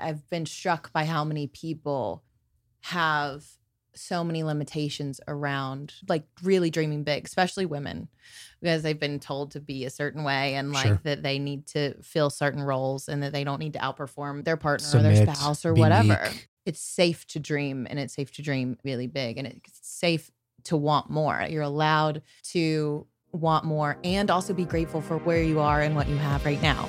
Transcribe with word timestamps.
I've 0.00 0.28
been 0.30 0.46
struck 0.46 0.92
by 0.92 1.04
how 1.04 1.24
many 1.24 1.46
people 1.46 2.22
have 2.82 3.44
so 3.94 4.22
many 4.22 4.42
limitations 4.42 5.20
around 5.26 5.94
like 6.08 6.24
really 6.42 6.70
dreaming 6.70 7.02
big, 7.02 7.24
especially 7.24 7.64
women, 7.66 8.08
because 8.60 8.82
they've 8.82 9.00
been 9.00 9.18
told 9.18 9.52
to 9.52 9.60
be 9.60 9.84
a 9.84 9.90
certain 9.90 10.22
way 10.22 10.54
and 10.54 10.72
like 10.72 10.86
Sure. 10.86 11.00
that 11.04 11.22
they 11.22 11.38
need 11.38 11.66
to 11.68 11.94
fill 12.02 12.28
certain 12.28 12.62
roles 12.62 13.08
and 13.08 13.22
that 13.22 13.32
they 13.32 13.42
don't 13.42 13.58
need 13.58 13.72
to 13.72 13.78
outperform 13.78 14.44
their 14.44 14.56
partner 14.56 14.86
or 14.98 15.02
their 15.02 15.26
spouse 15.34 15.64
or 15.64 15.72
whatever. 15.74 16.30
It's 16.66 16.80
safe 16.80 17.26
to 17.28 17.40
dream 17.40 17.86
and 17.88 17.98
it's 17.98 18.14
safe 18.14 18.32
to 18.32 18.42
dream 18.42 18.76
really 18.84 19.06
big 19.06 19.38
and 19.38 19.46
it's 19.46 19.78
safe 19.82 20.30
to 20.64 20.76
want 20.76 21.08
more. 21.08 21.46
You're 21.48 21.62
allowed 21.62 22.22
to 22.50 23.06
want 23.32 23.64
more 23.64 23.98
and 24.04 24.30
also 24.30 24.52
be 24.52 24.64
grateful 24.64 25.00
for 25.00 25.18
where 25.18 25.42
you 25.42 25.60
are 25.60 25.80
and 25.80 25.94
what 25.94 26.08
you 26.08 26.16
have 26.16 26.44
right 26.44 26.60
now. 26.60 26.88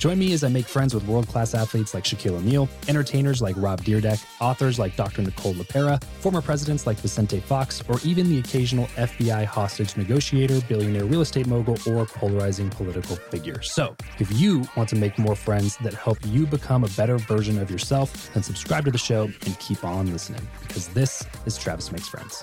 Join 0.00 0.18
me 0.18 0.32
as 0.32 0.42
I 0.42 0.48
make 0.48 0.64
friends 0.64 0.94
with 0.94 1.06
world 1.06 1.28
class 1.28 1.52
athletes 1.52 1.92
like 1.92 2.04
Shaquille 2.04 2.38
O'Neal, 2.38 2.70
entertainers 2.88 3.42
like 3.42 3.54
Rob 3.58 3.82
Dyrdek, 3.82 4.24
authors 4.40 4.78
like 4.78 4.96
Dr. 4.96 5.20
Nicole 5.20 5.52
LePera, 5.52 6.02
former 6.02 6.40
presidents 6.40 6.86
like 6.86 6.96
Vicente 6.96 7.38
Fox, 7.40 7.82
or 7.86 8.00
even 8.02 8.30
the 8.30 8.38
occasional 8.38 8.86
FBI 8.96 9.44
hostage 9.44 9.98
negotiator, 9.98 10.58
billionaire 10.70 11.04
real 11.04 11.20
estate 11.20 11.46
mogul, 11.46 11.76
or 11.86 12.06
polarizing 12.06 12.70
political 12.70 13.14
figure. 13.14 13.60
So, 13.60 13.94
if 14.18 14.32
you 14.40 14.64
want 14.74 14.88
to 14.88 14.96
make 14.96 15.18
more 15.18 15.36
friends 15.36 15.76
that 15.82 15.92
help 15.92 16.16
you 16.24 16.46
become 16.46 16.82
a 16.82 16.88
better 16.88 17.18
version 17.18 17.58
of 17.58 17.70
yourself, 17.70 18.32
then 18.32 18.42
subscribe 18.42 18.86
to 18.86 18.90
the 18.90 18.96
show 18.96 19.24
and 19.24 19.58
keep 19.58 19.84
on 19.84 20.10
listening 20.10 20.48
because 20.62 20.88
this 20.88 21.26
is 21.44 21.58
Travis 21.58 21.92
Makes 21.92 22.08
Friends. 22.08 22.42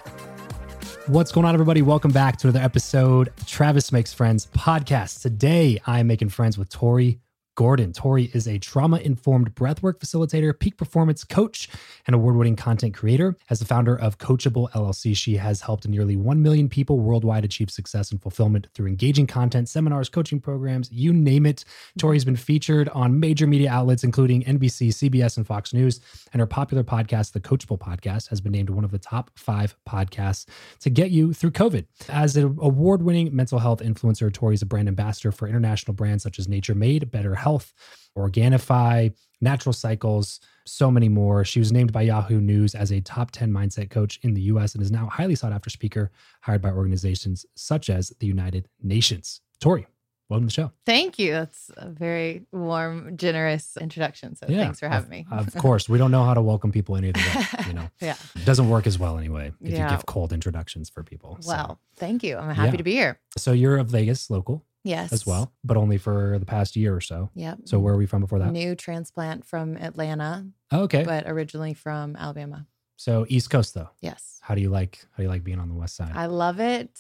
What's 1.08 1.32
going 1.32 1.48
on, 1.48 1.56
everybody? 1.56 1.82
Welcome 1.82 2.12
back 2.12 2.38
to 2.38 2.50
another 2.50 2.64
episode 2.64 3.30
of 3.30 3.48
Travis 3.48 3.92
Makes 3.92 4.14
Friends 4.14 4.46
podcast. 4.56 5.24
Today, 5.24 5.82
I 5.88 6.02
am 6.02 6.06
making 6.06 6.30
friends 6.30 6.60
with 6.60 6.70
Tori 6.70 7.20
Gordon. 7.58 7.92
Tori 7.92 8.30
is 8.36 8.48
a 8.48 8.60
trauma 8.60 9.00
informed 9.00 9.56
breathwork 9.56 9.98
facilitator, 10.00 10.58
peak 10.58 10.78
performance 10.78 11.24
coach, 11.24 11.68
and 12.08 12.16
award 12.16 12.38
winning 12.38 12.56
content 12.56 12.96
creator. 12.96 13.38
As 13.50 13.60
the 13.60 13.66
founder 13.66 14.00
of 14.00 14.18
Coachable 14.18 14.72
LLC, 14.72 15.16
she 15.16 15.36
has 15.36 15.62
helped 15.62 15.88
nearly 15.88 16.16
1 16.16 16.42
million 16.42 16.70
people 16.70 17.00
worldwide 17.00 17.46
achieve 17.46 17.70
success 17.70 18.12
and 18.12 18.22
fulfillment 18.22 18.68
through 18.74 18.88
engaging 18.88 19.28
content, 19.28 19.70
seminars, 19.70 20.10
coaching 20.10 20.40
programs, 20.40 20.92
you 20.92 21.14
name 21.14 21.46
it. 21.46 21.66
Tori's 22.00 22.26
been 22.26 22.38
featured 22.38 22.90
on 22.90 23.20
major 23.20 23.46
media 23.46 23.70
outlets, 23.70 24.04
including 24.04 24.44
NBC, 24.44 24.90
CBS, 24.90 25.38
and 25.38 25.46
Fox 25.46 25.74
News. 25.74 26.00
And 26.34 26.40
her 26.40 26.48
popular 26.48 26.84
podcast, 26.84 27.34
The 27.34 27.42
Coachable 27.42 27.78
Podcast, 27.78 28.30
has 28.30 28.40
been 28.40 28.54
named 28.54 28.70
one 28.70 28.86
of 28.86 28.92
the 28.92 29.00
top 29.00 29.30
five 29.36 29.76
podcasts 29.88 30.46
to 30.80 30.90
get 30.90 31.12
you 31.12 31.34
through 31.34 31.52
COVID. 31.52 31.86
As 32.10 32.38
an 32.38 32.58
award 32.62 33.04
winning 33.04 33.36
mental 33.36 33.60
health 33.60 33.82
influencer, 33.82 34.34
Tori 34.34 34.56
is 34.56 34.62
a 34.62 34.66
brand 34.66 34.88
ambassador 34.88 35.32
for 35.32 35.48
international 35.48 35.94
brands 35.94 36.24
such 36.24 36.40
as 36.40 36.48
Nature 36.48 36.76
Made, 36.76 37.12
Better 37.12 37.36
Health, 37.36 37.74
Organifi, 38.18 39.14
Natural 39.42 39.74
Cycles, 39.74 40.40
so 40.68 40.92
many 40.92 41.10
more. 41.10 41.44
She 41.46 41.60
was 41.60 41.72
named 41.72 41.92
by 41.92 42.04
Yahoo 42.04 42.40
News 42.42 42.76
as 42.76 42.92
a 42.92 43.02
top 43.02 43.32
10 43.32 43.52
mindset 43.52 43.90
coach 43.90 44.20
in 44.24 44.34
the 44.34 44.42
US 44.44 44.74
and 44.74 44.82
is 44.84 44.92
now 44.92 45.08
a 45.08 45.10
highly 45.10 45.36
sought 45.36 45.52
after 45.54 45.70
speaker 45.70 46.12
hired 46.42 46.62
by 46.62 46.70
organizations 46.72 47.46
such 47.56 47.90
as 47.90 48.14
the 48.20 48.28
United 48.28 48.68
Nations. 48.84 49.42
Tori, 49.60 49.88
welcome 50.30 50.48
to 50.48 50.56
the 50.56 50.62
show. 50.62 50.72
Thank 50.86 51.18
you. 51.18 51.32
That's 51.32 51.72
a 51.78 51.90
very 51.90 52.46
warm, 52.52 53.18
generous 53.18 53.78
introduction. 53.80 54.36
So 54.36 54.46
Yeah, 54.50 54.64
thanks 54.64 54.80
for 54.80 54.88
having 54.90 55.10
me. 55.10 55.26
Of 55.32 55.56
course, 55.56 55.88
we 55.90 55.98
don't 55.98 56.12
know 56.12 56.24
how 56.26 56.34
to 56.34 56.42
welcome 56.42 56.72
people 56.72 56.96
any 56.98 57.12
way. 57.16 57.46
You 57.68 57.74
know, 57.74 57.90
yeah. 58.02 58.16
it 58.36 58.46
doesn't 58.46 58.70
work 58.70 58.86
as 58.88 59.00
well 59.00 59.18
anyway 59.18 59.54
if 59.62 59.72
you 59.72 59.78
give 59.78 60.06
cold 60.06 60.34
introductions 60.34 60.90
for 60.90 61.04
people. 61.04 61.38
So- 61.42 61.50
Well, 61.50 61.80
thank 61.96 62.24
you. 62.24 62.38
I'm 62.38 62.54
happy 62.54 62.72
Yeah. 62.72 62.78
to 62.78 62.84
be 62.84 62.92
here. 62.94 63.20
so 63.38 63.52
you're 63.54 63.78
a 63.78 63.84
Vegas 63.84 64.30
local 64.30 64.66
Yes. 64.88 65.12
as 65.14 65.26
well, 65.26 65.52
but 65.64 65.78
only 65.78 65.98
for 65.98 66.38
the 66.40 66.46
past 66.46 66.76
year 66.76 66.96
or 66.96 67.02
so. 67.02 67.30
Yep. 67.36 67.60
So 67.66 67.80
where 67.80 67.94
are 67.94 67.98
we 67.98 68.06
from 68.06 68.22
before 68.22 68.40
that? 68.40 68.52
New 68.52 68.74
transplant 68.76 69.46
from 69.46 69.76
Atlanta, 69.78 70.48
Oh, 70.72 70.82
okay. 70.84 71.04
but 71.04 71.28
originally 71.28 71.74
from 71.74 72.16
Alabama. 72.16 72.66
so 72.96 73.26
East 73.30 73.50
Coast 73.50 73.74
though. 73.74 73.90
Yes. 74.02 74.40
How 74.42 74.56
do 74.56 74.62
you 74.62 74.70
like 74.70 75.06
how 75.12 75.18
do 75.18 75.24
you 75.24 75.30
like 75.30 75.44
being 75.44 75.60
on 75.60 75.68
the 75.70 75.76
west 75.76 75.96
side? 75.96 76.12
I 76.16 76.28
love 76.28 76.60
it, 76.60 77.00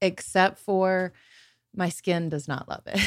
except 0.00 0.58
for 0.58 1.12
my 1.74 1.90
skin 1.90 2.28
does 2.30 2.48
not 2.48 2.68
love 2.68 2.82
it. 2.86 3.00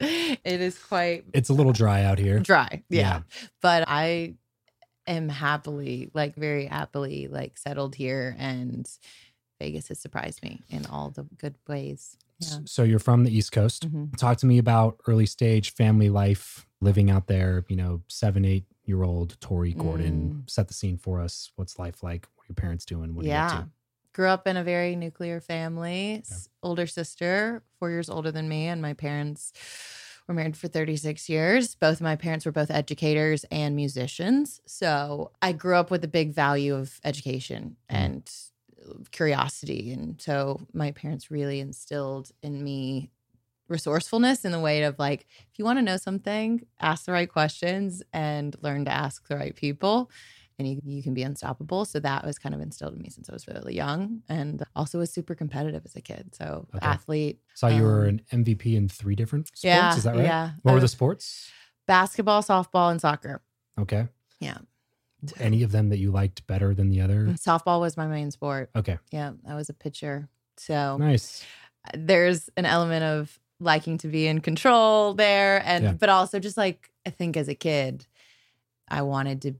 it 0.44 0.60
is 0.60 0.76
quite 0.78 1.24
it's 1.32 1.48
a 1.50 1.54
little 1.54 1.72
dry 1.72 2.02
out 2.02 2.18
here. 2.18 2.40
dry. 2.40 2.82
Yeah. 2.90 3.00
Yeah. 3.00 3.20
But 3.62 3.84
I 3.86 4.34
am 5.06 5.28
happily, 5.28 6.10
like 6.14 6.34
very 6.34 6.66
happily, 6.66 7.28
like 7.28 7.56
settled 7.58 7.94
here 7.94 8.34
and 8.38 8.88
Vegas 9.60 9.86
has 9.88 10.00
surprised 10.00 10.42
me 10.42 10.62
in 10.68 10.84
all 10.86 11.10
the 11.10 11.26
good 11.38 11.54
ways. 11.68 12.16
Yeah. 12.38 12.58
So 12.64 12.82
you're 12.82 12.98
from 12.98 13.24
the 13.24 13.36
East 13.36 13.52
Coast. 13.52 13.88
Mhm. 13.90 14.16
Talk 14.16 14.38
to 14.38 14.46
me 14.46 14.58
about 14.58 14.98
early 15.06 15.26
stage 15.26 15.72
family 15.72 16.08
life, 16.10 16.66
living 16.80 17.10
out 17.10 17.26
there, 17.26 17.64
you 17.68 17.76
know, 17.76 18.02
seven, 18.08 18.44
eight 18.44 18.64
year 18.84 19.02
old 19.02 19.40
Tori 19.40 19.72
Gordon. 19.72 20.44
Set 20.46 20.68
the 20.68 20.74
scene 20.74 20.98
for 20.98 21.20
us. 21.20 21.50
What's 21.56 21.78
life 21.78 22.02
like? 22.02 22.26
What 22.34 22.44
are 22.44 22.46
your 22.50 22.54
parents 22.56 22.84
doing? 22.84 23.14
What 23.14 23.22
are 23.24 23.28
you 23.28 23.32
yeah. 23.34 23.48
to? 23.48 23.68
Grew 24.12 24.28
up 24.28 24.46
in 24.46 24.56
a 24.56 24.62
very 24.64 24.94
nuclear 24.94 25.40
family. 25.40 26.16
S- 26.18 26.48
Older 26.62 26.86
sister, 26.86 27.62
four 27.78 27.90
years 27.90 28.08
older 28.10 28.30
than 28.30 28.48
me, 28.48 28.66
and 28.68 28.80
my 28.82 28.92
parents 28.92 29.52
were 30.28 30.34
married 30.34 30.56
for 30.56 30.68
36 30.68 31.28
years. 31.28 31.74
Both 31.74 31.96
of 31.96 32.02
my 32.02 32.16
parents 32.16 32.46
were 32.46 32.52
both 32.52 32.70
educators 32.70 33.44
and 33.50 33.74
musicians. 33.76 34.60
So 34.66 35.32
I 35.42 35.52
grew 35.52 35.76
up 35.76 35.90
with 35.90 36.04
a 36.04 36.08
big 36.08 36.32
value 36.32 36.74
of 36.74 37.00
education 37.04 37.76
Mm. 37.90 37.94
and 37.96 38.30
curiosity. 39.10 39.92
And 39.92 40.20
so 40.20 40.60
my 40.72 40.90
parents 40.92 41.30
really 41.30 41.60
instilled 41.60 42.30
in 42.42 42.62
me 42.62 43.10
resourcefulness 43.68 44.44
in 44.44 44.52
the 44.52 44.60
way 44.60 44.82
of 44.84 44.98
like, 44.98 45.26
if 45.50 45.58
you 45.58 45.64
want 45.64 45.78
to 45.78 45.82
know 45.82 45.96
something, 45.96 46.66
ask 46.80 47.06
the 47.06 47.12
right 47.12 47.30
questions 47.30 48.02
and 48.12 48.54
learn 48.60 48.84
to 48.84 48.90
ask 48.92 49.26
the 49.28 49.36
right 49.36 49.54
people 49.56 50.10
and 50.58 50.68
you, 50.68 50.80
you 50.84 51.02
can 51.02 51.14
be 51.14 51.22
unstoppable. 51.22 51.84
So 51.84 51.98
that 52.00 52.24
was 52.24 52.38
kind 52.38 52.54
of 52.54 52.60
instilled 52.60 52.94
in 52.94 53.00
me 53.02 53.08
since 53.08 53.28
I 53.28 53.32
was 53.32 53.48
really 53.48 53.74
young 53.74 54.22
and 54.28 54.62
also 54.76 54.98
was 54.98 55.10
super 55.12 55.34
competitive 55.34 55.82
as 55.84 55.96
a 55.96 56.00
kid. 56.00 56.34
So 56.34 56.68
Okay. 56.76 56.86
athlete, 56.86 57.40
Saw 57.54 57.68
you 57.68 57.82
were 57.82 58.02
Um, 58.02 58.20
an 58.30 58.44
MVP 58.44 58.76
in 58.76 58.88
three 58.88 59.16
different 59.16 59.48
sports. 59.48 59.64
yeah, 59.64 59.96
Is 59.96 60.04
that 60.04 60.14
right? 60.14 60.24
yeah. 60.24 60.50
What 60.62 60.72
I 60.72 60.74
were 60.74 60.80
the 60.80 60.88
sports? 60.88 61.50
basketball, 61.86 62.42
softball, 62.42 62.90
and 62.90 63.00
soccer. 63.00 63.42
Okay. 63.78 64.08
Yeah. 64.40 64.58
Any 65.38 65.62
of 65.62 65.72
them 65.72 65.88
that 65.90 65.98
you 65.98 66.10
liked 66.10 66.46
better 66.46 66.74
than 66.74 66.88
the 66.90 67.00
other? 67.00 67.26
Softball 67.38 67.80
was 67.80 67.96
my 67.96 68.06
main 68.06 68.30
sport. 68.30 68.70
Okay. 68.76 68.98
Yeah, 69.10 69.32
I 69.48 69.54
was 69.54 69.68
a 69.68 69.74
pitcher. 69.74 70.28
So 70.56 70.96
Nice. 70.98 71.44
there's 71.94 72.48
an 72.56 72.66
element 72.66 73.04
of 73.04 73.38
liking 73.60 73.98
to 73.98 74.08
be 74.08 74.26
in 74.26 74.40
control 74.40 75.14
there 75.14 75.62
and 75.64 75.84
Yeah. 75.84 75.92
but 75.92 76.08
also 76.08 76.38
just 76.38 76.56
like 76.56 76.90
I 77.06 77.10
think 77.10 77.36
as 77.36 77.48
a 77.48 77.54
kid 77.54 78.06
I 78.88 79.02
wanted 79.02 79.42
to 79.42 79.54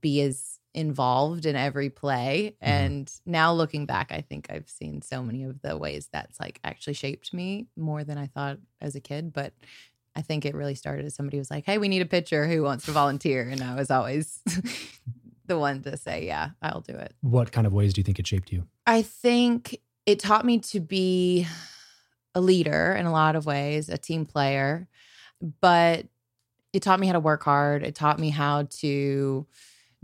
be 0.00 0.22
as 0.22 0.58
involved 0.72 1.46
in 1.46 1.56
every 1.56 1.90
play 1.90 2.54
Mm-hmm. 2.62 2.72
and 2.72 3.12
now 3.26 3.52
looking 3.52 3.86
back 3.86 4.12
I 4.12 4.20
think 4.20 4.46
I've 4.50 4.68
seen 4.68 5.02
so 5.02 5.22
many 5.22 5.42
of 5.44 5.60
the 5.62 5.76
ways 5.76 6.08
that's 6.12 6.38
like 6.38 6.60
actually 6.62 6.94
shaped 6.94 7.34
me 7.34 7.66
more 7.76 8.04
than 8.04 8.18
I 8.18 8.26
thought 8.28 8.58
as 8.80 8.94
a 8.94 9.00
kid 9.00 9.32
but 9.32 9.52
I 10.16 10.22
think 10.22 10.44
it 10.44 10.54
really 10.54 10.74
started 10.74 11.06
as 11.06 11.14
somebody 11.14 11.38
was 11.38 11.50
like 11.50 11.64
hey 11.66 11.78
we 11.78 11.88
need 11.88 12.02
a 12.02 12.06
pitcher 12.06 12.46
who 12.46 12.62
wants 12.62 12.84
to 12.86 12.92
volunteer 12.92 13.48
and 13.48 13.62
I 13.62 13.74
was 13.74 13.90
always 13.90 14.40
the 15.46 15.58
one 15.58 15.82
to 15.82 15.96
say 15.96 16.26
yeah 16.26 16.50
I'll 16.62 16.80
do 16.80 16.94
it 16.94 17.14
What 17.20 17.52
kind 17.52 17.66
of 17.66 17.72
ways 17.72 17.92
do 17.94 18.00
you 18.00 18.04
think 18.04 18.18
it 18.18 18.26
shaped 18.26 18.52
you? 18.52 18.66
I 18.86 19.02
think 19.02 19.80
it 20.06 20.18
taught 20.18 20.44
me 20.44 20.58
to 20.58 20.80
be 20.80 21.46
a 22.34 22.40
leader 22.40 22.94
in 22.98 23.06
a 23.06 23.12
lot 23.12 23.36
of 23.36 23.46
ways, 23.46 23.88
a 23.88 23.98
team 23.98 24.24
player, 24.24 24.88
but 25.60 26.06
it 26.72 26.82
taught 26.82 27.00
me 27.00 27.06
how 27.06 27.12
to 27.14 27.20
work 27.20 27.42
hard. 27.42 27.82
It 27.82 27.94
taught 27.94 28.18
me 28.18 28.30
how 28.30 28.64
to 28.78 29.46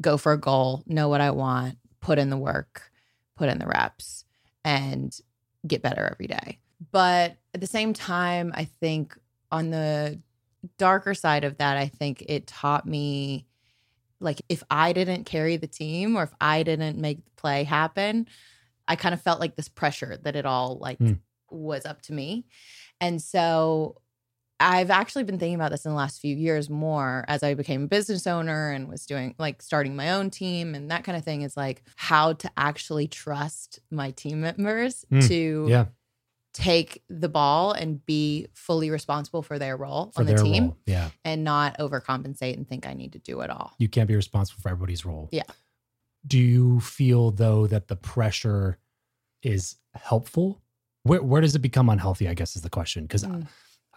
go 0.00 0.16
for 0.16 0.32
a 0.32 0.38
goal, 0.38 0.82
know 0.86 1.08
what 1.08 1.20
I 1.20 1.30
want, 1.30 1.78
put 2.00 2.18
in 2.18 2.30
the 2.30 2.36
work, 2.36 2.90
put 3.36 3.48
in 3.48 3.58
the 3.58 3.66
reps, 3.66 4.24
and 4.64 5.16
get 5.66 5.82
better 5.82 6.08
every 6.10 6.26
day. 6.26 6.58
But 6.92 7.36
at 7.54 7.60
the 7.60 7.66
same 7.66 7.94
time, 7.94 8.52
I 8.54 8.64
think 8.64 9.16
on 9.50 9.70
the 9.70 10.20
darker 10.78 11.14
side 11.14 11.44
of 11.44 11.58
that, 11.58 11.76
I 11.76 11.88
think 11.88 12.22
it 12.28 12.46
taught 12.46 12.86
me 12.86 13.46
like 14.20 14.40
if 14.48 14.62
I 14.70 14.92
didn't 14.92 15.24
carry 15.24 15.56
the 15.58 15.66
team 15.66 16.16
or 16.16 16.22
if 16.22 16.32
I 16.40 16.62
didn't 16.62 16.98
make 16.98 17.24
the 17.24 17.30
play 17.36 17.64
happen, 17.64 18.26
I 18.88 18.96
kind 18.96 19.12
of 19.12 19.20
felt 19.20 19.40
like 19.40 19.56
this 19.56 19.68
pressure 19.68 20.16
that 20.22 20.36
it 20.36 20.46
all 20.46 20.78
like 20.78 20.98
Hmm. 20.98 21.12
was 21.50 21.84
up 21.84 22.00
to 22.02 22.12
me. 22.12 22.46
And 23.00 23.20
so 23.20 24.00
I've 24.58 24.90
actually 24.90 25.24
been 25.24 25.38
thinking 25.38 25.54
about 25.56 25.70
this 25.70 25.84
in 25.84 25.90
the 25.90 25.96
last 25.98 26.18
few 26.18 26.34
years 26.34 26.70
more 26.70 27.26
as 27.28 27.42
I 27.42 27.52
became 27.52 27.84
a 27.84 27.88
business 27.88 28.26
owner 28.26 28.70
and 28.70 28.88
was 28.88 29.04
doing 29.04 29.34
like 29.38 29.60
starting 29.60 29.94
my 29.94 30.12
own 30.12 30.30
team 30.30 30.74
and 30.74 30.90
that 30.90 31.04
kind 31.04 31.18
of 31.18 31.24
thing 31.24 31.42
is 31.42 31.58
like 31.58 31.82
how 31.96 32.32
to 32.32 32.50
actually 32.56 33.06
trust 33.06 33.80
my 33.90 34.12
team 34.12 34.40
members 34.40 35.04
Hmm. 35.10 35.20
to 35.20 35.66
Yeah. 35.68 35.84
Take 36.56 37.02
the 37.08 37.28
ball 37.28 37.72
and 37.72 38.04
be 38.06 38.46
fully 38.54 38.90
responsible 38.90 39.42
for 39.42 39.58
their 39.58 39.76
role 39.76 40.12
For 40.14 40.20
on 40.20 40.26
the 40.26 40.34
team 40.36 40.64
role. 40.64 40.76
Yeah. 40.86 41.10
and 41.24 41.44
not 41.44 41.78
overcompensate 41.78 42.56
and 42.56 42.66
think 42.68 42.86
I 42.86 42.94
need 42.94 43.12
to 43.12 43.18
do 43.18 43.40
it 43.40 43.50
all. 43.50 43.74
You 43.78 43.88
can't 43.88 44.08
be 44.08 44.16
responsible 44.16 44.60
for 44.62 44.68
everybody's 44.70 45.04
role. 45.04 45.28
Yeah. 45.32 45.42
Do 46.26 46.38
you 46.38 46.80
feel 46.80 47.30
though 47.30 47.66
that 47.66 47.88
the 47.88 47.96
pressure 47.96 48.78
is 49.42 49.76
helpful? 49.94 50.60
Where 51.04 51.22
where 51.22 51.40
does 51.40 51.54
it 51.54 51.60
become 51.60 51.88
unhealthy? 51.88 52.28
I 52.28 52.34
guess 52.34 52.56
is 52.56 52.62
the 52.62 52.70
question. 52.70 53.04
Because 53.04 53.22
Mm. 53.24 53.46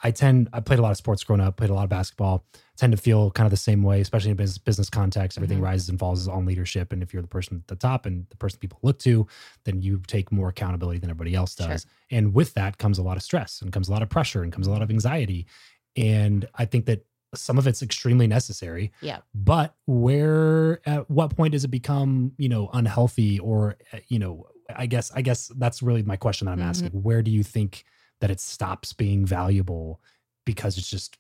I 0.04 0.12
tend 0.12 0.48
I 0.54 0.60
played 0.62 0.80
a 0.80 0.82
lot 0.82 0.92
of 0.92 0.98
sports 0.98 1.24
growing 1.24 1.42
up, 1.42 1.58
played 1.58 1.70
a 1.70 1.74
lot 1.74 1.84
of 1.84 1.90
basketball. 1.90 2.46
Tend 2.78 2.92
to 2.94 2.98
feel 2.98 3.32
kind 3.32 3.46
of 3.46 3.52
the 3.52 3.58
same 3.58 3.84
way, 3.84 4.00
especially 4.00 4.32
in 4.32 4.38
business 4.38 4.58
business 4.58 4.90
context. 4.90 5.38
Everything 5.38 5.60
Mhm. 5.60 5.64
rises 5.64 5.90
and 5.90 6.00
falls 6.00 6.28
on 6.28 6.46
leadership, 6.46 6.94
and 6.94 7.04
if 7.04 7.12
you're 7.14 7.22
the 7.22 7.28
person 7.28 7.58
at 7.58 7.68
the 7.68 7.76
top 7.76 8.06
and 8.06 8.26
the 8.30 8.38
person 8.38 8.60
people 8.60 8.80
look 8.82 9.00
to, 9.00 9.28
then 9.66 9.82
you 9.82 10.02
take 10.08 10.32
more 10.32 10.48
accountability 10.50 11.00
than 11.00 11.10
everybody 11.10 11.36
else 11.36 11.56
Sure. 11.56 11.68
does. 11.68 11.86
And 12.10 12.34
with 12.34 12.54
that 12.54 12.78
comes 12.78 12.98
a 12.98 13.04
lot 13.04 13.18
of 13.18 13.24
stress, 13.24 13.62
and 13.62 13.74
comes 13.74 13.90
a 13.90 13.92
lot 13.92 14.02
of 14.02 14.10
pressure, 14.10 14.42
and 14.44 14.54
comes 14.54 14.68
a 14.68 14.72
lot 14.72 14.82
of 14.82 14.90
anxiety. 14.90 15.46
And 15.98 16.48
I 16.56 16.64
think 16.66 16.86
that 16.86 17.06
some 17.36 17.58
of 17.58 17.68
it's 17.68 17.82
extremely 17.84 18.26
necessary. 18.26 18.92
Yeah. 19.02 19.20
But 19.36 19.76
where 19.86 20.80
at 20.88 21.10
what 21.12 21.36
point 21.36 21.52
does 21.52 21.64
it 21.64 21.68
become, 21.70 22.32
you 22.38 22.50
know, 22.50 22.70
unhealthy 22.74 23.38
or 23.40 23.76
uh, 23.94 24.00
you 24.08 24.18
know, 24.20 24.48
I 24.76 24.86
guess 24.86 25.12
I 25.14 25.22
guess 25.22 25.52
that's 25.58 25.82
really 25.84 26.04
my 26.04 26.16
question 26.16 26.46
that 26.46 26.52
I'm 26.54 26.60
Mhm. 26.60 26.64
asking. 26.70 26.92
Where 27.04 27.22
do 27.22 27.30
you 27.32 27.44
think 27.44 27.84
that 28.22 28.32
it 28.32 28.40
stops 28.40 28.94
being 28.94 29.26
valuable 29.26 30.02
because 30.46 30.78
it's 30.78 30.90
just 30.90 31.18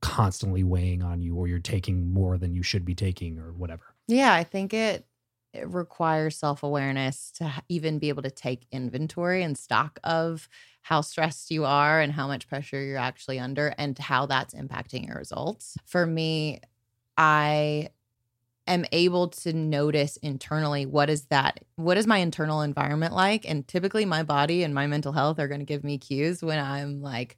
constantly 0.00 0.64
weighing 0.64 1.02
on 1.02 1.20
you 1.20 1.34
or 1.34 1.48
you're 1.48 1.58
taking 1.58 2.12
more 2.12 2.38
than 2.38 2.54
you 2.54 2.62
should 2.62 2.84
be 2.84 2.94
taking 2.94 3.38
or 3.38 3.52
whatever? 3.52 3.94
Yeah, 4.06 4.32
I 4.32 4.44
think 4.44 4.72
it 4.74 5.06
it 5.54 5.66
requires 5.66 6.36
self-awareness 6.36 7.32
to 7.32 7.50
even 7.70 7.98
be 7.98 8.10
able 8.10 8.22
to 8.22 8.30
take 8.30 8.66
inventory 8.70 9.42
and 9.42 9.56
stock 9.56 9.98
of 10.04 10.46
how 10.82 11.00
stressed 11.00 11.50
you 11.50 11.64
are 11.64 12.00
and 12.00 12.12
how 12.12 12.26
much 12.26 12.48
pressure 12.48 12.82
you're 12.82 12.98
actually 12.98 13.38
under 13.38 13.74
and 13.78 13.98
how 13.98 14.26
that's 14.26 14.54
impacting 14.54 15.06
your 15.06 15.16
results. 15.16 15.76
For 15.86 16.06
me, 16.06 16.60
I 17.16 17.88
am 18.68 18.84
able 18.92 19.28
to 19.28 19.52
notice 19.52 20.16
internally 20.18 20.86
what 20.86 21.10
is 21.10 21.26
that 21.26 21.60
what 21.76 21.96
is 21.96 22.06
my 22.06 22.18
internal 22.18 22.60
environment 22.62 23.14
like? 23.14 23.48
And 23.48 23.66
typically 23.66 24.04
my 24.04 24.22
body 24.22 24.62
and 24.62 24.74
my 24.74 24.86
mental 24.86 25.12
health 25.12 25.38
are 25.38 25.48
going 25.48 25.60
to 25.60 25.66
give 25.66 25.82
me 25.82 25.98
cues 25.98 26.42
when 26.42 26.58
I'm 26.58 27.02
like 27.02 27.36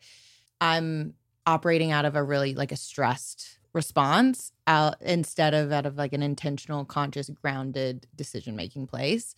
I'm 0.60 1.14
operating 1.46 1.90
out 1.90 2.04
of 2.04 2.16
a 2.16 2.22
really 2.22 2.54
like 2.54 2.72
a 2.72 2.76
stressed 2.76 3.58
response 3.72 4.52
out 4.66 4.96
instead 5.00 5.54
of 5.54 5.72
out 5.72 5.86
of 5.86 5.96
like 5.96 6.12
an 6.12 6.22
intentional 6.22 6.84
conscious 6.84 7.30
grounded 7.30 8.06
decision 8.14 8.56
making 8.56 8.86
place. 8.86 9.34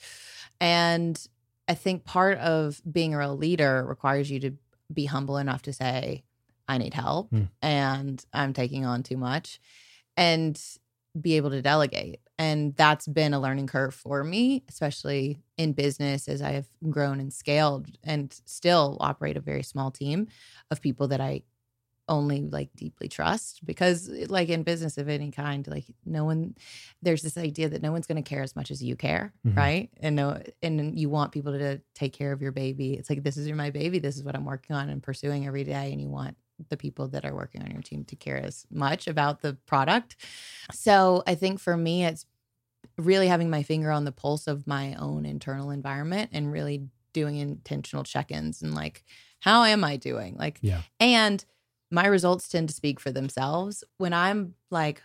And 0.60 1.20
i 1.68 1.74
think 1.74 2.04
part 2.04 2.38
of 2.38 2.82
being 2.90 3.14
a 3.14 3.18
real 3.18 3.36
leader 3.36 3.84
requires 3.86 4.28
you 4.28 4.40
to 4.40 4.52
be 4.92 5.04
humble 5.04 5.38
enough 5.38 5.62
to 5.62 5.72
say 5.72 6.24
i 6.66 6.76
need 6.76 6.92
help 6.92 7.30
Hmm. 7.30 7.44
and 7.62 8.24
i'm 8.32 8.52
taking 8.52 8.84
on 8.84 9.04
too 9.04 9.16
much. 9.16 9.60
And 10.16 10.60
be 11.20 11.36
able 11.36 11.50
to 11.50 11.60
delegate 11.60 12.20
and 12.38 12.74
that's 12.76 13.06
been 13.06 13.34
a 13.34 13.40
learning 13.40 13.66
curve 13.66 13.94
for 13.94 14.24
me 14.24 14.64
especially 14.68 15.42
in 15.58 15.72
business 15.72 16.26
as 16.28 16.40
i 16.40 16.50
have 16.52 16.66
grown 16.88 17.20
and 17.20 17.32
scaled 17.32 17.86
and 18.02 18.40
still 18.46 18.96
operate 19.00 19.36
a 19.36 19.40
very 19.40 19.62
small 19.62 19.90
team 19.90 20.26
of 20.70 20.80
people 20.80 21.08
that 21.08 21.20
i 21.20 21.42
only 22.08 22.42
like 22.50 22.68
deeply 22.74 23.08
trust 23.08 23.64
because 23.64 24.08
like 24.28 24.48
in 24.48 24.64
business 24.64 24.98
of 24.98 25.08
any 25.08 25.30
kind 25.30 25.66
like 25.68 25.84
no 26.04 26.24
one 26.24 26.54
there's 27.00 27.22
this 27.22 27.38
idea 27.38 27.68
that 27.68 27.80
no 27.80 27.92
one's 27.92 28.06
going 28.08 28.22
to 28.22 28.28
care 28.28 28.42
as 28.42 28.56
much 28.56 28.70
as 28.72 28.82
you 28.82 28.96
care 28.96 29.32
Mhm. 29.46 29.56
right? 29.56 29.90
And 30.00 30.16
no 30.16 30.42
and 30.62 30.98
you 30.98 31.08
want 31.08 31.32
people 31.32 31.52
to 31.52 31.80
take 31.94 32.12
care 32.12 32.32
of 32.32 32.42
your 32.42 32.52
baby. 32.52 32.94
It's 32.94 33.08
like 33.08 33.22
this 33.22 33.36
is 33.36 33.46
your 33.46 33.56
my 33.56 33.70
baby. 33.70 34.00
This 34.00 34.16
is 34.16 34.24
what 34.24 34.34
i'm 34.34 34.44
working 34.44 34.74
on 34.74 34.88
and 34.90 35.02
pursuing 35.02 35.46
every 35.46 35.64
day 35.64 35.92
and 35.92 36.00
you 36.00 36.08
want 36.08 36.36
the 36.68 36.76
people 36.76 37.08
that 37.08 37.24
are 37.24 37.34
working 37.34 37.62
on 37.62 37.70
your 37.70 37.82
team 37.82 38.04
to 38.04 38.16
care 38.16 38.36
as 38.42 38.66
much 38.70 39.06
about 39.06 39.40
the 39.42 39.56
product. 39.66 40.16
So 40.72 41.22
i 41.26 41.34
think 41.34 41.60
for 41.60 41.76
me 41.76 42.04
it's 42.04 42.26
really 42.98 43.28
having 43.28 43.50
my 43.50 43.62
finger 43.62 43.90
on 43.90 44.04
the 44.04 44.12
pulse 44.12 44.46
of 44.46 44.66
my 44.66 44.94
own 44.94 45.24
internal 45.24 45.70
environment 45.70 46.30
and 46.32 46.52
really 46.52 46.88
doing 47.12 47.36
intentional 47.36 48.04
check-ins 48.04 48.62
and 48.62 48.74
like 48.74 49.04
how 49.40 49.64
am 49.64 49.84
i 49.84 49.96
doing? 49.96 50.36
Like 50.38 50.58
Yeah. 50.62 50.82
and 51.00 51.44
my 51.90 52.06
results 52.06 52.48
tend 52.48 52.68
to 52.68 52.74
speak 52.74 53.00
for 53.00 53.10
themselves. 53.12 53.84
When 53.98 54.12
i'm 54.12 54.54
like 54.70 55.02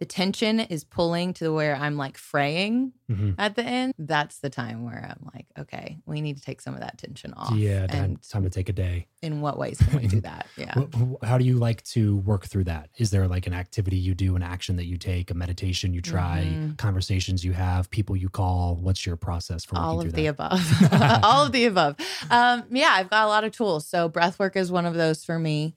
the 0.00 0.06
tension 0.06 0.58
is 0.60 0.82
pulling 0.82 1.32
to 1.34 1.52
where 1.52 1.76
i'm 1.76 1.96
like 1.96 2.16
fraying 2.18 2.92
Mhm. 3.10 3.34
at 3.38 3.54
the 3.54 3.62
end 3.64 3.92
that's 3.98 4.38
the 4.38 4.50
time 4.50 4.84
where 4.84 5.04
i'm 5.10 5.30
like 5.34 5.46
okay 5.58 5.98
we 6.06 6.20
need 6.20 6.36
to 6.38 6.42
take 6.42 6.60
some 6.60 6.74
of 6.74 6.80
that 6.80 6.98
tension 6.98 7.32
off 7.34 7.52
Yeah, 7.52 7.86
time, 7.86 8.04
and 8.04 8.22
time 8.28 8.42
to 8.44 8.50
take 8.50 8.68
a 8.68 8.72
day. 8.72 9.06
in 9.22 9.42
what 9.42 9.58
ways 9.58 9.78
can 9.78 9.98
we 10.00 10.06
do 10.06 10.20
that 10.30 10.46
yeah 10.56 10.74
How 11.22 11.36
do 11.36 11.44
you 11.44 11.58
like 11.58 11.82
to 11.94 12.16
work 12.18 12.46
through 12.46 12.64
that? 12.64 12.88
Is 12.96 13.10
there 13.10 13.26
like 13.28 13.46
an 13.46 13.52
activity 13.52 13.96
you 13.96 14.14
do, 14.14 14.34
an 14.36 14.42
action 14.42 14.76
that 14.76 14.86
you 14.86 14.96
take, 14.96 15.30
a 15.30 15.34
meditation 15.34 15.92
you 15.92 16.00
try, 16.00 16.58
Mhm. 16.58 16.78
conversations 16.78 17.44
you 17.44 17.52
have, 17.52 17.90
people 17.90 18.16
you 18.16 18.28
call? 18.30 18.76
What's 18.76 19.04
your 19.04 19.16
process 19.16 19.64
for 19.64 19.74
working 19.76 19.88
all 19.88 20.00
of 20.00 20.12
the 20.12 20.22
that? 20.22 20.28
above 20.28 21.22
all 21.24 21.46
of 21.46 21.52
the 21.52 21.64
above 21.66 21.96
um 22.30 22.64
yeah 22.70 22.92
i've 22.92 23.10
got 23.10 23.24
a 23.24 23.28
lot 23.28 23.44
of 23.44 23.52
tools 23.52 23.86
so 23.86 24.08
breath 24.08 24.38
work 24.38 24.56
is 24.56 24.70
one 24.72 24.86
of 24.86 24.94
those 24.94 25.24
for 25.24 25.38
me 25.38 25.74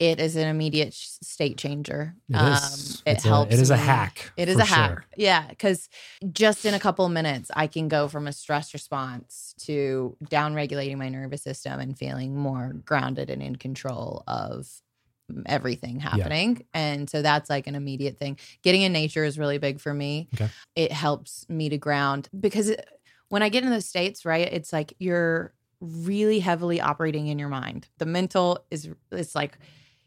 it 0.00 0.18
is 0.18 0.34
an 0.34 0.48
immediate 0.48 0.92
state 0.94 1.56
changer. 1.58 2.16
It 2.28 2.34
um 2.36 2.46
it 2.46 3.02
It's 3.06 3.24
a- 3.24 3.28
helps 3.28 3.54
it 3.54 3.60
is 3.60 3.70
a 3.70 3.76
hack. 3.76 4.32
it 4.36 4.48
is 4.48 4.56
a 4.56 4.64
hack. 4.64 5.06
yeah 5.16 5.46
because 5.46 5.88
just 6.32 6.64
in 6.64 6.74
a 6.74 6.80
couple 6.80 7.04
of 7.04 7.12
minutes 7.12 7.50
i 7.54 7.66
can 7.66 7.86
go 7.88 8.08
from 8.08 8.26
a 8.26 8.32
stress 8.32 8.72
response 8.74 9.54
to 9.66 10.16
down 10.28 10.54
regulating 10.54 10.98
my 10.98 11.08
nervous 11.10 11.42
system 11.42 11.78
and 11.80 11.96
feeling 11.98 12.34
more 12.36 12.72
grounded 12.84 13.30
and 13.30 13.42
in 13.42 13.54
control 13.56 14.24
of 14.26 14.66
everything 15.46 16.00
happening. 16.00 16.64
And 16.74 17.08
so 17.08 17.22
that's 17.22 17.48
like 17.48 17.68
an 17.68 17.76
immediate 17.76 18.18
thing. 18.18 18.36
Getting 18.64 18.82
in 18.82 18.92
nature 18.92 19.22
is 19.24 19.38
really 19.38 19.58
big 19.58 19.78
for 19.80 19.94
me. 19.94 20.28
Okay. 20.34 20.48
it 20.74 20.90
helps 20.90 21.46
me 21.48 21.68
to 21.68 21.78
ground 21.78 22.28
because 22.38 22.68
it, 22.70 22.84
when 23.28 23.40
i 23.42 23.48
get 23.48 23.62
in 23.62 23.70
those 23.70 23.86
states 23.86 24.24
right 24.24 24.52
it's 24.52 24.72
like 24.72 24.92
you're 24.98 25.54
really 25.80 26.40
heavily 26.40 26.80
operating 26.80 27.28
in 27.28 27.38
your 27.38 27.48
mind. 27.48 27.86
The 27.98 28.06
mental 28.06 28.58
is 28.72 28.88
it's 29.12 29.34
like 29.36 29.56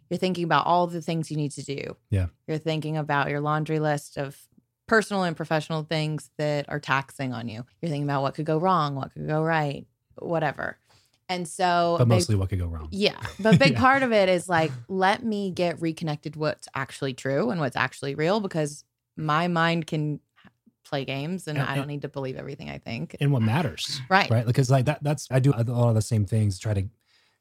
you're 0.09 0.17
thinking 0.17 0.43
about 0.43 0.65
all 0.65 0.87
the 0.87 1.01
things 1.01 1.29
you 1.31 1.37
need 1.37 1.51
to 1.51 1.63
do 1.63 1.95
Yeah. 2.09 2.27
you're 2.47 2.57
thinking 2.57 2.97
about 2.97 3.29
your 3.29 3.39
laundry 3.39 3.79
list 3.79 4.17
of 4.17 4.37
personal 4.87 5.23
and 5.23 5.35
professional 5.35 5.83
things 5.83 6.29
that 6.37 6.65
are 6.69 6.79
taxing 6.79 7.33
on 7.33 7.47
you 7.47 7.65
you're 7.81 7.89
thinking 7.89 8.03
about 8.03 8.21
what 8.21 8.35
could 8.35 8.45
go 8.45 8.57
wrong 8.57 8.95
what 8.95 9.13
could 9.13 9.27
go 9.27 9.41
right 9.43 9.85
whatever 10.17 10.77
and 11.29 11.47
so 11.47 11.95
But 11.97 12.05
big- 12.05 12.15
mostly 12.17 12.35
what 12.35 12.49
could 12.49 12.59
go 12.59 12.67
wrong. 12.67 12.89
yeah. 12.91 13.15
But 13.39 13.55
a 13.55 13.57
big 13.57 13.71
Yeah. 13.73 13.79
part 13.79 14.03
of 14.03 14.11
it 14.11 14.27
is 14.27 14.49
like, 14.49 14.71
let 14.89 15.23
me 15.23 15.51
get 15.51 15.81
reconnected 15.81 16.35
what's 16.35 16.67
actually 16.75 17.13
true 17.13 17.49
and 17.49 17.61
what's 17.61 17.77
actually 17.77 18.13
real 18.13 18.41
because 18.41 18.83
my 19.15 19.47
mind 19.47 19.87
can 19.87 20.19
play 20.83 21.05
games 21.05 21.47
and 21.47 21.57
And- 21.57 21.67
I 21.67 21.75
don't 21.75 21.87
need 21.87 22.01
to 22.01 22.09
believe 22.09 22.35
everything 22.35 22.69
I 22.69 22.77
think. 22.77 23.15
And 23.21 23.31
what 23.31 23.41
matters. 23.41 24.01
Right. 24.09 24.29
Right. 24.29 24.45
Because 24.45 24.69
like 24.69 24.85
that, 24.85 25.01
that's, 25.01 25.27
I 25.31 25.39
do 25.39 25.53
a 25.55 25.63
lot 25.63 25.87
of 25.89 25.95
the 25.95 26.01
same 26.01 26.25
things, 26.25 26.59
try 26.59 26.73
to, 26.73 26.83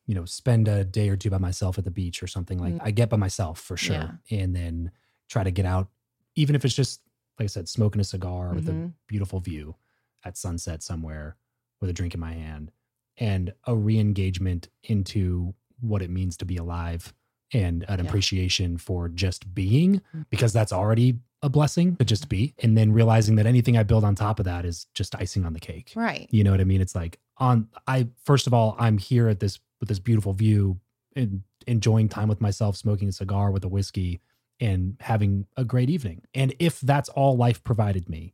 you 0.07 0.15
know, 0.15 0.25
spend 0.25 0.69
a 0.69 0.85
day 0.85 1.09
or 1.09 1.17
two 1.17 1.31
by 1.31 1.39
myself 1.39 1.79
at 1.79 1.85
the 1.85 1.91
beach 1.91 2.23
or 2.23 2.27
something 2.27 2.59
like 2.59 2.75
Mm. 2.75 2.81
I 2.83 2.91
get 2.91 3.09
by 3.09 3.17
myself 3.17 3.61
for 3.61 3.77
sure. 3.77 4.19
And 4.31 4.55
then 4.55 4.91
try 5.29 5.45
to 5.45 5.51
get 5.51 5.65
out, 5.67 5.89
even 6.35 6.55
if 6.57 6.65
it's 6.65 6.75
just, 6.75 7.01
like 7.39 7.45
I 7.45 7.47
said, 7.49 7.69
smoking 7.69 8.01
a 8.01 8.05
cigar 8.05 8.53
with 8.55 8.69
a 8.69 8.73
Mhm. 8.73 8.93
beautiful 9.07 9.41
view 9.41 9.77
at 10.25 10.37
sunset 10.37 10.83
somewhere 10.83 11.37
with 11.81 11.89
a 11.91 11.93
drink 11.93 12.15
in 12.15 12.21
my 12.21 12.33
hand 12.33 12.73
and 13.17 13.53
a 13.67 13.77
re-engagement 13.77 14.69
into 14.85 15.55
what 15.81 16.03
it 16.03 16.11
means 16.11 16.37
to 16.39 16.45
be 16.45 16.57
alive 16.57 17.15
and 17.53 17.85
an 17.89 17.99
Yeah. 18.01 18.07
appreciation 18.07 18.79
for 18.79 19.09
just 19.09 19.55
being 19.55 20.01
Mhm. 20.15 20.27
because 20.31 20.53
that's 20.53 20.73
already 20.73 21.19
a 21.43 21.49
blessing 21.51 21.97
to 21.97 22.05
just 22.05 22.29
be 22.29 22.55
and 22.63 22.79
then 22.79 22.93
realizing 22.93 23.35
that 23.35 23.47
anything 23.47 23.77
i 23.77 23.83
build 23.83 24.05
on 24.05 24.15
top 24.15 24.39
of 24.39 24.45
that 24.45 24.65
is 24.65 24.87
just 24.95 25.15
icing 25.17 25.45
on 25.45 25.53
the 25.53 25.59
cake 25.61 25.93
Right. 25.97 26.29
you 26.31 26.45
know 26.45 26.53
what 26.53 26.61
i 26.61 26.65
mean 26.65 26.81
it's 26.81 26.95
like 26.95 27.19
on 27.39 27.69
i 27.89 28.07
first 28.25 28.47
of 28.47 28.55
all 28.55 28.77
i'm 28.79 28.97
here 28.97 29.27
at 29.29 29.41
this 29.41 29.59
with 29.83 29.89
this 29.89 29.99
beautiful 29.99 30.33
view 30.33 30.79
and 31.17 31.43
enjoying 31.67 32.09
time 32.09 32.29
with 32.29 32.41
myself 32.41 32.77
smoking 32.77 33.09
a 33.09 33.13
cigar 33.13 33.51
with 33.51 33.65
a 33.65 33.69
whiskey 33.69 34.21
and 34.61 34.97
having 35.01 35.45
a 35.57 35.65
great 35.65 35.91
evening 35.91 36.23
and 36.35 36.55
if 36.61 36.81
that's 36.81 37.09
all 37.11 37.37
life 37.37 37.63
provided 37.65 38.09
me 38.09 38.33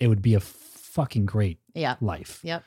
it 0.00 0.08
would 0.08 0.20
be 0.20 0.34
a 0.34 0.40
fucking 0.40 1.24
great 1.24 1.60
Yeah. 1.72 1.94
life 2.00 2.40
Yep. 2.42 2.64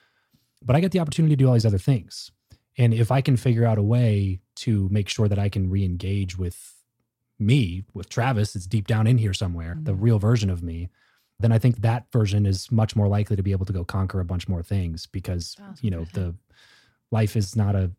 but 0.63 0.75
i 0.77 0.79
get 0.79 0.91
the 0.93 0.99
opportunity 0.99 1.33
to 1.35 1.37
do 1.37 1.47
all 1.47 1.53
these 1.53 1.65
other 1.65 1.77
things 1.77 2.31
and 2.77 2.93
if 2.93 3.11
i 3.11 3.19
can 3.19 3.35
figure 3.35 3.65
out 3.65 3.77
a 3.77 3.83
way 3.83 4.39
to 4.55 4.87
make 4.89 5.09
sure 5.09 5.27
that 5.27 5.37
i 5.37 5.49
can 5.49 5.69
re-engage 5.69 6.37
with 6.37 6.73
me 7.37 7.83
with 7.93 8.07
travis 8.07 8.55
it's 8.55 8.65
deep 8.65 8.87
down 8.87 9.07
in 9.07 9.17
here 9.17 9.33
somewhere 9.33 9.77
the 9.83 9.93
Mhm. 9.93 10.01
real 10.01 10.19
version 10.19 10.49
of 10.49 10.63
me 10.63 10.89
then 11.39 11.51
i 11.51 11.57
think 11.59 11.81
that 11.81 12.09
version 12.13 12.45
is 12.45 12.71
much 12.71 12.95
more 12.95 13.09
likely 13.09 13.35
to 13.35 13.43
be 13.43 13.51
able 13.51 13.65
to 13.65 13.73
go 13.73 13.83
conquer 13.83 14.21
a 14.21 14.25
bunch 14.25 14.47
more 14.47 14.63
things 14.63 15.05
because 15.05 15.55
That's 15.59 15.83
you 15.83 15.91
know 15.91 16.05
the 16.13 16.35
life 17.11 17.35
is 17.35 17.55
not 17.57 17.75
a 17.75 17.91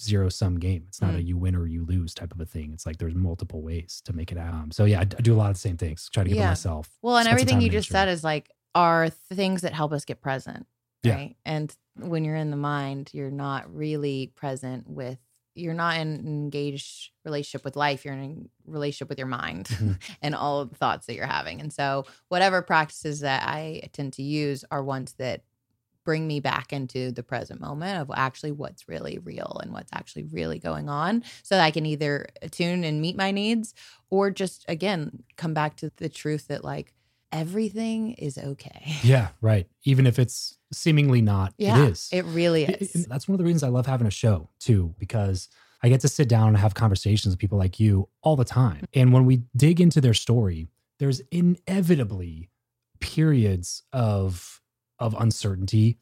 zero 0.00 0.28
sum 0.28 0.58
game 0.58 0.84
it's 0.88 1.00
not 1.00 1.14
a 1.14 1.18
Mm. 1.18 1.26
you 1.26 1.36
win 1.38 1.54
or 1.56 1.66
you 1.66 1.84
lose 1.84 2.12
type 2.14 2.32
of 2.32 2.40
a 2.40 2.44
thing 2.44 2.72
it's 2.74 2.84
like 2.86 2.98
there's 2.98 3.14
multiple 3.14 3.62
ways 3.62 4.02
to 4.04 4.12
make 4.12 4.30
it 4.30 4.38
happen 4.38 4.70
so 4.70 4.84
yeah 4.84 5.00
i, 5.00 5.04
do 5.04 5.32
a 5.34 5.36
lot 5.36 5.48
of 5.50 5.56
the 5.56 5.60
same 5.60 5.76
things 5.76 6.08
try 6.12 6.22
to 6.22 6.28
get 6.28 6.36
Yeah. 6.38 6.48
myself 6.48 6.90
Well, 7.02 7.16
and 7.16 7.28
everything 7.28 7.60
you 7.60 7.70
just 7.70 7.88
said 7.88 8.08
is 8.08 8.22
like 8.22 8.50
are 8.74 9.08
things 9.08 9.62
that 9.62 9.72
help 9.72 9.92
us 9.92 10.04
get 10.04 10.20
present. 10.20 10.66
Yeah. 11.02 11.28
And 11.46 11.74
when 11.98 12.24
you're 12.24 12.36
in 12.36 12.50
the 12.50 12.58
mind, 12.58 13.08
you're 13.14 13.30
not 13.30 13.74
really 13.74 14.32
present 14.34 14.86
with 14.86 15.18
you're 15.54 15.72
not 15.72 15.96
in 15.96 16.08
an 16.08 16.26
engaged 16.26 17.10
relationship 17.24 17.64
with 17.64 17.76
life 17.76 18.04
you're 18.04 18.12
in 18.12 18.48
a 18.66 18.70
relationship 18.70 19.08
with 19.08 19.16
your 19.18 19.26
mind 19.28 19.68
Mhm. 19.68 19.98
and 20.22 20.34
all 20.34 20.60
of 20.60 20.68
the 20.68 20.76
thoughts 20.76 21.06
that 21.06 21.14
you're 21.14 21.24
having 21.26 21.62
and 21.62 21.72
so 21.72 22.04
whatever 22.28 22.60
practices 22.60 23.20
that 23.20 23.42
i 23.48 23.80
tend 23.94 24.12
to 24.14 24.22
use 24.22 24.66
are 24.70 24.84
ones 24.84 25.14
that 25.14 25.44
bring 26.06 26.26
me 26.26 26.40
back 26.40 26.72
into 26.72 27.10
the 27.12 27.22
present 27.22 27.60
moment 27.60 28.00
of 28.00 28.10
actually 28.16 28.52
what's 28.52 28.88
really 28.88 29.18
real 29.18 29.60
and 29.62 29.72
what's 29.72 29.92
actually 29.92 30.22
really 30.24 30.58
going 30.58 30.88
on 30.88 31.22
so 31.42 31.56
that 31.56 31.62
i 31.64 31.70
can 31.70 31.84
either 31.84 32.26
attune 32.40 32.84
and 32.84 33.02
meet 33.02 33.16
my 33.16 33.30
needs 33.30 33.74
or 34.08 34.30
just 34.30 34.64
again 34.68 35.22
come 35.36 35.52
back 35.52 35.76
to 35.76 35.90
the 35.96 36.08
truth 36.08 36.46
that 36.48 36.64
like 36.64 36.94
everything 37.32 38.12
is 38.14 38.38
okay 38.38 38.82
Yeah, 39.02 39.28
right. 39.40 39.66
Even 39.84 40.06
if 40.06 40.18
it's 40.18 40.56
seemingly 40.72 41.20
not, 41.20 41.52
yeah 41.58 41.82
it 41.84 41.90
is. 41.90 42.08
it 42.12 42.24
really 42.26 42.62
It- 42.64 42.80
is 42.82 42.94
it- 42.94 43.08
that's 43.08 43.26
one 43.28 43.34
of 43.34 43.38
the 43.38 43.44
reasons 43.44 43.62
I 43.64 43.68
love 43.68 43.86
having 43.86 44.06
a 44.06 44.10
show 44.12 44.48
too, 44.60 44.94
because 44.98 45.48
I 45.82 45.88
get 45.88 46.00
to 46.02 46.08
sit 46.08 46.28
down 46.28 46.48
and 46.48 46.56
have 46.58 46.74
conversations 46.74 47.32
with 47.32 47.38
people 47.40 47.58
like 47.58 47.78
you 47.78 48.08
all 48.22 48.36
the 48.36 48.44
time. 48.44 48.84
And 48.94 49.12
when 49.12 49.26
we 49.26 49.42
dig 49.56 49.80
into 49.80 50.00
their 50.00 50.14
story, 50.14 50.68
there's 51.00 51.20
inevitably 51.32 52.48
periods 53.00 53.82
of 53.92 54.60
of 54.98 55.14
uncertainty 55.18 55.98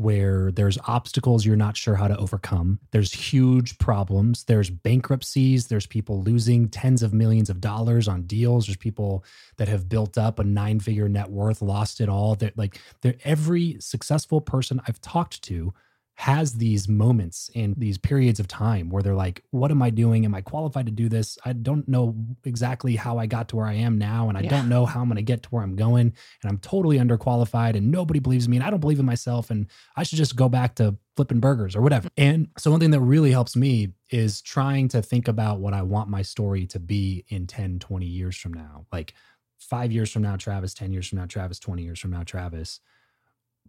where 0.00 0.50
there's 0.50 0.78
obstacles 0.86 1.44
you're 1.44 1.56
not 1.56 1.76
sure 1.76 1.94
how 1.94 2.08
to 2.08 2.16
overcome. 2.16 2.80
There's 2.90 3.12
huge 3.12 3.76
problems. 3.76 4.44
There's 4.44 4.70
bankruptcies. 4.70 5.66
There's 5.66 5.84
people 5.84 6.22
losing 6.22 6.70
tens 6.70 7.02
of 7.02 7.12
millions 7.12 7.50
of 7.50 7.60
dollars 7.60 8.08
on 8.08 8.22
deals. 8.22 8.66
There's 8.66 8.78
people 8.78 9.24
that 9.58 9.68
have 9.68 9.90
built 9.90 10.16
up 10.16 10.38
a 10.38 10.44
nine 10.44 10.80
figure 10.80 11.06
net 11.06 11.30
worth, 11.30 11.60
lost 11.60 12.00
it 12.00 12.08
all. 12.08 12.34
That 12.36 12.56
like 12.56 12.80
they're, 13.02 13.16
every 13.24 13.76
successful 13.78 14.40
person 14.40 14.80
I've 14.88 15.02
talked 15.02 15.42
to 15.42 15.74
has 16.20 16.52
these 16.52 16.86
moments 16.86 17.48
and 17.54 17.74
these 17.78 17.96
periods 17.96 18.38
of 18.38 18.46
time 18.46 18.90
where 18.90 19.02
they're 19.02 19.14
like, 19.14 19.42
what 19.52 19.70
am 19.70 19.80
I 19.80 19.88
doing? 19.88 20.26
Am 20.26 20.34
I 20.34 20.42
qualified 20.42 20.84
to 20.84 20.92
do 20.92 21.08
this? 21.08 21.38
I 21.46 21.54
don't 21.54 21.88
know 21.88 22.14
exactly 22.44 22.94
how 22.94 23.16
I 23.16 23.24
got 23.24 23.48
to 23.48 23.56
where 23.56 23.64
I 23.64 23.72
am 23.72 23.96
now. 23.96 24.28
And 24.28 24.36
I 24.36 24.42
Yeah. 24.42 24.50
don't 24.50 24.68
know 24.68 24.84
how 24.84 25.00
I'm 25.00 25.08
going 25.08 25.16
to 25.16 25.22
get 25.22 25.42
to 25.44 25.48
where 25.48 25.62
I'm 25.62 25.76
going. 25.76 26.12
And 26.42 26.50
I'm 26.50 26.58
totally 26.58 26.98
underqualified 26.98 27.74
and 27.74 27.90
nobody 27.90 28.20
believes 28.20 28.50
me. 28.50 28.58
And 28.58 28.66
I 28.66 28.68
don't 28.68 28.80
believe 28.80 28.98
in 28.98 29.06
myself. 29.06 29.50
And 29.50 29.66
I 29.96 30.02
should 30.02 30.18
just 30.18 30.36
go 30.36 30.50
back 30.50 30.74
to 30.74 30.98
flipping 31.16 31.40
burgers 31.40 31.74
or 31.74 31.80
whatever. 31.80 32.10
Mm-hmm. 32.10 32.22
And 32.30 32.48
so 32.58 32.70
one 32.70 32.80
thing 32.80 32.90
that 32.90 33.00
really 33.00 33.30
helps 33.30 33.56
me 33.56 33.94
is 34.10 34.42
trying 34.42 34.88
to 34.88 35.00
think 35.00 35.26
about 35.26 35.60
what 35.60 35.72
I 35.72 35.80
want 35.80 36.10
my 36.10 36.20
story 36.20 36.66
to 36.66 36.78
be 36.78 37.24
in 37.28 37.46
10, 37.46 37.78
20 37.78 38.04
years 38.04 38.36
from 38.36 38.52
now. 38.52 38.84
Like 38.92 39.14
five 39.58 39.90
years 39.90 40.10
from 40.12 40.20
now, 40.20 40.36
Travis, 40.36 40.74
10 40.74 40.92
years 40.92 41.08
from 41.08 41.18
now, 41.18 41.24
Travis, 41.24 41.58
20 41.58 41.82
years 41.82 41.98
from 41.98 42.10
now, 42.10 42.24
Travis. 42.24 42.80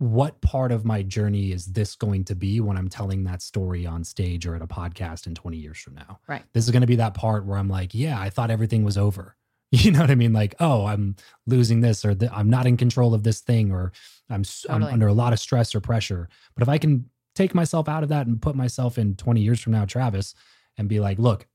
What 0.02 0.42
part 0.42 0.72
of 0.72 0.84
my 0.84 1.04
journey 1.04 1.52
is 1.52 1.68
this 1.68 1.96
going 1.96 2.24
to 2.26 2.34
be 2.36 2.60
when 2.60 2.76
I'm 2.76 2.90
telling 2.90 3.24
that 3.26 3.40
story 3.44 3.86
on 3.86 4.04
stage 4.04 4.48
or 4.48 4.56
at 4.56 4.64
a 4.64 4.68
podcast 4.68 5.28
in 5.28 5.36
20 5.36 5.58
years 5.58 5.78
from 5.78 5.94
now? 5.94 6.20
Right. 6.28 6.42
This 6.54 6.66
is 6.66 6.72
going 6.72 6.82
to 6.82 6.88
be 6.88 6.96
that 6.96 7.14
part 7.14 7.46
where 7.46 7.56
I'm 7.60 7.70
like, 7.70 7.94
yeah, 7.94 8.20
I 8.20 8.32
thought 8.32 8.50
everything 8.50 8.84
was 8.84 8.98
over. 8.98 9.36
You 9.74 9.92
know 9.92 10.00
what 10.02 10.12
I 10.12 10.16
mean? 10.16 10.34
Like, 10.34 10.56
oh, 10.60 10.86
I'm 10.88 11.16
losing 11.48 11.80
this, 11.80 12.04
or 12.04 12.14
I'm 12.34 12.50
not 12.50 12.66
in 12.66 12.76
control 12.76 13.14
of 13.14 13.24
this 13.24 13.40
thing, 13.40 13.72
or 13.72 13.94
I'm, 14.30 14.42
s- 14.42 14.66
I'm 14.70 14.84
under 14.84 15.08
a 15.08 15.14
lot 15.14 15.32
of 15.32 15.40
stress 15.40 15.74
or 15.74 15.80
pressure. 15.80 16.28
But 16.56 16.64
if 16.64 16.68
I 16.68 16.78
can 16.78 17.10
take 17.36 17.56
myself 17.56 17.88
out 17.88 18.04
of 18.04 18.10
that 18.10 18.28
and 18.28 18.42
put 18.42 18.54
myself 18.56 18.98
in 18.98 19.16
20 19.16 19.40
years 19.40 19.62
from 19.62 19.72
now, 19.72 19.86
Travis, 19.86 20.36
and 20.78 20.90
be 20.90 21.00
like, 21.00 21.20
look, 21.20 21.48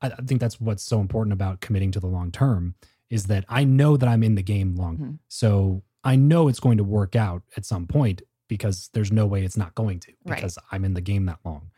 I, 0.00 0.06
I 0.06 0.22
think 0.24 0.40
that's 0.40 0.60
what's 0.62 0.82
so 0.82 0.98
important 1.00 1.34
about 1.34 1.60
committing 1.60 1.90
to 1.90 2.00
the 2.00 2.06
long 2.06 2.30
term 2.30 2.74
is 3.10 3.24
that 3.26 3.44
I 3.50 3.64
know 3.64 3.98
that 3.98 4.08
I'm 4.08 4.22
in 4.22 4.34
the 4.36 4.42
game 4.42 4.74
long. 4.76 4.96
Mhm. 4.96 5.18
So 5.28 5.82
I 6.04 6.16
know 6.16 6.48
it's 6.48 6.60
going 6.60 6.78
to 6.78 6.84
work 6.84 7.14
out 7.16 7.42
at 7.56 7.64
some 7.64 7.86
point 7.86 8.22
because 8.48 8.90
there's 8.92 9.12
no 9.12 9.26
way 9.26 9.44
it's 9.44 9.56
not 9.56 9.74
going 9.74 10.00
to 10.00 10.12
Right. 10.24 10.36
because 10.36 10.58
I'm 10.70 10.84
in 10.84 10.94
the 10.94 11.00
game 11.00 11.26
that 11.26 11.38
long. 11.44 11.70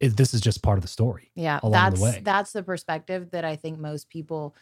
It, 0.00 0.16
this 0.16 0.32
is 0.32 0.40
just 0.40 0.62
part 0.62 0.78
of 0.78 0.82
the 0.82 0.88
story. 0.88 1.32
Yeah, 1.34 1.58
along 1.62 1.72
that's 1.72 1.98
the 1.98 2.04
way. 2.04 2.20
that's 2.22 2.52
the 2.52 2.62
perspective 2.62 3.30
that 3.32 3.44
I 3.44 3.56
think 3.56 3.78
most 3.78 4.08
people 4.08 4.54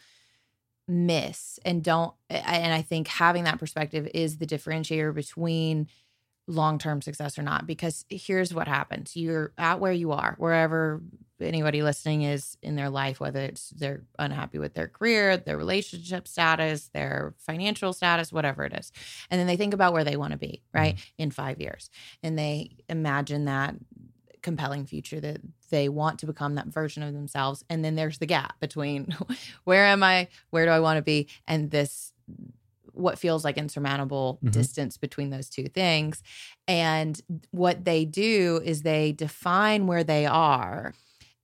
miss 0.87 1.59
and 1.65 1.83
don't 1.83 2.13
and 2.29 2.73
I 2.73 2.81
think 2.81 3.09
having 3.09 3.43
that 3.43 3.59
perspective 3.59 4.07
is 4.13 4.37
the 4.37 4.47
differentiator 4.47 5.13
between 5.13 5.87
long-term 6.47 7.01
success 7.01 7.37
or 7.37 7.41
not 7.43 7.67
because 7.67 8.05
here's 8.09 8.53
what 8.53 8.67
happens. 8.67 9.15
You're 9.15 9.51
at 9.57 9.79
where 9.79 9.91
you 9.91 10.11
are, 10.13 10.35
wherever 10.37 11.01
anybody 11.39 11.83
listening 11.83 12.23
is 12.23 12.57
in 12.63 12.75
their 12.75 12.89
life 12.89 13.19
whether 13.19 13.41
it's 13.41 13.69
they're 13.69 14.01
unhappy 14.17 14.57
with 14.57 14.73
their 14.73 14.87
career, 14.87 15.37
their 15.37 15.57
relationship 15.57 16.27
status, 16.27 16.89
their 16.93 17.35
financial 17.37 17.93
status, 17.93 18.31
whatever 18.31 18.63
it 18.63 18.73
is. 18.73 18.91
And 19.29 19.39
then 19.39 19.47
they 19.47 19.57
think 19.57 19.73
about 19.73 19.93
where 19.93 20.03
they 20.03 20.17
want 20.17 20.31
to 20.31 20.37
be, 20.37 20.63
right? 20.73 20.95
Mm-hmm. 20.95 21.23
In 21.23 21.31
5 21.31 21.61
years. 21.61 21.89
And 22.23 22.39
they 22.39 22.77
imagine 22.89 23.45
that 23.45 23.75
compelling 24.41 24.85
future 24.85 25.19
that 25.19 25.41
they 25.69 25.89
want 25.89 26.19
to 26.19 26.25
become 26.25 26.55
that 26.55 26.67
version 26.67 27.03
of 27.03 27.13
themselves 27.13 27.65
and 27.69 27.83
then 27.83 27.95
there's 27.95 28.19
the 28.19 28.25
gap 28.25 28.57
between 28.61 29.13
where 29.65 29.85
am 29.85 30.03
i 30.03 30.27
where 30.51 30.65
do 30.65 30.71
i 30.71 30.79
want 30.79 30.95
to 30.95 31.01
be 31.01 31.27
and 31.47 31.69
this 31.71 32.13
what 32.97 33.19
feels 33.19 33.43
like 33.43 33.57
insurmountable 33.57 34.39
Mhm. 34.43 34.51
distance 34.51 34.97
between 34.97 35.29
those 35.29 35.49
two 35.49 35.67
things 35.67 36.21
and 36.67 37.21
what 37.51 37.85
they 37.85 38.05
do 38.05 38.61
is 38.63 38.81
they 38.81 39.11
define 39.11 39.87
where 39.87 40.03
they 40.03 40.25
are 40.25 40.93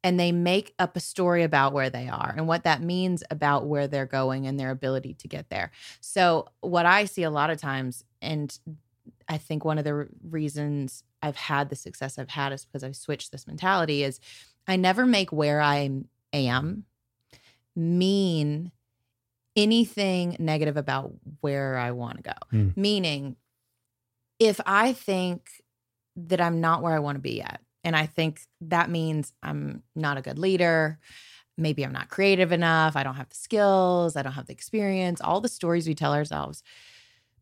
and 0.04 0.20
they 0.20 0.32
make 0.32 0.74
up 0.80 0.98
a 0.98 1.00
story 1.00 1.44
about 1.44 1.72
where 1.72 1.90
they 1.90 2.10
are 2.10 2.34
and 2.36 2.48
what 2.48 2.64
that 2.66 2.82
means 2.82 3.24
about 3.32 3.68
where 3.68 3.88
they're 3.88 4.06
going 4.06 4.46
and 4.48 4.60
their 4.60 4.72
ability 4.72 5.14
to 5.14 5.28
get 5.28 5.50
there 5.50 5.72
so 6.02 6.46
what 6.62 6.86
i 6.86 7.06
see 7.06 7.24
a 7.24 7.30
lot 7.30 7.50
of 7.50 7.58
times 7.60 8.04
and 8.22 8.60
I 9.28 9.38
think 9.38 9.66
one 9.66 9.78
of 9.78 9.84
the 9.84 10.08
reasons 10.30 11.04
I've 11.22 11.36
had 11.36 11.70
the 11.70 11.76
success 11.76 12.18
I've 12.18 12.30
had 12.30 12.54
is 12.54 12.64
because 12.66 12.84
I've 12.86 12.96
switched 12.96 13.32
this 13.32 13.48
mentality 13.48 14.02
is 14.04 14.20
I 14.66 14.78
never 14.78 15.06
make 15.06 15.32
where 15.32 15.60
I 15.62 15.90
am 16.32 16.86
mean 17.76 18.72
anything 19.56 20.36
negative 20.40 20.78
about 20.78 21.14
where 21.42 21.78
I 21.78 21.92
want 21.92 22.18
to 22.18 22.24
go. 22.24 22.34
Hmm. 22.50 22.70
Meaning 22.76 23.36
if 24.40 24.60
I 24.66 24.94
think 24.94 25.50
that 26.16 26.42
I'm 26.42 26.62
not 26.62 26.82
where 26.82 26.96
I 26.96 27.00
want 27.00 27.16
to 27.16 27.22
be 27.22 27.38
yet 27.38 27.62
and 27.84 27.96
I 27.96 28.06
think 28.06 28.42
that 28.62 28.90
means 28.90 29.34
I'm 29.42 29.84
not 29.96 30.18
a 30.18 30.22
good 30.22 30.40
leader, 30.40 31.00
maybe 31.58 31.84
I'm 31.84 31.92
not 31.92 32.10
creative 32.10 32.52
enough, 32.52 32.96
I 32.96 33.04
don't 33.04 33.16
have 33.16 33.30
the 33.30 33.36
skills, 33.36 34.16
I 34.16 34.22
don't 34.22 34.34
have 34.34 34.48
the 34.48 34.54
experience, 34.54 35.22
all 35.22 35.42
the 35.42 35.50
stories 35.50 35.88
we 35.88 35.96
tell 35.96 36.14
ourselves. 36.14 36.64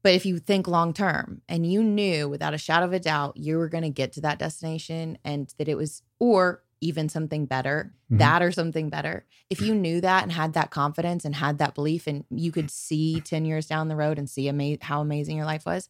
But 0.04 0.14
if 0.14 0.26
you 0.26 0.40
think 0.40 0.68
long 0.68 0.94
term 0.94 1.42
and 1.48 1.72
you 1.72 1.84
knew 1.84 2.28
without 2.28 2.54
a 2.54 2.58
shadow 2.58 2.86
of 2.86 2.94
a 2.94 3.00
doubt 3.00 3.38
you 3.38 3.58
were 3.58 3.70
going 3.70 3.84
to 3.84 3.90
get 3.90 4.14
to 4.14 4.22
that 4.22 4.40
destination 4.40 5.18
and 5.24 5.54
that 5.58 5.68
it 5.68 5.78
was, 5.78 6.02
or 6.20 6.64
even 6.82 7.08
something 7.08 7.46
better, 7.46 7.94
Mhm. 8.12 8.18
that 8.20 8.42
or 8.42 8.52
something 8.52 8.90
better, 8.90 9.26
if 9.50 9.62
you 9.62 9.74
knew 9.76 10.02
that 10.02 10.24
and 10.24 10.32
had 10.32 10.54
that 10.54 10.72
confidence 10.72 11.24
and 11.24 11.36
had 11.36 11.58
that 11.60 11.76
belief 11.76 12.08
and 12.08 12.26
you 12.30 12.52
could 12.52 12.70
see 12.72 13.22
10 13.22 13.46
years 13.46 13.68
down 13.68 13.88
the 13.88 13.96
road 13.96 14.18
and 14.20 14.30
see 14.30 14.50
ama- 14.50 14.78
how 14.82 15.00
amazing 15.02 15.38
your 15.38 15.46
life 15.46 15.66
was, 15.66 15.88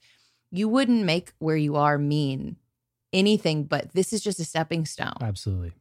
you 0.52 0.68
wouldn't 0.68 1.06
make 1.06 1.34
where 1.40 1.56
you 1.56 1.76
are 1.78 1.98
mean 1.98 2.58
anything, 3.14 3.64
but 3.64 3.92
this 3.94 4.14
is 4.14 4.22
just 4.22 4.40
a 4.40 4.46
stepping 4.46 4.86
stone. 4.86 5.14
Absolutely. 5.22 5.72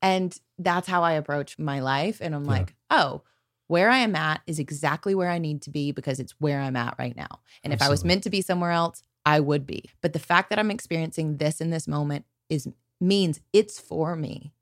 And 0.00 0.38
that's 0.58 0.86
how 0.86 1.02
I 1.02 1.12
approach 1.12 1.58
my 1.58 1.80
life. 1.80 2.20
And 2.20 2.34
I'm 2.34 2.44
Yeah. 2.44 2.50
like, 2.52 2.74
oh, 2.90 3.22
where 3.66 3.90
I 3.90 3.98
am 3.98 4.14
at 4.16 4.40
is 4.46 4.58
exactly 4.58 5.14
where 5.14 5.28
I 5.30 5.38
need 5.38 5.60
to 5.62 5.70
be 5.70 5.92
because 5.92 6.20
it's 6.20 6.32
where 6.40 6.60
I'm 6.60 6.76
at 6.76 6.94
right 6.98 7.14
now. 7.16 7.40
And 7.62 7.72
if 7.72 7.82
I 7.82 7.88
was 7.90 8.04
meant 8.04 8.22
to 8.24 8.30
be 8.30 8.40
somewhere 8.40 8.70
else, 8.70 9.02
I 9.26 9.40
would 9.40 9.66
be. 9.66 9.90
But 10.00 10.14
the 10.14 10.18
fact 10.18 10.48
that 10.50 10.58
I'm 10.58 10.70
experiencing 10.70 11.36
this 11.36 11.60
in 11.60 11.68
this 11.70 11.86
moment 11.86 12.24
is 12.48 12.68
means 13.00 13.40
it's 13.52 13.78
for 13.78 14.16
me. 14.16 14.52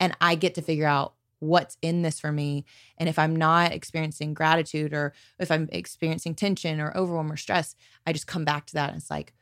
And 0.00 0.16
I 0.20 0.34
get 0.34 0.54
to 0.56 0.62
figure 0.62 0.86
out 0.86 1.14
what's 1.38 1.76
in 1.80 2.02
this 2.02 2.18
for 2.20 2.32
me. 2.32 2.64
And 2.98 3.08
if 3.08 3.18
I'm 3.18 3.36
not 3.36 3.72
experiencing 3.72 4.34
gratitude 4.34 4.92
or 4.92 5.12
if 5.38 5.50
I'm 5.50 5.68
experiencing 5.72 6.34
tension 6.34 6.80
or 6.80 6.94
overwhelm 6.96 7.30
or 7.30 7.36
stress, 7.36 7.76
I 8.06 8.12
just 8.12 8.26
come 8.26 8.44
back 8.44 8.66
to 8.66 8.74
that 8.74 8.88
and 8.90 8.98
it's 8.98 9.10
like, 9.10 9.32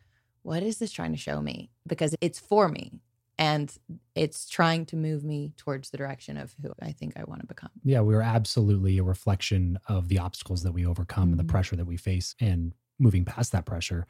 what 0.42 0.62
is 0.62 0.78
this 0.78 0.92
trying 0.92 1.12
to 1.12 1.18
show 1.18 1.40
me? 1.42 1.70
Because 1.86 2.14
it's 2.20 2.38
for 2.38 2.68
me 2.68 3.00
and 3.36 3.76
it's 4.14 4.48
trying 4.48 4.86
to 4.86 4.96
move 4.96 5.24
me 5.24 5.52
towards 5.56 5.90
the 5.90 5.96
direction 5.96 6.36
of 6.36 6.54
who 6.62 6.72
I 6.80 6.92
think 6.92 7.14
I 7.16 7.24
want 7.24 7.40
to 7.40 7.46
become. 7.46 7.70
Yeah, 7.84 8.00
we're 8.00 8.20
absolutely 8.22 8.98
a 8.98 9.02
reflection 9.04 9.78
of 9.88 10.08
the 10.08 10.18
obstacles 10.18 10.62
that 10.62 10.72
we 10.72 10.86
overcome 10.86 11.30
and 11.30 11.34
Mhm. 11.34 11.38
the 11.38 11.44
pressure 11.44 11.76
that 11.76 11.86
we 11.86 11.96
face 11.96 12.34
and 12.40 12.74
moving 12.98 13.24
past 13.24 13.50
that 13.52 13.64
pressure. 13.64 14.06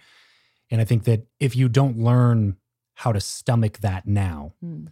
And 0.71 0.81
I 0.81 0.85
think 0.85 1.05
that 1.05 1.27
if 1.41 1.57
you 1.57 1.69
don't 1.71 1.99
learn 1.99 2.57
how 2.95 3.13
to 3.13 3.21
stomach 3.21 3.79
that 3.79 4.07
now, 4.07 4.53
Mm. 4.65 4.89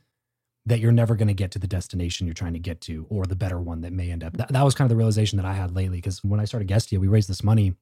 That 0.67 0.81
you're 0.81 0.93
never 0.93 1.15
going 1.15 1.29
to 1.29 1.35
get 1.35 1.53
to 1.53 1.59
the 1.59 1.69
destination 1.69 2.27
you're 2.27 2.35
trying 2.35 2.55
to 2.55 2.59
get 2.59 2.81
to 2.83 3.07
or 3.09 3.25
the 3.25 3.37
better 3.37 3.61
one 3.61 3.83
that 3.83 3.93
may 3.93 4.11
end 4.11 4.25
up. 4.25 4.37
That, 4.37 4.49
that 4.49 4.63
was 4.65 4.75
kind 4.75 4.87
of 4.87 4.91
the 4.91 4.97
realization 4.97 5.37
that 5.37 5.47
I 5.47 5.53
had 5.53 5.75
lately 5.75 5.99
because 5.99 6.25
when 6.25 6.41
I 6.41 6.45
started 6.45 6.69
Guestio, 6.69 6.99
we 6.99 7.07
raised 7.07 7.29
this 7.29 7.45
money 7.45 7.77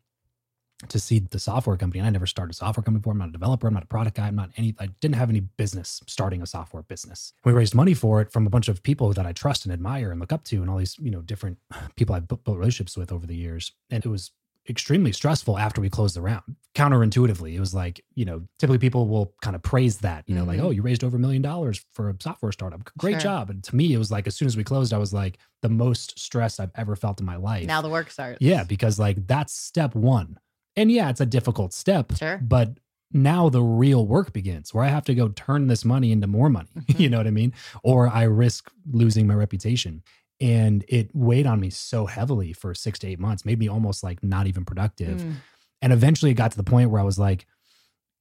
to 0.88 0.98
seed 0.98 1.30
the 1.30 1.38
software 1.38 1.76
company. 1.76 2.00
And 2.00 2.06
I 2.06 2.10
never 2.10 2.26
started 2.26 2.52
a 2.52 2.54
software 2.54 2.82
company 2.82 3.00
before. 3.00 3.12
I'm 3.12 3.18
not 3.18 3.28
a 3.28 3.32
developer. 3.32 3.66
I'm 3.66 3.74
not 3.74 3.84
a 3.84 3.86
product 3.86 4.16
guy. 4.16 4.26
I'm 4.26 4.36
not 4.36 4.50
any, 4.56 4.74
I 4.78 4.86
didn't 5.00 5.14
have 5.14 5.30
any 5.30 5.40
business 5.40 6.02
starting 6.06 6.42
a 6.42 6.46
software 6.46 6.82
business. 6.82 7.32
We 7.44 7.52
raised 7.52 7.74
money 7.74 7.94
for 7.94 8.20
it 8.20 8.32
from 8.32 8.46
a 8.46 8.50
bunch 8.50 8.68
of 8.68 8.82
people 8.82 9.12
that 9.12 9.26
I 9.26 9.32
trust 9.32 9.64
and 9.64 9.72
admire 9.72 10.10
and 10.10 10.20
look 10.20 10.32
up 10.32 10.44
to 10.44 10.56
and 10.60 10.68
all 10.68 10.78
these, 10.78 10.98
you 10.98 11.10
know, 11.10 11.22
different 11.22 11.58
people 11.96 12.14
I've 12.14 12.28
built 12.28 12.42
relationships 12.46 12.96
with 12.96 13.12
over 13.12 13.26
the 13.26 13.36
years. 13.36 13.72
And 13.90 14.04
it 14.04 14.08
was 14.08 14.32
extremely 14.68 15.12
stressful 15.12 15.58
after 15.58 15.80
we 15.80 15.90
closed 15.90 16.16
the 16.16 16.20
round. 16.22 16.42
Counterintuitively, 16.74 17.54
it 17.54 17.60
was 17.60 17.74
like, 17.74 18.04
you 18.14 18.24
know, 18.24 18.42
typically 18.58 18.78
people 18.78 19.06
will 19.08 19.34
kind 19.42 19.54
of 19.54 19.62
praise 19.62 19.98
that, 19.98 20.24
you 20.26 20.34
know, 20.34 20.44
like, 20.44 20.58
Mhm. 20.58 20.64
oh, 20.64 20.70
you 20.70 20.82
raised 20.82 21.04
over 21.04 21.16
a 21.16 21.20
million 21.20 21.42
dollars 21.42 21.84
for 21.92 22.08
a 22.10 22.16
software 22.18 22.52
startup. 22.52 22.82
Great 22.98 23.12
Sure. 23.12 23.20
job. 23.20 23.50
And 23.50 23.62
to 23.64 23.76
me, 23.76 23.92
it 23.92 23.98
was 23.98 24.10
like, 24.10 24.26
as 24.26 24.34
soon 24.34 24.46
as 24.46 24.56
we 24.56 24.64
closed, 24.64 24.92
I 24.92 24.98
was 24.98 25.12
like, 25.12 25.38
the 25.62 25.68
most 25.68 26.18
stressed 26.18 26.60
I've 26.60 26.72
ever 26.74 26.96
felt 26.96 27.20
in 27.20 27.26
my 27.26 27.36
life. 27.36 27.66
Now 27.66 27.80
the 27.82 27.88
work 27.90 28.10
starts. 28.10 28.38
yeah, 28.40 28.64
because 28.64 28.98
like 28.98 29.26
that's 29.26 29.52
step 29.54 29.94
one. 29.94 30.38
And 30.76 30.90
yeah, 30.90 31.08
it's 31.10 31.20
a 31.20 31.26
difficult 31.26 31.72
step, 31.72 32.12
Sure. 32.16 32.38
but 32.42 32.78
now 33.12 33.48
the 33.48 33.62
real 33.62 34.04
work 34.06 34.32
begins 34.32 34.74
where 34.74 34.82
I 34.82 34.88
have 34.88 35.04
to 35.04 35.14
go 35.14 35.28
turn 35.28 35.68
this 35.68 35.84
money 35.84 36.10
into 36.10 36.26
more 36.26 36.50
money. 36.50 36.68
Mhm. 36.76 36.98
you 37.00 37.08
know 37.08 37.18
what 37.18 37.28
I 37.28 37.30
mean? 37.30 37.52
Or 37.84 38.08
I 38.08 38.24
risk 38.24 38.70
losing 38.90 39.26
my 39.26 39.34
reputation. 39.34 40.02
And 40.40 40.84
it 40.88 41.10
weighed 41.14 41.46
on 41.46 41.60
me 41.60 41.70
so 41.70 42.06
heavily 42.06 42.52
for 42.52 42.74
six 42.74 42.98
to 43.00 43.08
eight 43.08 43.20
months, 43.20 43.44
made 43.44 43.58
me 43.58 43.68
almost 43.68 44.02
like 44.02 44.22
not 44.22 44.46
even 44.46 44.64
productive. 44.64 45.20
Mm. 45.20 45.34
And 45.80 45.92
eventually 45.92 46.32
it 46.32 46.34
got 46.34 46.50
to 46.50 46.56
the 46.56 46.64
point 46.64 46.90
where 46.90 47.00
I 47.00 47.04
was 47.04 47.18
like, 47.18 47.46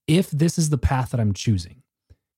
if 0.08 0.30
this 0.32 0.58
is 0.58 0.70
the 0.70 0.78
path 0.78 1.12
that 1.12 1.20
I'm 1.20 1.34
choosing, 1.34 1.82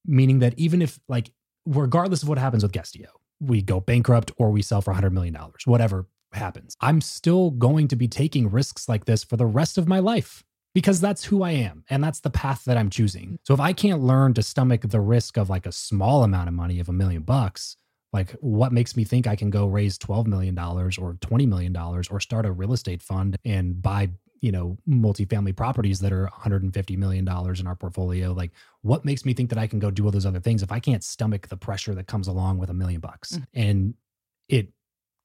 meaning 0.05 0.39
that 0.39 0.53
even 0.57 0.81
if, 0.81 0.99
like, 1.07 1.31
regardless 1.65 2.23
of 2.23 2.29
what 2.29 2.37
happens 2.37 2.63
with 2.63 2.71
Guestio, 2.71 3.07
we 3.39 3.61
go 3.61 3.79
bankrupt 3.79 4.31
or 4.37 4.51
we 4.51 4.61
sell 4.61 4.81
for 4.81 4.93
$100 4.93 5.11
million, 5.11 5.35
whatever 5.65 6.07
happens, 6.31 6.77
I'm 6.79 7.01
still 7.01 7.51
going 7.51 7.87
to 7.89 7.95
be 7.95 8.07
taking 8.07 8.49
risks 8.49 8.87
like 8.87 9.05
this 9.05 9.23
for 9.23 9.35
the 9.35 9.45
rest 9.45 9.77
of 9.77 9.87
my 9.87 9.99
life 9.99 10.43
because 10.75 10.99
that's 10.99 11.23
who 11.23 11.41
I 11.41 11.51
am 11.51 11.85
and 11.89 12.03
that's 12.03 12.19
the 12.19 12.29
path 12.29 12.65
that 12.65 12.77
I'm 12.77 12.89
choosing. 12.89 13.39
So 13.43 13.53
if 13.53 13.59
I 13.59 13.73
can't 13.73 14.01
learn 14.01 14.33
to 14.35 14.43
stomach 14.43 14.81
the 14.81 14.99
risk 14.99 15.37
of 15.37 15.49
like 15.49 15.65
a 15.65 15.71
small 15.71 16.23
amount 16.23 16.49
of 16.49 16.53
money 16.53 16.79
of 16.79 16.89
a 16.89 16.93
million 16.93 17.23
bucks, 17.23 17.77
like 18.15 18.31
what 18.39 18.71
makes 18.71 18.95
me 18.95 19.03
think 19.03 19.27
I 19.27 19.35
can 19.35 19.49
go 19.49 19.67
raise 19.67 19.97
12 19.97 20.25
million 20.25 20.55
dollars 20.55 20.97
or 20.97 21.17
20 21.19 21.45
million 21.45 21.73
dollars 21.73 22.07
or 22.07 22.21
start 22.21 22.45
a 22.45 22.51
real 22.51 22.71
estate 22.71 23.01
fund 23.03 23.35
and 23.43 23.81
buy, 23.81 24.09
you 24.39 24.53
know, 24.53 24.77
multifamily 24.87 25.53
properties 25.53 25.99
that 25.99 26.13
are 26.13 26.23
150 26.23 26.95
million 26.95 27.25
dollars 27.25 27.59
in 27.59 27.67
our 27.67 27.75
portfolio? 27.75 28.31
Like 28.31 28.51
what 28.83 29.03
makes 29.03 29.25
me 29.25 29.33
think 29.33 29.49
that 29.49 29.59
I 29.59 29.67
can 29.67 29.79
go 29.79 29.91
do 29.91 30.05
all 30.05 30.11
those 30.11 30.25
other 30.25 30.39
things 30.39 30.63
if 30.63 30.71
I 30.71 30.79
can't 30.79 31.03
stomach 31.03 31.49
the 31.49 31.57
pressure 31.57 31.93
that 31.95 32.07
comes 32.07 32.29
along 32.29 32.57
with 32.57 32.69
a 32.69 32.73
million 32.73 33.01
bucks? 33.01 33.33
Mhm. 33.33 33.45
And 33.53 33.93
it 34.47 34.69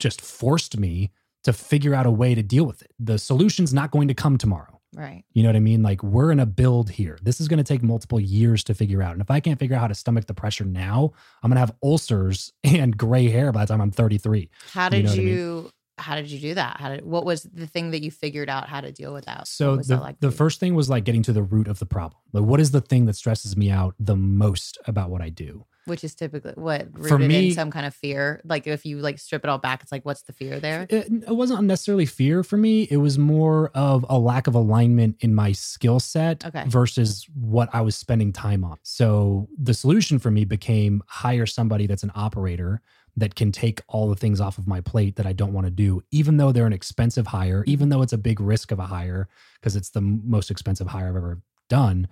just 0.00 0.20
forced 0.20 0.76
me 0.76 1.12
to 1.44 1.52
figure 1.52 1.94
out 1.94 2.06
a 2.06 2.10
way 2.10 2.34
to 2.34 2.42
deal 2.42 2.66
with 2.66 2.82
it. 2.82 2.90
The 2.98 3.18
solution's 3.18 3.72
not 3.72 3.92
going 3.92 4.08
to 4.08 4.14
come 4.14 4.36
tomorrow. 4.36 4.79
Right. 4.94 5.24
You 5.32 5.42
know 5.42 5.48
what 5.48 5.56
I 5.56 5.60
mean? 5.60 5.82
Like 5.82 6.02
we're 6.02 6.32
in 6.32 6.40
a 6.40 6.46
build 6.46 6.90
here. 6.90 7.18
This 7.22 7.40
is 7.40 7.48
going 7.48 7.58
to 7.58 7.64
take 7.64 7.82
multiple 7.82 8.18
years 8.18 8.64
to 8.64 8.74
figure 8.74 9.02
out. 9.02 9.12
And 9.12 9.20
if 9.20 9.30
I 9.30 9.40
can't 9.40 9.58
figure 9.58 9.76
out 9.76 9.80
how 9.80 9.86
to 9.88 9.94
stomach 9.94 10.26
the 10.26 10.34
pressure 10.34 10.64
now, 10.64 11.12
I'm 11.42 11.50
going 11.50 11.56
to 11.56 11.60
have 11.60 11.74
ulcers 11.82 12.52
and 12.64 12.96
gray 12.96 13.28
hair 13.28 13.52
by 13.52 13.64
the 13.64 13.72
time 13.72 13.80
I'm 13.80 13.92
33. 13.92 14.50
How 14.72 14.86
You 14.86 14.90
did 14.90 15.04
know 15.04 15.12
you, 15.12 15.20
I 15.20 15.62
mean? 15.62 15.70
how 15.98 16.14
did 16.16 16.30
you 16.30 16.40
do 16.40 16.54
that? 16.54 16.78
How 16.80 16.88
did 16.88 17.04
what 17.04 17.24
was 17.24 17.42
the 17.44 17.66
thing 17.66 17.92
that 17.92 18.02
you 18.02 18.10
figured 18.10 18.48
out 18.48 18.68
how 18.68 18.80
to 18.80 18.90
deal 18.90 19.12
with 19.12 19.26
that? 19.26 19.46
So 19.46 19.76
the, 19.76 19.82
that 19.84 20.00
like 20.00 20.20
the 20.20 20.30
first 20.30 20.58
thing 20.58 20.74
was 20.74 20.88
like 20.88 21.04
getting 21.04 21.22
to 21.24 21.32
the 21.32 21.42
root 21.42 21.68
of 21.68 21.78
the 21.78 21.86
problem. 21.86 22.20
Like 22.32 22.44
what 22.44 22.58
is 22.58 22.72
the 22.72 22.80
thing 22.80 23.06
that 23.06 23.16
stresses 23.16 23.56
me 23.56 23.70
out 23.70 23.94
the 23.98 24.16
most 24.16 24.78
about 24.86 25.10
what 25.10 25.20
I 25.20 25.28
do? 25.28 25.66
Which 25.86 26.04
is 26.04 26.14
typically 26.14 26.52
what 26.56 26.92
For 26.92 27.00
rooted 27.16 27.28
me- 27.28 27.48
in 27.48 27.54
some 27.54 27.70
kind 27.70 27.86
of 27.86 27.94
fear. 27.94 28.40
Like 28.44 28.66
if 28.66 28.84
you 28.84 28.98
like 28.98 29.18
strip 29.18 29.44
it 29.44 29.48
all 29.50 29.58
back, 29.58 29.82
it's 29.82 29.92
like 29.92 30.04
what's 30.04 30.22
the 30.22 30.32
fear 30.32 30.60
there? 30.60 30.86
It, 30.88 31.06
it 31.10 31.34
wasn't 31.36 31.62
necessarily 31.64 32.06
fear 32.06 32.42
for 32.42 32.56
me. 32.56 32.82
It 32.90 32.98
was 32.98 33.18
more 33.18 33.70
of 33.74 34.04
a 34.08 34.18
lack 34.18 34.46
of 34.46 34.54
alignment 34.54 35.16
in 35.20 35.34
my 35.34 35.52
skill 35.52 36.00
set 36.00 36.44
Okay. 36.46 36.64
versus 36.66 37.26
what 37.34 37.68
I 37.72 37.80
was 37.80 37.96
spending 37.96 38.32
time 38.32 38.64
on. 38.64 38.78
So 38.82 39.48
the 39.60 39.74
solution 39.74 40.18
for 40.18 40.30
me 40.30 40.44
became 40.44 41.02
hire 41.06 41.46
somebody 41.46 41.86
that's 41.86 42.02
an 42.02 42.12
operator 42.14 42.80
that 43.16 43.34
can 43.34 43.50
take 43.50 43.82
all 43.88 44.08
the 44.08 44.14
things 44.14 44.40
off 44.40 44.56
of 44.56 44.68
my 44.68 44.80
plate 44.80 45.16
that 45.16 45.26
I 45.26 45.32
don't 45.32 45.52
want 45.52 45.66
to 45.66 45.70
do, 45.70 46.00
even 46.12 46.36
though 46.36 46.52
they're 46.52 46.66
an 46.66 46.72
expensive 46.72 47.26
hire, 47.26 47.64
even 47.66 47.88
though 47.88 48.02
it's 48.02 48.12
a 48.12 48.18
big 48.18 48.40
risk 48.40 48.70
of 48.70 48.78
a 48.78 48.86
hire, 48.86 49.28
because 49.60 49.74
it's 49.74 49.90
the 49.90 50.00
most 50.00 50.50
expensive 50.50 50.86
hire 50.86 51.08
I've 51.08 51.16
ever 51.16 51.40
done. 51.70 52.06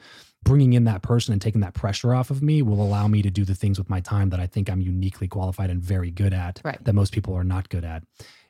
Bringing 0.45 0.73
in 0.73 0.85
that 0.85 1.03
person 1.03 1.33
and 1.33 1.43
taking 1.43 1.61
that 1.61 1.75
pressure 1.75 2.15
off 2.15 2.31
of 2.31 2.41
me 2.43 2.63
will 2.63 2.81
allow 2.81 3.09
me 3.09 3.21
to 3.23 3.31
do 3.31 3.45
the 3.45 3.55
things 3.57 3.77
with 3.79 3.91
my 3.91 4.01
time 4.01 4.31
that 4.31 4.41
I 4.41 4.47
think 4.47 4.71
I'm 4.71 4.81
uniquely 4.81 5.29
qualified 5.29 5.69
and 5.69 5.83
very 5.83 6.11
good 6.11 6.33
at 6.33 6.61
Right. 6.65 6.83
that 6.85 6.95
most 6.95 7.13
people 7.13 7.35
are 7.35 7.45
not 7.45 7.69
good 7.69 7.85
at. 7.85 8.05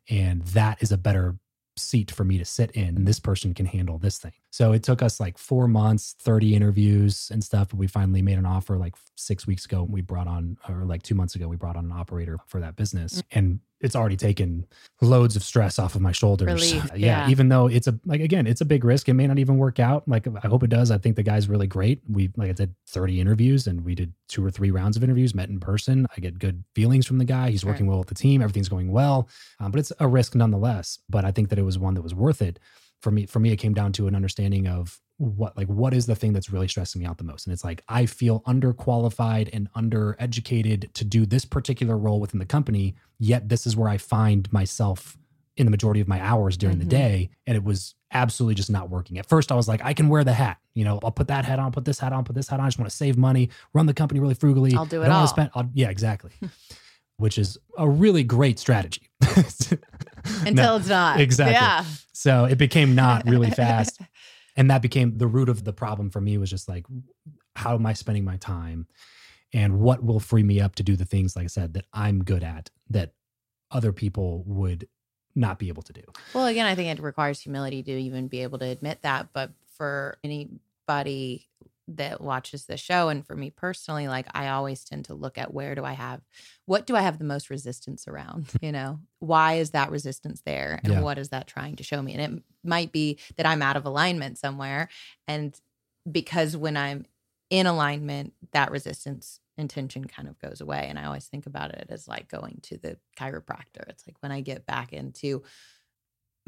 And 0.08 0.42
that 0.42 0.80
is 0.80 0.92
a 0.92 0.98
better 0.98 1.36
seat 1.76 2.10
for 2.10 2.24
me 2.24 2.38
to 2.38 2.44
sit 2.44 2.70
in. 2.72 2.96
And 2.96 3.06
this 3.06 3.20
person 3.20 3.54
can 3.54 3.66
handle 3.66 3.98
this 3.98 4.18
thing. 4.18 4.32
So 4.50 4.72
it 4.72 4.82
took 4.82 5.00
us 5.02 5.18
like 5.20 5.38
four 5.38 5.66
months, 5.68 6.14
30 6.20 6.54
interviews 6.54 7.30
and 7.32 7.42
stuff. 7.42 7.68
But 7.70 7.78
we 7.78 7.86
finally 7.86 8.20
made 8.22 8.38
an 8.38 8.46
offer 8.46 8.76
like 8.76 8.94
six 9.16 9.46
weeks 9.46 9.64
ago. 9.64 9.84
We 9.88 10.02
brought 10.02 10.26
on, 10.26 10.58
or 10.68 10.84
like 10.84 11.02
two 11.02 11.14
months 11.14 11.34
ago, 11.36 11.48
we 11.48 11.56
brought 11.56 11.76
on 11.76 11.86
an 11.86 11.92
operator 11.92 12.38
for 12.46 12.60
that 12.60 12.76
business. 12.76 13.22
Mm. 13.22 13.24
And 13.32 13.60
it's 13.80 13.94
already 13.94 14.16
taken 14.16 14.66
loads 15.00 15.36
of 15.36 15.42
stress 15.42 15.78
off 15.78 15.94
of 15.94 16.00
my 16.00 16.10
shoulders. 16.12 16.72
Relief, 16.72 16.90
yeah, 16.96 17.24
yeah. 17.24 17.28
Even 17.30 17.48
though 17.48 17.66
it's 17.68 17.86
a, 17.86 17.98
like, 18.04 18.20
again, 18.20 18.46
it's 18.46 18.60
a 18.60 18.64
big 18.64 18.84
risk. 18.84 19.08
It 19.08 19.14
may 19.14 19.26
not 19.26 19.38
even 19.38 19.56
work 19.56 19.78
out. 19.78 20.06
Like, 20.08 20.26
I 20.42 20.48
hope 20.48 20.62
it 20.64 20.70
does. 20.70 20.90
I 20.90 20.98
think 20.98 21.14
the 21.16 21.22
guy's 21.22 21.48
really 21.48 21.66
great. 21.68 22.00
We, 22.08 22.30
like 22.36 22.50
I 22.50 22.52
did 22.54 22.74
30 22.88 23.20
interviews 23.20 23.66
and 23.68 23.84
we 23.84 23.94
did 23.94 24.12
two 24.28 24.44
or 24.44 24.50
three 24.50 24.70
rounds 24.70 24.96
of 24.96 25.04
interviews, 25.04 25.34
met 25.34 25.48
in 25.48 25.60
person. 25.60 26.06
I 26.16 26.20
get 26.20 26.38
good 26.38 26.64
feelings 26.74 27.06
from 27.06 27.18
the 27.18 27.24
guy. 27.24 27.50
He's 27.50 27.60
Sure. 27.60 27.70
working 27.70 27.86
well 27.86 27.98
with 27.98 28.08
the 28.08 28.14
team. 28.14 28.42
Everything's 28.42 28.68
going 28.68 28.90
well. 28.90 29.28
Um, 29.60 29.70
but 29.70 29.78
it's 29.78 29.92
a 30.00 30.08
risk 30.08 30.34
nonetheless. 30.34 30.98
But 31.08 31.24
I 31.24 31.30
think 31.30 31.48
that 31.50 31.58
it 31.58 31.62
was 31.62 31.78
one 31.78 31.94
that 31.94 32.02
was 32.02 32.14
worth 32.14 32.42
it 32.42 32.58
for 33.00 33.10
me. 33.12 33.26
For 33.26 33.38
me, 33.38 33.52
it 33.52 33.56
came 33.58 33.74
down 33.74 33.92
to 33.92 34.08
an 34.08 34.14
understanding 34.16 34.66
of 34.66 35.00
what, 35.18 35.56
like, 35.56 35.66
what 35.66 35.92
is 35.94 36.06
the 36.06 36.14
thing 36.14 36.32
that's 36.32 36.50
really 36.50 36.68
stressing 36.68 37.00
me 37.00 37.06
out 37.06 37.18
the 37.18 37.24
most? 37.24 37.46
And 37.46 37.52
it's 37.52 37.64
like 37.64 37.82
I 37.88 38.06
feel 38.06 38.40
underqualified 38.42 39.50
and 39.52 39.68
undereducated 39.76 40.92
to 40.94 41.04
do 41.04 41.26
this 41.26 41.44
particular 41.44 41.96
role 41.98 42.20
within 42.20 42.38
the 42.38 42.46
company. 42.46 42.94
Yet 43.18 43.48
this 43.48 43.66
is 43.66 43.76
where 43.76 43.88
I 43.88 43.98
find 43.98 44.50
myself 44.52 45.16
in 45.56 45.66
the 45.66 45.70
majority 45.72 46.00
of 46.00 46.06
my 46.06 46.20
hours 46.24 46.56
during 46.56 46.76
Mhm. 46.76 46.80
the 46.80 46.84
day, 46.86 47.30
and 47.46 47.56
it 47.56 47.64
was 47.64 47.96
absolutely 48.12 48.54
just 48.54 48.70
not 48.70 48.88
working. 48.90 49.18
At 49.18 49.26
first, 49.26 49.50
I 49.50 49.56
was 49.56 49.66
like, 49.66 49.80
I 49.84 49.92
can 49.92 50.08
wear 50.08 50.22
the 50.22 50.32
hat. 50.32 50.58
You 50.74 50.84
know, 50.84 51.00
I'll 51.02 51.10
put 51.10 51.26
that 51.28 51.44
hat 51.44 51.58
on, 51.58 51.72
put 51.72 51.84
this 51.84 51.98
hat 51.98 52.12
on, 52.12 52.22
put 52.24 52.36
this 52.36 52.46
hat 52.48 52.60
on. 52.60 52.66
I 52.66 52.68
just 52.68 52.78
want 52.78 52.88
to 52.88 52.96
save 52.96 53.16
money, 53.18 53.50
run 53.74 53.86
the 53.86 53.92
company 53.94 54.20
really 54.20 54.34
frugally. 54.34 54.74
I'll 54.74 54.86
do 54.86 55.02
it 55.02 55.10
all. 55.10 55.26
Spend, 55.26 55.50
I'll, 55.56 55.68
yeah, 55.74 55.90
exactly. 55.90 56.30
Which 57.16 57.38
is 57.38 57.58
a 57.76 57.88
really 57.90 58.22
great 58.22 58.60
strategy. 58.60 59.10
Until 60.46 60.76
it's 60.76 60.88
not. 60.88 61.20
exactly. 61.20 61.54
Yeah. 61.54 61.84
So 62.12 62.44
it 62.44 62.56
became 62.58 62.94
not 62.94 63.26
really 63.26 63.50
fast. 63.62 64.00
And 64.58 64.70
that 64.72 64.82
became 64.82 65.16
the 65.16 65.28
root 65.28 65.48
of 65.48 65.62
the 65.62 65.72
problem 65.72 66.10
for 66.10 66.20
me 66.20 66.36
was 66.36 66.50
just 66.50 66.68
like, 66.68 66.84
how 67.54 67.76
am 67.76 67.86
I 67.86 67.92
spending 67.92 68.24
my 68.24 68.36
time? 68.38 68.88
And 69.54 69.78
what 69.78 70.02
will 70.02 70.18
free 70.18 70.42
me 70.42 70.60
up 70.60 70.74
to 70.74 70.82
do 70.82 70.96
the 70.96 71.04
things, 71.04 71.36
like 71.36 71.44
I 71.44 71.48
said, 71.48 71.74
that 71.74 71.86
I'm 71.92 72.24
good 72.24 72.42
at 72.42 72.68
that 72.90 73.12
other 73.70 73.92
people 73.92 74.42
would 74.46 74.88
not 75.36 75.60
be 75.60 75.68
able 75.68 75.82
to 75.84 75.92
do. 75.92 76.02
Well, 76.34 76.46
again, 76.46 76.66
I 76.66 76.74
think 76.74 76.98
it 76.98 77.02
requires 77.02 77.40
humility 77.40 77.84
to 77.84 77.92
even 77.92 78.26
be 78.26 78.42
able 78.42 78.58
to 78.58 78.66
admit 78.66 79.02
that. 79.02 79.28
But 79.32 79.52
for 79.76 80.18
anybody 80.24 81.46
that 81.96 82.20
watches 82.20 82.66
the 82.66 82.76
show, 82.76 83.08
and 83.08 83.26
for 83.26 83.34
me 83.34 83.50
personally, 83.50 84.08
like 84.08 84.26
I 84.34 84.48
always 84.48 84.84
tend 84.84 85.06
to 85.06 85.14
look 85.14 85.38
at 85.38 85.52
where 85.54 85.74
do 85.74 85.84
I 85.84 85.92
have, 85.92 86.20
what 86.66 86.86
do 86.86 86.96
I 86.96 87.00
have 87.02 87.18
the 87.18 87.24
most 87.24 87.50
resistance 87.50 88.06
around? 88.06 88.50
You 88.62 88.72
know, 88.72 89.00
why 89.20 89.54
is 89.54 89.70
that 89.70 89.90
resistance 89.90 90.42
there? 90.44 90.80
And 90.84 90.92
Yeah. 90.94 91.00
what 91.00 91.18
is 91.18 91.30
that 91.30 91.46
trying 91.46 91.76
to 91.76 91.82
show 91.84 92.02
me? 92.02 92.14
And 92.14 92.36
it 92.36 92.42
might 92.62 92.92
be 92.92 93.18
that 93.36 93.46
I'm 93.46 93.62
out 93.62 93.76
of 93.76 93.86
alignment 93.86 94.38
somewhere. 94.38 94.88
And 95.26 95.58
because 96.10 96.56
when 96.56 96.76
I'm 96.76 97.06
in 97.50 97.66
alignment, 97.66 98.34
that 98.52 98.70
resistance 98.70 99.40
intention 99.56 100.04
kind 100.04 100.28
of 100.28 100.38
goes 100.38 100.60
away. 100.60 100.86
And 100.88 100.98
I 100.98 101.04
always 101.06 101.26
think 101.26 101.46
about 101.46 101.72
it 101.74 101.86
as 101.88 102.06
like 102.06 102.28
going 102.28 102.60
to 102.64 102.78
the 102.78 102.98
chiropractor. 103.18 103.88
It's 103.88 104.06
like 104.06 104.16
when 104.20 104.30
I 104.32 104.40
get 104.40 104.66
back 104.66 104.92
into 104.92 105.42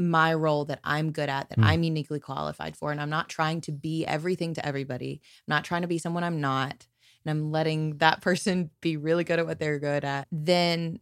my 0.00 0.32
role 0.34 0.64
that 0.66 0.80
I'm 0.82 1.12
good 1.12 1.28
at, 1.28 1.48
that 1.50 1.58
Mm. 1.58 1.64
I'm 1.64 1.82
uniquely 1.82 2.18
qualified 2.20 2.76
for, 2.76 2.90
and 2.90 3.00
I'm 3.00 3.10
not 3.10 3.28
trying 3.28 3.60
to 3.62 3.72
be 3.72 4.04
everything 4.06 4.54
to 4.54 4.64
everybody. 4.66 5.20
I'm 5.46 5.52
not 5.52 5.64
trying 5.64 5.82
to 5.82 5.88
be 5.88 5.98
someone 5.98 6.24
I'm 6.24 6.40
not, 6.40 6.86
and 7.24 7.30
I'm 7.30 7.52
letting 7.52 7.98
that 7.98 8.20
person 8.22 8.70
be 8.80 8.96
really 8.96 9.24
good 9.24 9.38
at 9.38 9.46
what 9.46 9.58
they're 9.58 9.78
good 9.78 10.04
at, 10.04 10.26
then 10.32 10.98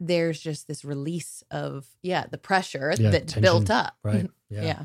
there's 0.00 0.40
just 0.40 0.66
this 0.66 0.84
release 0.84 1.44
of, 1.50 1.86
yeah, 2.02 2.26
the 2.28 2.38
pressure 2.38 2.90
Yeah, 2.98 3.10
that 3.10 3.18
tension, 3.28 3.42
built 3.42 3.70
up. 3.70 3.94
Right. 4.02 4.28
Yeah. 4.50 4.62
yeah. 4.64 4.84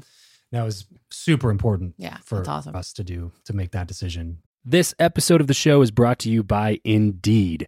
That 0.53 0.63
was 0.63 0.85
super 1.11 1.49
important 1.51 1.95
Yeah, 1.97 2.19
for 2.23 2.41
awesome. 2.47 2.73
us 2.73 2.93
to 2.93 3.03
do 3.03 3.33
to 3.43 3.53
make 3.53 3.71
that 3.71 3.85
decision. 3.87 4.37
This 4.63 4.93
episode 4.97 5.41
of 5.41 5.47
the 5.47 5.53
show 5.53 5.81
is 5.81 5.91
brought 5.91 6.19
to 6.19 6.29
you 6.29 6.41
by 6.41 6.79
Indeed. 6.85 7.67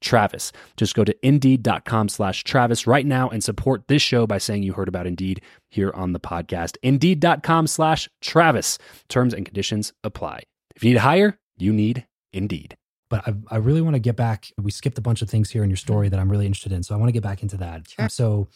Travis. 0.00 0.52
Just 0.76 0.94
go 0.94 1.04
to 1.04 1.14
indeed.com 1.26 2.08
slash 2.08 2.44
Travis 2.44 2.86
right 2.86 3.06
now 3.06 3.28
and 3.28 3.42
support 3.42 3.88
this 3.88 4.02
show 4.02 4.26
by 4.26 4.38
saying 4.38 4.62
you 4.62 4.72
heard 4.72 4.88
about 4.88 5.06
Indeed 5.06 5.40
here 5.68 5.92
on 5.94 6.12
the 6.12 6.20
podcast. 6.20 6.76
Indeed.com 6.82 7.66
slash 7.66 8.08
Travis. 8.20 8.78
Terms 9.08 9.34
and 9.34 9.44
conditions 9.44 9.92
apply. 10.04 10.42
If 10.74 10.84
you 10.84 10.90
need 10.90 10.94
to 10.94 11.00
hire, 11.00 11.38
you 11.58 11.72
need 11.72 12.06
Indeed. 12.32 12.76
But 13.08 13.26
I, 13.26 13.34
I 13.50 13.56
really 13.58 13.80
want 13.80 13.94
to 13.94 14.00
get 14.00 14.16
back. 14.16 14.50
We 14.60 14.70
skipped 14.70 14.98
a 14.98 15.02
bunch 15.02 15.22
of 15.22 15.30
things 15.30 15.50
here 15.50 15.62
in 15.62 15.70
your 15.70 15.76
mm-hmm. 15.76 15.86
story 15.86 16.08
that 16.08 16.18
I'm 16.18 16.30
really 16.30 16.46
interested 16.46 16.72
in. 16.72 16.82
So 16.82 16.94
I 16.94 16.98
want 16.98 17.08
to 17.08 17.12
get 17.12 17.22
back 17.22 17.42
into 17.42 17.56
that. 17.58 17.88
Sure. 17.88 18.04
Um, 18.04 18.08
so, 18.08 18.48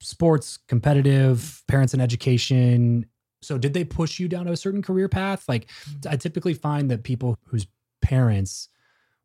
sports, 0.00 0.58
competitive, 0.68 1.62
parents 1.68 1.92
and 1.92 2.02
education. 2.02 3.06
So, 3.42 3.58
did 3.58 3.74
they 3.74 3.84
push 3.84 4.18
you 4.18 4.26
down 4.28 4.48
a 4.48 4.56
certain 4.56 4.82
career 4.82 5.08
path? 5.08 5.44
Like, 5.48 5.68
mm-hmm. 5.68 6.08
I 6.08 6.16
typically 6.16 6.54
find 6.54 6.90
that 6.90 7.04
people 7.04 7.36
whose 7.44 7.66
parents 8.00 8.68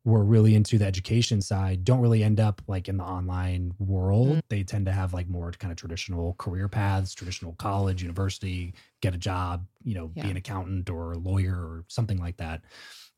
were 0.06 0.24
really 0.24 0.54
into 0.54 0.78
the 0.78 0.86
education 0.86 1.42
side 1.42 1.84
don't 1.84 2.00
really 2.00 2.22
end 2.22 2.38
up 2.38 2.62
like 2.68 2.88
in 2.88 2.96
the 2.96 3.04
online 3.04 3.74
world. 3.80 4.28
Mhm. 4.28 4.42
They 4.48 4.62
tend 4.62 4.86
to 4.86 4.92
have 4.92 5.12
like 5.12 5.28
more 5.28 5.50
kind 5.50 5.72
of 5.72 5.76
traditional 5.76 6.34
career 6.34 6.68
paths, 6.68 7.12
traditional 7.12 7.54
college, 7.54 8.02
university, 8.02 8.72
get 9.02 9.14
a 9.14 9.18
job, 9.18 9.66
you 9.82 9.94
know, 9.94 10.06
be 10.06 10.30
an 10.30 10.36
accountant 10.36 10.88
or 10.88 11.12
a 11.12 11.18
lawyer 11.18 11.56
or 11.56 11.84
something 11.88 12.18
like 12.18 12.36
that. 12.36 12.62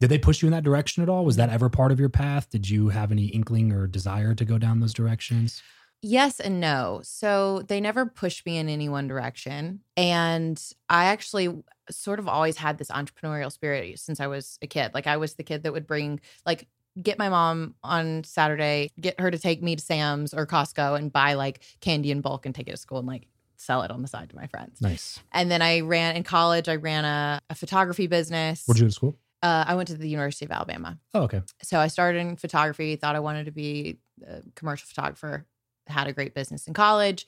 Did 0.00 0.08
they 0.08 0.18
push 0.18 0.40
you 0.40 0.46
in 0.46 0.52
that 0.52 0.64
direction 0.64 1.02
at 1.02 1.10
all? 1.10 1.26
Was 1.26 1.36
that 1.36 1.50
ever 1.50 1.68
part 1.68 1.92
of 1.92 2.00
your 2.00 2.08
path? 2.08 2.48
Did 2.48 2.70
you 2.70 2.88
have 2.88 3.12
any 3.12 3.26
inkling 3.26 3.70
or 3.70 3.86
desire 3.86 4.34
to 4.34 4.44
go 4.46 4.56
down 4.56 4.80
those 4.80 4.94
directions? 4.94 5.62
Yes 6.00 6.40
and 6.40 6.60
no. 6.60 7.00
So 7.02 7.62
they 7.62 7.80
never 7.80 8.06
pushed 8.06 8.46
me 8.46 8.56
in 8.56 8.68
any 8.68 8.88
one 8.88 9.08
direction. 9.08 9.80
And 9.96 10.62
I 10.88 11.06
actually 11.06 11.54
sort 11.90 12.18
of 12.18 12.28
always 12.28 12.56
had 12.56 12.78
this 12.78 12.88
entrepreneurial 12.88 13.50
spirit 13.50 13.98
since 13.98 14.20
I 14.20 14.28
was 14.28 14.58
a 14.62 14.66
kid. 14.66 14.92
Like 14.94 15.06
I 15.06 15.16
was 15.16 15.34
the 15.34 15.42
kid 15.42 15.64
that 15.64 15.72
would 15.72 15.86
bring, 15.86 16.20
like, 16.46 16.68
get 17.00 17.18
my 17.18 17.28
mom 17.28 17.74
on 17.82 18.24
Saturday, 18.24 18.90
get 19.00 19.20
her 19.20 19.30
to 19.30 19.38
take 19.38 19.62
me 19.62 19.76
to 19.76 19.82
Sam's 19.82 20.34
or 20.34 20.46
Costco 20.46 20.96
and 20.98 21.12
buy 21.12 21.34
like 21.34 21.62
candy 21.80 22.10
in 22.10 22.20
bulk 22.20 22.46
and 22.46 22.54
take 22.54 22.68
it 22.68 22.72
to 22.72 22.76
school 22.76 22.98
and 22.98 23.06
like 23.06 23.26
sell 23.56 23.82
it 23.82 23.90
on 23.90 24.02
the 24.02 24.08
side 24.08 24.30
to 24.30 24.36
my 24.36 24.46
friends. 24.46 24.80
Nice. 24.80 25.20
And 25.32 25.50
then 25.50 25.62
I 25.62 25.80
ran 25.80 26.16
in 26.16 26.22
college, 26.22 26.68
I 26.68 26.76
ran 26.76 27.04
a, 27.04 27.40
a 27.50 27.54
photography 27.54 28.06
business. 28.06 28.64
Where'd 28.66 28.78
you 28.78 28.84
go 28.84 28.88
to 28.88 28.94
school? 28.94 29.18
uh, 29.42 29.64
I 29.66 29.74
went 29.74 29.88
to 29.88 29.96
the 29.96 30.08
University 30.08 30.44
of 30.44 30.50
Alabama. 30.50 30.98
Oh, 31.14 31.22
okay. 31.22 31.42
So 31.62 31.78
I 31.78 31.88
started 31.88 32.20
in 32.20 32.36
photography, 32.36 32.96
thought 32.96 33.16
I 33.16 33.20
wanted 33.20 33.46
to 33.46 33.52
be 33.52 33.98
a 34.26 34.42
commercial 34.54 34.86
photographer, 34.86 35.46
had 35.86 36.08
a 36.08 36.12
great 36.12 36.34
business 36.34 36.66
in 36.66 36.74
college. 36.74 37.26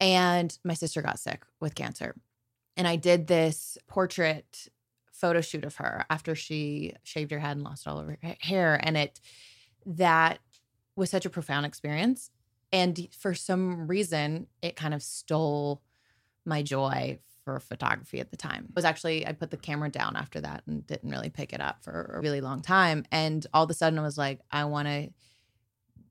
And 0.00 0.56
my 0.64 0.74
sister 0.74 1.02
got 1.02 1.18
sick 1.18 1.42
with 1.60 1.74
cancer. 1.74 2.14
And 2.76 2.86
I 2.86 2.96
did 2.96 3.26
this 3.26 3.78
portrait 3.88 4.68
photo 5.20 5.40
shoot 5.40 5.64
of 5.64 5.76
her 5.76 6.04
after 6.08 6.34
she 6.34 6.94
shaved 7.02 7.30
her 7.30 7.38
head 7.38 7.56
and 7.56 7.64
lost 7.64 7.88
all 7.88 7.98
of 7.98 8.06
her 8.06 8.18
hair. 8.40 8.78
And 8.82 8.96
it, 8.96 9.20
that 9.84 10.38
was 10.96 11.10
such 11.10 11.26
a 11.26 11.30
profound 11.30 11.66
experience. 11.66 12.30
And 12.72 13.08
for 13.18 13.34
some 13.34 13.86
reason, 13.86 14.46
it 14.62 14.76
kind 14.76 14.94
of 14.94 15.02
stole 15.02 15.82
my 16.44 16.62
joy 16.62 17.18
for 17.44 17.58
photography 17.60 18.20
at 18.20 18.30
the 18.30 18.36
time. 18.36 18.66
It 18.68 18.76
was 18.76 18.84
actually, 18.84 19.26
I 19.26 19.32
put 19.32 19.50
the 19.50 19.56
camera 19.56 19.88
down 19.88 20.16
after 20.16 20.40
that 20.40 20.62
and 20.66 20.86
didn't 20.86 21.10
really 21.10 21.30
pick 21.30 21.52
it 21.52 21.60
up 21.60 21.82
for 21.82 22.12
a 22.14 22.20
really 22.20 22.40
long 22.40 22.60
time. 22.60 23.04
And 23.10 23.46
all 23.54 23.64
of 23.64 23.70
a 23.70 23.74
sudden, 23.74 23.98
I 23.98 24.02
was 24.02 24.18
like, 24.18 24.40
I 24.50 24.64
want 24.64 24.86
to 24.88 25.08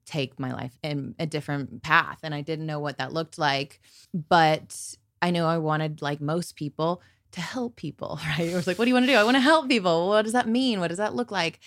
take 0.04 0.40
my 0.40 0.52
life 0.52 0.76
in 0.82 1.14
a 1.18 1.26
different 1.26 1.82
path. 1.82 2.18
And 2.22 2.34
I 2.34 2.40
didn't 2.40 2.66
know 2.66 2.80
what 2.80 2.98
that 2.98 3.12
looked 3.12 3.38
like. 3.38 3.80
But 4.12 4.96
I 5.22 5.30
knew 5.30 5.44
I 5.44 5.58
wanted, 5.58 6.02
like 6.02 6.20
most 6.20 6.56
people, 6.56 7.02
to 7.32 7.40
help 7.40 7.76
people, 7.76 8.18
right? 8.26 8.48
It 8.48 8.54
was 8.54 8.66
like, 8.66 8.78
what 8.78 8.84
do 8.84 8.90
you 8.90 8.94
want 8.94 9.06
to 9.06 9.12
do? 9.12 9.16
I 9.18 9.24
want 9.24 9.36
to 9.36 9.40
help 9.40 9.68
people. 9.68 10.08
What 10.08 10.22
does 10.22 10.32
that 10.32 10.48
mean? 10.48 10.80
What 10.80 10.88
does 10.88 10.98
that 10.98 11.14
look 11.14 11.30
like? 11.30 11.60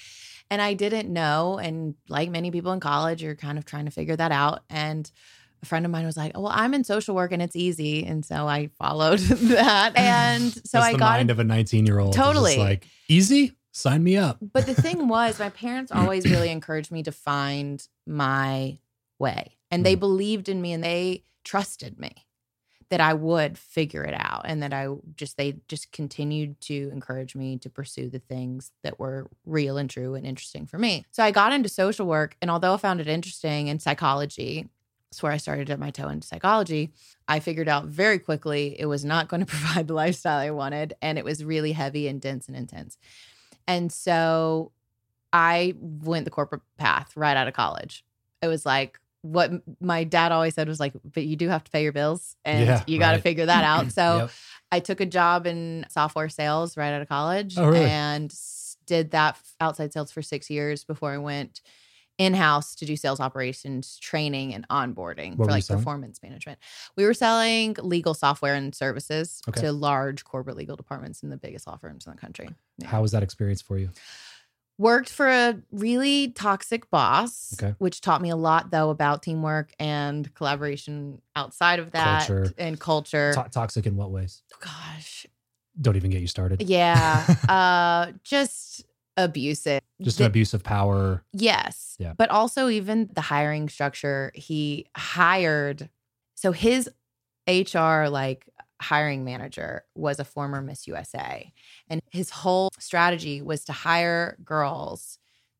And 0.50 0.62
I 0.62 0.74
didn't 0.74 1.12
know. 1.12 1.58
And 1.58 1.96
like 2.10 2.30
many 2.30 2.52
people 2.52 2.72
in 2.74 2.80
college, 2.80 3.22
you're 3.24 3.36
kind 3.36 3.58
of 3.58 3.66
trying 3.66 3.86
to 3.86 3.92
figure 3.92 4.16
that 4.16 4.32
out. 4.32 4.64
And 4.70 5.10
a 5.64 5.66
friend 5.66 5.86
of 5.86 5.92
mine 5.92 6.06
was 6.06 6.18
like, 6.18 6.32
oh, 6.36 6.42
well, 6.42 6.52
I'm 6.54 6.74
in 6.74 6.84
social 6.84 7.16
work 7.16 7.32
and 7.32 7.42
it's 7.42 7.56
easy. 7.56 8.06
And 8.06 8.26
so 8.26 8.48
I 8.48 8.70
followed 8.78 9.20
that. 9.20 9.96
And 9.96 10.52
so 10.66 10.80
I 10.80 10.94
the 10.94 10.98
got 10.98 11.12
mind 11.12 11.30
of 11.32 11.40
a 11.40 11.44
19 11.44 11.86
year 11.86 12.00
old. 12.00 12.14
Totally. 12.14 12.58
like 12.58 12.88
easy. 13.08 13.54
Sign 13.74 14.04
me 14.04 14.18
up. 14.18 14.38
but 14.42 14.66
the 14.66 14.74
thing 14.74 15.08
was, 15.08 15.40
my 15.40 15.50
parents 15.50 15.92
always 15.96 16.26
really 16.30 16.50
encouraged 16.50 16.92
me 16.92 17.04
to 17.04 17.12
find 17.14 17.88
my 18.06 18.80
way. 19.20 19.56
And 19.70 19.86
they 19.86 19.96
Mhm. 19.96 20.00
believed 20.02 20.50
in 20.50 20.62
me 20.62 20.74
and 20.74 20.84
they 20.84 21.24
trusted 21.46 21.98
me 21.98 22.12
that 22.92 23.00
I 23.00 23.14
would 23.14 23.58
figure 23.58 24.04
it 24.04 24.14
out 24.14 24.42
and 24.44 24.62
that 24.62 24.74
I 24.74 24.90
just, 25.16 25.38
they 25.38 25.56
just 25.70 25.94
continued 25.94 26.60
to 26.62 26.90
encourage 26.92 27.36
me 27.36 27.58
to 27.60 27.70
pursue 27.70 28.10
the 28.10 28.20
things 28.20 28.74
that 28.84 29.00
were 29.00 29.30
real 29.46 29.78
and 29.78 29.90
true 29.90 30.14
and 30.14 30.28
interesting 30.28 30.66
for 30.66 30.78
me. 30.78 31.06
So 31.10 31.24
I 31.24 31.32
got 31.32 31.54
into 31.54 31.70
social 31.70 32.06
work. 32.06 32.36
And 32.42 32.52
although 32.52 32.74
I 32.74 32.78
found 32.78 33.00
it 33.00 33.08
interesting 33.08 33.68
in 33.68 33.80
psychology, 33.80 34.68
that's 35.10 35.24
where 35.24 35.32
I 35.32 35.38
started 35.38 35.68
dip 35.68 35.80
my 35.80 35.90
toe 35.90 36.10
into 36.10 36.28
psychology. 36.28 36.92
I 37.30 37.40
figured 37.40 37.70
out 37.70 37.86
very 37.86 38.20
quickly 38.20 38.76
it 38.78 38.88
was 38.88 39.06
not 39.06 39.30
going 39.30 39.40
to 39.46 39.46
provide 39.46 39.88
the 39.88 39.94
lifestyle 39.94 40.40
I 40.40 40.52
wanted. 40.52 40.94
And 41.02 41.18
it 41.18 41.24
was 41.24 41.46
really 41.46 41.72
heavy 41.72 42.10
and 42.10 42.20
dense 42.20 42.50
and 42.50 42.58
intense. 42.58 42.98
And 43.68 43.90
so 43.90 44.74
I 45.32 45.76
went 45.80 46.26
the 46.26 46.32
corporate 46.32 46.62
path 46.78 47.16
right 47.16 47.38
out 47.38 47.48
of 47.48 47.54
college. 47.54 48.04
It 48.42 48.48
was 48.48 48.66
like 48.66 49.00
what 49.22 49.52
my 49.80 50.04
dad 50.04 50.32
always 50.32 50.56
said 50.56 50.68
was 50.68 50.80
like, 50.80 50.94
but 51.14 51.24
you 51.26 51.36
do 51.36 51.48
have 51.50 51.64
to 51.64 51.72
pay 51.72 51.84
your 51.84 51.92
bills 51.92 52.36
and 52.44 52.62
Yeah, 52.68 52.84
you 52.88 52.98
got 53.00 53.12
to 53.12 53.18
right. 53.18 53.24
figure 53.24 53.46
that 53.46 53.64
out. 53.64 53.92
So 53.92 54.18
Yep. 54.18 54.30
I 54.72 54.80
took 54.80 55.00
a 55.02 55.06
job 55.06 55.46
in 55.46 55.86
software 55.90 56.30
sales 56.30 56.78
right 56.78 56.92
out 56.94 57.02
of 57.02 57.10
college 57.10 57.58
Oh, 57.58 57.68
really? 57.68 57.86
and 57.90 58.34
did 58.88 59.12
that 59.12 59.38
outside 59.60 59.94
sales 59.94 60.12
for 60.12 60.22
six 60.22 60.50
years 60.50 60.84
before 60.84 61.12
I 61.12 61.18
went 61.18 61.62
in 62.18 62.34
house 62.34 62.76
to 62.76 62.86
do 62.86 62.96
sales 62.96 63.20
operations 63.20 63.98
training 64.00 64.54
and 64.54 64.68
onboarding 64.70 65.38
What 65.38 65.46
for 65.46 65.52
like 65.52 65.68
performance 65.68 66.20
management. 66.22 66.60
We 66.96 67.06
were 67.06 67.14
selling 67.14 67.76
legal 67.82 68.14
software 68.14 68.54
and 68.56 68.76
services 68.76 69.42
Okay. 69.50 69.62
to 69.62 69.72
large 69.72 70.24
corporate 70.24 70.56
legal 70.58 70.76
departments 70.76 71.24
in 71.24 71.30
the 71.30 71.38
biggest 71.38 71.66
law 71.68 71.78
firms 71.78 72.06
in 72.06 72.12
the 72.14 72.18
country. 72.18 72.50
Yeah. 72.78 72.88
How 72.88 73.02
was 73.02 73.12
that 73.14 73.24
experience 73.24 73.62
for 73.62 73.78
you? 73.78 73.90
Worked 74.82 75.10
for 75.10 75.28
a 75.28 75.62
really 75.72 76.30
toxic 76.30 76.90
boss, 76.90 77.54
Okay. 77.62 77.76
which 77.78 78.02
taught 78.02 78.20
me 78.20 78.32
a 78.32 78.36
lot 78.36 78.72
though 78.72 78.90
about 78.90 79.22
teamwork 79.22 79.72
and 79.80 80.34
collaboration 80.34 81.22
outside 81.36 81.78
of 81.78 81.92
that 81.92 82.26
Culture. 82.26 82.52
and 82.58 82.80
culture. 82.80 83.34
To- 83.36 83.48
toxic 83.52 83.86
in 83.86 83.96
what 83.96 84.10
ways? 84.10 84.42
Gosh, 84.60 85.28
Don't 85.80 85.96
even 85.98 86.10
get 86.10 86.22
you 86.22 86.28
started. 86.28 86.64
yeah, 86.64 87.26
uh, 87.48 88.14
just 88.24 88.86
abusive. 89.18 89.82
Just 90.02 90.18
The- 90.18 90.24
an 90.24 90.32
abuse 90.32 90.56
of 90.56 90.64
power. 90.64 91.24
Yes. 91.32 91.96
Yeah. 92.00 92.14
But 92.18 92.32
also, 92.32 92.68
even 92.68 93.08
the 93.14 93.22
hiring 93.22 93.70
structure, 93.70 94.32
he 94.34 94.88
hired, 94.98 95.90
so 96.34 96.52
his 96.52 96.90
HR, 97.48 98.08
like 98.10 98.48
hiring 98.82 99.24
manager, 99.24 99.84
was 99.96 100.20
a 100.20 100.26
former 100.26 100.62
Miss 100.62 100.88
USA. 100.88 101.52
And 101.90 102.02
his 102.12 102.30
whole 102.30 102.70
strategy 102.80 103.42
was 103.42 103.64
to 103.66 103.72
hire 103.72 104.38
girls 104.44 105.20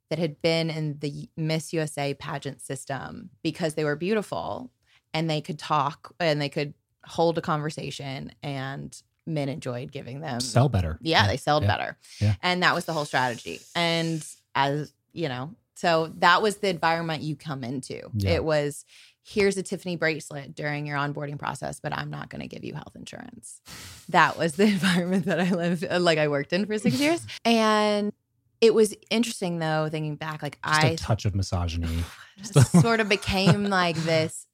that 0.10 0.20
had 0.20 0.42
been 0.42 0.70
in 0.70 1.00
the 1.00 1.30
Miss 1.38 1.72
USA 1.72 2.14
pageant 2.14 2.62
system 2.62 3.30
because 3.44 3.76
they 3.76 3.84
were 3.86 3.96
beautiful 3.96 4.72
and 5.14 5.30
they 5.30 5.42
could 5.42 5.60
talk 5.60 6.14
and 6.20 6.42
they 6.42 6.50
could 6.50 6.74
hold 7.06 7.38
a 7.38 7.42
conversation 7.42 8.32
and 8.44 9.02
men 9.26 9.50
enjoyed 9.50 9.92
giving 9.92 10.20
them 10.20 10.40
Sell 10.40 10.68
better. 10.70 10.98
yeah, 11.02 11.28
they 11.28 11.38
sold 11.38 11.64
yeah, 11.64 11.68
better. 11.78 11.98
yeah. 12.20 12.36
And 12.42 12.64
that 12.64 12.76
was 12.76 12.86
the 12.86 12.94
whole 12.94 13.06
strategy. 13.06 13.60
And 13.76 14.26
as 14.56 14.94
you 15.14 15.30
know, 15.30 15.56
so 15.76 16.12
that 16.18 16.42
was 16.42 16.58
the 16.58 16.70
environment 16.70 17.24
you 17.24 17.36
come 17.36 17.64
into. 17.64 18.02
Yeah. 18.14 18.32
It 18.32 18.44
was 18.44 18.86
here's 19.24 19.58
a 19.58 19.64
Tiffany 19.64 19.96
bracelet 19.96 20.56
during 20.56 20.86
your 20.86 20.98
onboarding 20.98 21.38
process, 21.38 21.80
but 21.80 21.96
I'm 21.96 22.10
not 22.10 22.30
going 22.30 22.42
to 22.42 22.48
give 22.48 22.64
you 22.64 22.74
health 22.74 22.96
insurance. 22.96 23.62
That 24.10 24.38
was 24.38 24.54
the 24.54 24.64
environment 24.68 25.26
that 25.26 25.40
I 25.40 25.52
lived, 25.52 25.86
uh, 25.90 26.00
like 26.00 26.18
I 26.18 26.28
worked 26.28 26.54
in 26.54 26.66
for 26.66 26.78
six 26.78 27.00
years. 27.00 27.26
And 27.46 28.12
it 28.60 28.74
was 28.74 28.96
interesting 29.10 29.60
though, 29.60 29.90
thinking 29.90 30.16
back, 30.16 30.44
like 30.44 30.60
I 30.64 30.74
Just 30.74 30.86
I 30.86 30.90
a 30.90 30.98
touch 30.98 31.26
of 31.26 31.36
misogyny. 31.36 32.04
sort 32.82 33.00
of 33.00 33.10
became 33.10 33.66
like 33.66 33.96
this 33.98 34.48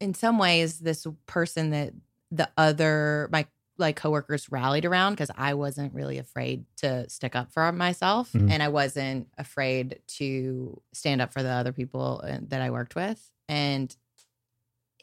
in 0.00 0.14
some 0.14 0.38
ways 0.38 0.80
this 0.80 1.06
person 1.26 1.70
that 1.70 1.92
the 2.30 2.48
other 2.56 3.28
my 3.32 3.46
like 3.78 3.96
coworkers 3.96 4.50
rallied 4.52 4.84
around 4.84 5.12
because 5.14 5.30
I 5.36 5.54
wasn't 5.54 5.94
really 5.94 6.18
afraid 6.18 6.64
to 6.78 7.08
stick 7.08 7.34
up 7.34 7.52
for 7.52 7.72
myself 7.72 8.32
Mhm. 8.32 8.50
and 8.50 8.62
I 8.62 8.68
wasn't 8.68 9.28
afraid 9.38 10.00
to 10.18 10.80
stand 10.92 11.20
up 11.22 11.32
for 11.32 11.42
the 11.42 11.48
other 11.50 11.72
people 11.72 12.20
uh, 12.22 12.38
that 12.48 12.60
I 12.60 12.70
worked 12.70 12.94
with 12.94 13.30
and 13.48 13.94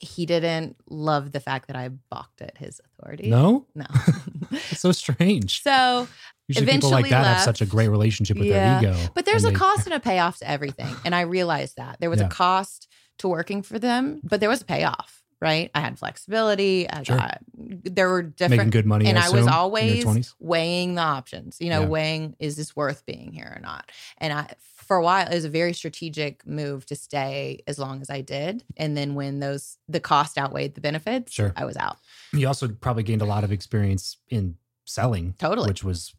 he 0.01 0.25
didn't 0.25 0.77
love 0.89 1.34
the 1.34 1.41
fact 1.41 1.67
that 1.67 1.75
I 1.75 1.89
balked 2.10 2.41
at 2.41 2.58
his 2.58 2.79
authority. 2.86 3.29
No, 3.29 3.65
No. 3.75 3.86
it's 4.51 4.79
so 4.79 4.91
strange. 4.93 5.62
so 5.62 6.08
Usually, 6.47 6.65
people 6.67 6.89
like 6.89 7.05
eventually 7.08 7.10
that 7.23 7.36
have 7.38 7.43
such 7.43 7.62
a 7.62 7.65
great 7.65 7.89
relationship 7.89 8.38
with 8.38 8.47
Yeah. 8.47 8.79
their 8.79 8.93
ego. 8.93 9.12
But 9.13 9.25
there's 9.25 9.43
a 9.43 9.49
they- 9.49 9.55
cost 9.55 9.88
and 9.88 9.93
a 9.93 9.99
payoff 9.99 10.38
to 10.39 10.49
everything. 10.49 10.95
And 11.03 11.13
I 11.13 11.21
realized 11.21 11.75
that. 11.77 11.99
There 11.99 12.10
was 12.10 12.21
Yeah. 12.21 12.27
a 12.27 12.29
cost 12.29 12.88
to 13.17 13.27
working 13.27 13.62
for 13.62 13.77
them, 13.77 14.21
but 14.23 14.39
there 14.39 14.47
was 14.47 14.62
a 14.62 14.65
payoff, 14.65 15.18
right? 15.41 15.71
I 15.73 15.80
had 15.80 15.97
flexibility. 15.97 16.89
I 16.89 17.04
Sure. 17.04 17.17
got, 17.17 17.39
there 17.54 18.10
were 18.10 18.23
different 18.23 18.58
making 18.60 18.69
good 18.71 18.86
money. 18.86 19.06
And 19.08 19.17
I 19.17 19.30
was 19.30 19.41
in 19.41 19.45
your 19.45 19.54
always 19.54 20.36
weighing 20.39 20.95
the 20.95 21.02
options, 21.02 21.58
you 21.60 21.69
know, 21.69 21.82
Yeah. 21.82 21.88
weighing 21.88 22.36
is 22.39 22.56
this 22.58 22.75
worth 22.75 23.06
being 23.06 23.32
here 23.32 23.54
or 23.56 23.62
not? 23.62 23.89
And 24.17 24.34
I, 24.34 24.54
for 24.60 24.97
a 24.97 25.04
while, 25.04 25.28
it 25.28 25.34
was 25.36 25.45
a 25.45 25.49
very 25.49 25.73
strategic 25.73 26.45
move 26.47 26.86
to 26.88 26.95
stay 26.95 27.62
as 27.67 27.78
long 27.80 28.02
as 28.02 28.10
I 28.10 28.21
did. 28.21 28.63
And 28.75 28.97
then 28.97 29.15
when 29.15 29.39
those, 29.39 29.78
the 29.88 29.99
cost 29.99 30.38
outweighed 30.38 30.75
the 30.75 30.82
benefits, 30.82 31.32
Sure. 31.32 31.54
I 31.56 31.63
was 31.65 31.78
out. 31.78 31.97
You 32.34 32.47
also 32.47 32.67
probably 32.67 33.04
gained 33.04 33.21
a 33.21 33.25
lot 33.25 33.43
of 33.43 33.52
experience 33.52 34.17
in 34.30 34.58
selling, 34.86 35.36
Totally. 35.38 35.67
which 35.69 35.84
was 35.84 36.13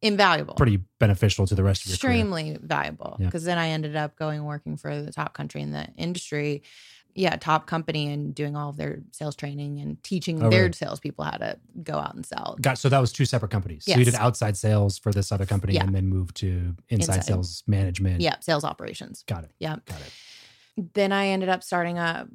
Invaluable. 0.00 0.54
pretty 0.54 0.78
beneficial 0.98 1.46
to 1.46 1.54
the 1.54 1.62
rest 1.62 1.82
of 1.84 1.90
your 1.90 1.98
career. 1.98 2.12
extremely 2.12 2.56
valuable 2.62 3.16
Yeah. 3.18 3.26
because 3.26 3.44
then 3.44 3.58
I 3.58 3.68
ended 3.68 3.94
up 3.96 4.16
going 4.16 4.42
working 4.44 4.76
for 4.78 5.02
the 5.02 5.12
top 5.12 5.34
country 5.34 5.60
in 5.60 5.72
the 5.72 5.88
industry. 5.98 6.62
Yeah, 7.16 7.34
top 7.36 7.66
company 7.66 8.12
and 8.12 8.34
doing 8.34 8.54
all 8.56 8.68
of 8.70 8.76
their 8.76 9.00
sales 9.12 9.34
training 9.34 9.80
and 9.80 10.02
teaching 10.02 10.42
Oh, 10.42 10.50
their 10.50 10.62
really? 10.64 10.72
salespeople 10.74 11.24
how 11.24 11.38
to 11.38 11.58
go 11.82 11.94
out 11.94 12.14
and 12.14 12.24
sell. 12.26 12.56
Got 12.60 12.78
so 12.78 12.88
that 12.88 12.98
was 12.98 13.12
two 13.12 13.24
separate 13.24 13.50
companies. 13.50 13.84
So 13.86 13.96
you 13.96 14.04
did 14.04 14.14
outside 14.16 14.56
sales 14.56 14.98
for 14.98 15.12
this 15.12 15.32
other 15.32 15.46
company 15.46 15.74
Yeah. 15.74 15.84
and 15.84 15.94
then 15.94 16.06
moved 16.08 16.36
to 16.36 16.74
inside, 16.88 17.16
Inside. 17.16 17.24
sales 17.24 17.62
management. 17.66 18.20
Yeah, 18.20 18.36
sales 18.40 18.64
operations. 18.64 19.24
Got 19.26 19.44
it. 19.44 19.50
Yeah. 19.58 19.76
Got 19.86 20.00
it. 20.00 20.92
Then 20.94 21.10
I 21.12 21.28
ended 21.28 21.48
up 21.48 21.62
starting 21.62 21.98
a 21.98 22.28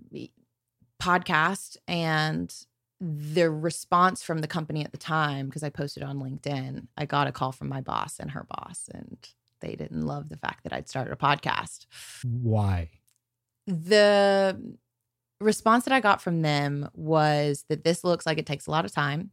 podcast 1.00 1.78
and 1.88 2.54
the 3.00 3.50
response 3.50 4.22
from 4.24 4.40
the 4.40 4.48
company 4.48 4.84
at 4.84 4.92
the 4.92 4.98
time 4.98 5.48
because 5.48 5.64
I 5.64 5.70
posted 5.70 6.04
on 6.04 6.20
LinkedIn, 6.20 6.88
I 6.98 7.06
got 7.06 7.28
a 7.28 7.32
call 7.32 7.52
from 7.52 7.68
my 7.70 7.82
boss 7.82 8.20
and 8.20 8.32
her 8.32 8.46
boss 8.50 8.90
and 8.94 9.18
they 9.60 9.76
didn't 9.76 10.02
love 10.06 10.30
the 10.30 10.38
fact 10.38 10.64
that 10.64 10.74
I'd 10.74 10.90
started 10.90 11.12
a 11.14 11.16
podcast. 11.16 11.86
Why? 12.24 12.90
The 13.68 14.76
response 15.40 15.86
that 15.86 15.94
I 15.94 16.00
got 16.00 16.22
from 16.22 16.42
them 16.42 16.90
was 16.94 17.66
that 17.70 17.84
this 17.84 18.04
looks 18.04 18.26
like 18.26 18.38
it 18.38 18.46
takes 18.46 18.68
a 18.68 18.72
lot 18.72 18.86
of 18.86 18.92
time. 18.92 19.32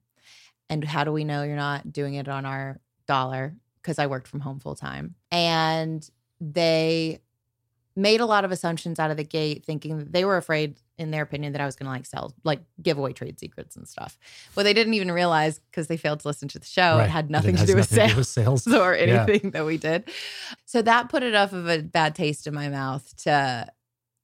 And 0.70 0.84
how 0.84 1.04
do 1.04 1.12
we 1.12 1.24
know 1.24 1.42
you're 1.42 1.56
not 1.56 1.92
doing 1.92 2.14
it 2.14 2.28
on 2.28 2.44
our 2.44 2.80
dollar? 3.06 3.56
Because 3.82 3.98
I 3.98 4.06
worked 4.06 4.28
from 4.28 4.40
home 4.40 4.60
full 4.60 4.74
time. 4.74 5.14
And 5.30 6.08
they 6.40 7.20
made 7.96 8.20
a 8.20 8.26
lot 8.26 8.44
of 8.44 8.52
assumptions 8.52 8.98
out 8.98 9.10
of 9.10 9.16
the 9.16 9.24
gate, 9.24 9.64
thinking 9.64 9.98
that 9.98 10.12
they 10.12 10.24
were 10.24 10.36
afraid, 10.36 10.76
in 10.98 11.10
their 11.10 11.22
opinion, 11.22 11.52
that 11.52 11.60
I 11.60 11.66
was 11.66 11.74
going 11.74 11.86
to 11.86 11.90
like 11.90 12.06
sell, 12.06 12.32
like 12.44 12.60
give 12.80 12.96
away 12.96 13.12
trade 13.12 13.40
secrets 13.40 13.76
and 13.76 13.88
stuff. 13.88 14.16
What 14.54 14.62
they 14.64 14.72
didn't 14.74 14.94
even 14.94 15.10
realize 15.10 15.58
because 15.58 15.88
they 15.88 15.96
failed 15.96 16.20
to 16.20 16.28
listen 16.28 16.48
to 16.48 16.58
the 16.58 16.66
show, 16.66 16.98
Right. 16.98 17.04
it 17.06 17.10
had 17.10 17.24
It 17.26 17.30
nothing 17.30 17.56
to 17.56 17.66
do 17.66 17.74
with 17.74 17.90
nothing 17.90 18.14
to 18.16 18.24
sales 18.24 18.66
with 18.66 18.66
sales. 18.66 18.66
or 18.80 18.94
Yeah. 18.94 19.24
anything 19.26 19.50
that 19.50 19.64
we 19.66 19.78
did. 19.78 20.08
So 20.64 20.80
that 20.82 21.08
put 21.08 21.22
enough 21.22 21.52
of 21.52 21.66
a 21.68 21.82
bad 21.82 22.14
taste 22.14 22.46
in 22.46 22.54
my 22.54 22.68
mouth 22.68 23.16
to 23.24 23.66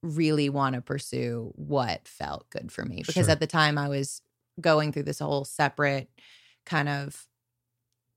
really 0.05 0.49
want 0.49 0.75
to 0.75 0.81
pursue 0.81 1.51
what 1.55 2.07
felt 2.07 2.49
good 2.49 2.71
for 2.71 2.85
me 2.85 3.03
because 3.05 3.25
Sure. 3.25 3.31
at 3.31 3.39
the 3.39 3.47
time 3.47 3.77
I 3.77 3.89
was 3.89 4.21
going 4.61 4.91
through 4.91 5.03
this 5.03 5.19
whole 5.19 5.43
separate 5.45 6.09
kind 6.65 6.87
of 6.87 7.27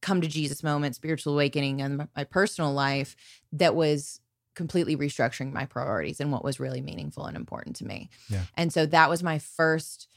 come 0.00 0.20
to 0.20 0.28
Jesus 0.28 0.62
moment, 0.62 0.94
spiritual 0.94 1.32
awakening 1.34 1.80
in 1.80 1.96
my, 1.96 2.08
my 2.16 2.24
personal 2.24 2.72
life 2.72 3.16
that 3.52 3.74
was 3.74 4.20
completely 4.54 4.96
restructuring 4.96 5.52
my 5.52 5.64
priorities 5.64 6.20
and 6.20 6.32
what 6.32 6.44
was 6.44 6.60
really 6.60 6.80
meaningful 6.80 7.26
and 7.26 7.36
important 7.36 7.76
to 7.76 7.84
me. 7.84 8.08
Yeah. 8.28 8.42
And 8.56 8.72
so 8.72 8.86
that 8.86 9.08
was 9.08 9.22
my 9.22 9.38
first 9.38 10.08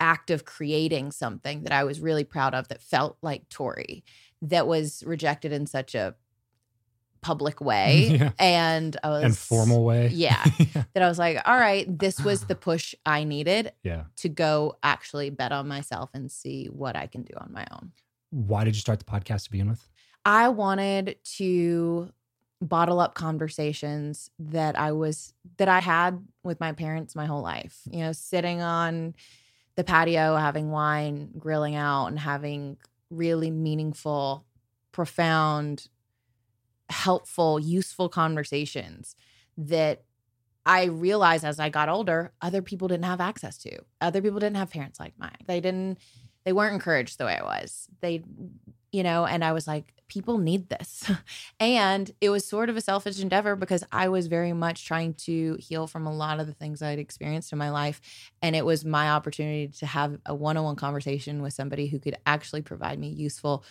act 0.00 0.30
of 0.30 0.44
creating 0.44 1.10
something 1.12 1.64
that 1.64 1.72
I 1.72 1.84
was 1.84 2.00
really 2.00 2.24
proud 2.24 2.54
of 2.54 2.68
that 2.68 2.82
felt 2.82 3.16
like 3.22 3.48
Tori 3.48 4.04
that 4.42 4.66
was 4.66 5.02
rejected 5.06 5.52
in 5.52 5.66
such 5.66 5.94
a 5.94 6.14
public 7.20 7.60
way 7.60 8.08
Yeah. 8.20 8.30
and 8.38 8.96
I 9.02 9.08
was 9.10 9.24
And 9.24 9.38
formal 9.38 9.84
way. 9.84 10.08
Yeah. 10.12 10.42
that 10.94 11.02
I 11.02 11.08
was 11.08 11.18
like, 11.18 11.40
all 11.44 11.58
right, 11.58 11.86
this 11.98 12.20
was 12.20 12.44
the 12.46 12.54
push 12.54 12.94
I 13.06 13.24
needed 13.24 13.72
yeah. 13.82 14.04
to 14.16 14.28
go 14.28 14.76
actually 14.82 15.30
bet 15.30 15.52
on 15.52 15.68
myself 15.68 16.10
and 16.14 16.30
see 16.30 16.66
what 16.66 16.96
I 16.96 17.06
can 17.06 17.22
do 17.22 17.34
on 17.36 17.52
my 17.52 17.66
own. 17.72 17.92
Why 18.30 18.64
did 18.64 18.74
you 18.76 18.80
start 18.80 18.98
the 18.98 19.04
podcast 19.04 19.44
to 19.44 19.50
begin 19.50 19.68
with? 19.68 19.88
I 20.24 20.48
wanted 20.48 21.16
to 21.36 22.12
bottle 22.60 23.00
up 23.00 23.14
conversations 23.14 24.30
that 24.38 24.78
I 24.78 24.92
was 24.92 25.32
that 25.58 25.68
I 25.68 25.78
had 25.78 26.24
with 26.42 26.58
my 26.60 26.72
parents 26.72 27.14
my 27.14 27.26
whole 27.26 27.42
life. 27.42 27.80
You 27.90 28.00
know, 28.00 28.12
sitting 28.12 28.60
on 28.60 29.14
the 29.76 29.84
patio 29.84 30.36
having 30.36 30.70
wine, 30.70 31.30
grilling 31.38 31.76
out 31.76 32.08
and 32.08 32.18
having 32.18 32.76
really 33.10 33.50
meaningful, 33.50 34.44
profound, 34.92 35.88
helpful, 36.90 37.58
useful 37.58 38.08
conversations 38.08 39.14
that 39.56 40.02
I 40.64 40.84
realized 40.84 41.44
as 41.44 41.58
I 41.58 41.70
got 41.70 41.88
older, 41.88 42.32
other 42.42 42.62
people 42.62 42.88
didn't 42.88 43.06
have 43.06 43.20
access 43.20 43.56
to. 43.58 43.78
Other 44.00 44.20
people 44.20 44.38
didn't 44.38 44.56
have 44.56 44.70
parents 44.70 45.00
like 45.00 45.14
mine. 45.18 45.36
They 45.46 45.60
didn't, 45.60 45.98
they 46.44 46.52
weren't 46.52 46.74
encouraged 46.74 47.18
the 47.18 47.24
way 47.24 47.38
I 47.38 47.42
was. 47.42 47.88
They, 48.00 48.22
you 48.92 49.02
know, 49.02 49.24
and 49.24 49.42
I 49.44 49.52
was 49.52 49.66
like, 49.66 49.94
people 50.08 50.38
need 50.38 50.68
this. 50.68 51.10
and 51.60 52.10
it 52.20 52.30
was 52.30 52.44
sort 52.44 52.68
of 52.68 52.76
a 52.76 52.80
selfish 52.80 53.20
endeavor 53.20 53.56
because 53.56 53.84
I 53.92 54.08
was 54.08 54.26
very 54.26 54.52
much 54.52 54.86
trying 54.86 55.14
to 55.14 55.56
heal 55.60 55.86
from 55.86 56.06
a 56.06 56.14
lot 56.14 56.40
of 56.40 56.46
the 56.46 56.54
things 56.54 56.82
I'd 56.82 56.98
experienced 56.98 57.52
in 57.52 57.58
my 57.58 57.70
life. 57.70 58.00
And 58.42 58.56
it 58.56 58.64
was 58.64 58.84
my 58.84 59.10
opportunity 59.10 59.68
to 59.78 59.86
have 59.86 60.18
a 60.26 60.34
one 60.34 60.56
on 60.56 60.64
one 60.64 60.76
conversation 60.76 61.42
with 61.42 61.52
somebody 61.52 61.86
who 61.86 61.98
could 61.98 62.16
actually 62.26 62.62
provide 62.62 62.98
me 62.98 63.08
useful 63.08 63.64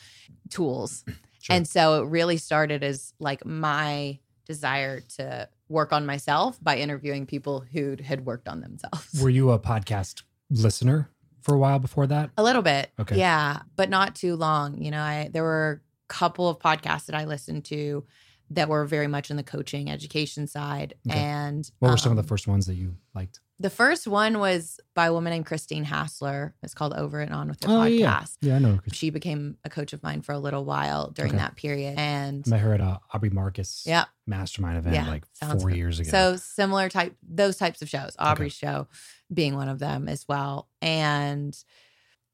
tools. 0.49 1.03
Sure. 1.47 1.55
And 1.55 1.67
so 1.67 2.03
it 2.03 2.07
really 2.07 2.38
started 2.38 2.83
as 2.83 3.13
like 3.19 3.45
my 3.45 4.19
desire 4.45 4.99
to 4.99 5.47
work 5.69 5.93
on 5.93 6.05
myself 6.05 6.62
by 6.62 6.77
interviewing 6.77 7.25
people 7.25 7.63
who 7.71 7.95
had 8.03 8.25
worked 8.25 8.49
on 8.49 8.60
themselves. 8.62 9.21
Were 9.21 9.29
you 9.29 9.51
a 9.51 9.60
podcast 9.60 10.23
listener 10.49 11.10
for 11.41 11.55
a 11.55 11.57
while 11.57 11.79
before 11.79 12.05
that? 12.07 12.31
A 12.38 12.43
little 12.43 12.62
bit. 12.62 12.91
Okay. 12.99 13.17
Yeah, 13.17 13.62
but 13.77 13.89
not 13.89 14.15
too 14.15 14.36
long. 14.36 14.81
You 14.81 14.91
know, 14.91 15.01
I 15.01 15.29
there 15.31 15.43
were 15.43 15.81
a 16.10 16.13
couple 16.13 16.49
of 16.49 16.60
podcasts 16.60 17.05
that 17.05 17.15
I 17.15 17.23
listened 17.25 17.63
to 17.65 18.03
that 18.49 18.67
were 18.67 18.86
very 18.86 19.07
much 19.07 19.29
in 19.29 19.38
the 19.38 19.43
coaching 19.43 19.89
education 19.89 20.47
side. 20.47 20.95
Okay. 21.10 21.17
And 21.17 21.69
What 21.79 21.91
were 21.91 21.97
some 21.97 22.12
of 22.12 22.17
um, 22.17 22.23
the 22.23 22.27
first 22.27 22.47
ones 22.47 22.65
that 22.65 22.75
you 22.75 22.95
liked? 23.13 23.39
The 23.60 23.70
first 23.72 24.08
one 24.08 24.38
was 24.38 24.80
by 24.93 25.08
a 25.08 25.13
woman 25.13 25.32
named 25.32 25.48
Christine 25.48 25.84
Hassler. 25.84 26.54
It's 26.62 26.76
called 26.76 26.93
Over 26.93 27.22
and 27.22 27.34
On 27.34 27.48
with 27.48 27.60
the 27.60 27.67
Oh, 27.67 27.72
podcast. 27.72 28.38
yeah, 28.39 28.50
Yeah, 28.50 28.56
I 28.58 28.60
know. 28.60 28.80
She 28.91 29.10
became 29.10 29.58
a 29.63 29.70
coach 29.70 29.93
of 29.93 30.04
mine 30.04 30.22
for 30.22 30.32
a 30.34 30.38
little 30.38 30.63
while 30.63 31.10
during 31.10 31.32
Okay. 31.32 31.39
that 31.39 31.56
period. 31.56 31.96
And 31.98 32.43
I 32.46 32.50
met 32.52 32.60
her 32.60 32.74
at 32.76 32.82
a 32.82 33.00
Aubrey 33.13 33.32
Marcus 33.32 33.84
yeah, 33.88 34.06
mastermind 34.28 34.78
event 34.78 34.96
Yeah, 34.96 35.08
like 35.08 35.26
four 35.34 35.70
good. 35.70 35.76
years 35.76 36.00
ago. 36.00 36.10
So 36.12 36.36
similar 36.36 36.88
type, 36.88 37.15
those 37.28 37.58
types 37.58 37.82
of 37.82 37.89
shows, 37.89 38.15
Aubrey's 38.20 38.54
show 38.54 38.88
being 39.34 39.56
one 39.56 39.70
of 39.70 39.80
them 39.80 40.08
as 40.08 40.28
well. 40.28 40.70
And 40.82 41.58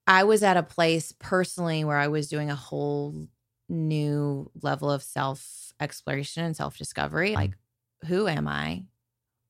I 0.05 0.25
was 0.25 0.43
at 0.43 0.57
a 0.57 0.63
place 0.63 1.13
personally 1.19 1.85
where 1.85 1.97
I 1.97 2.09
was 2.09 2.27
doing 2.27 2.49
a 2.51 2.55
whole 2.55 3.27
new 3.69 4.51
level 4.61 4.91
of 4.91 5.01
self 5.01 5.71
exploration 5.79 6.43
and 6.43 6.53
self 6.55 6.77
discovery. 6.77 7.31
Mm. 7.31 7.35
Like, 7.35 7.51
who 8.07 8.27
am 8.27 8.45
I? 8.49 8.83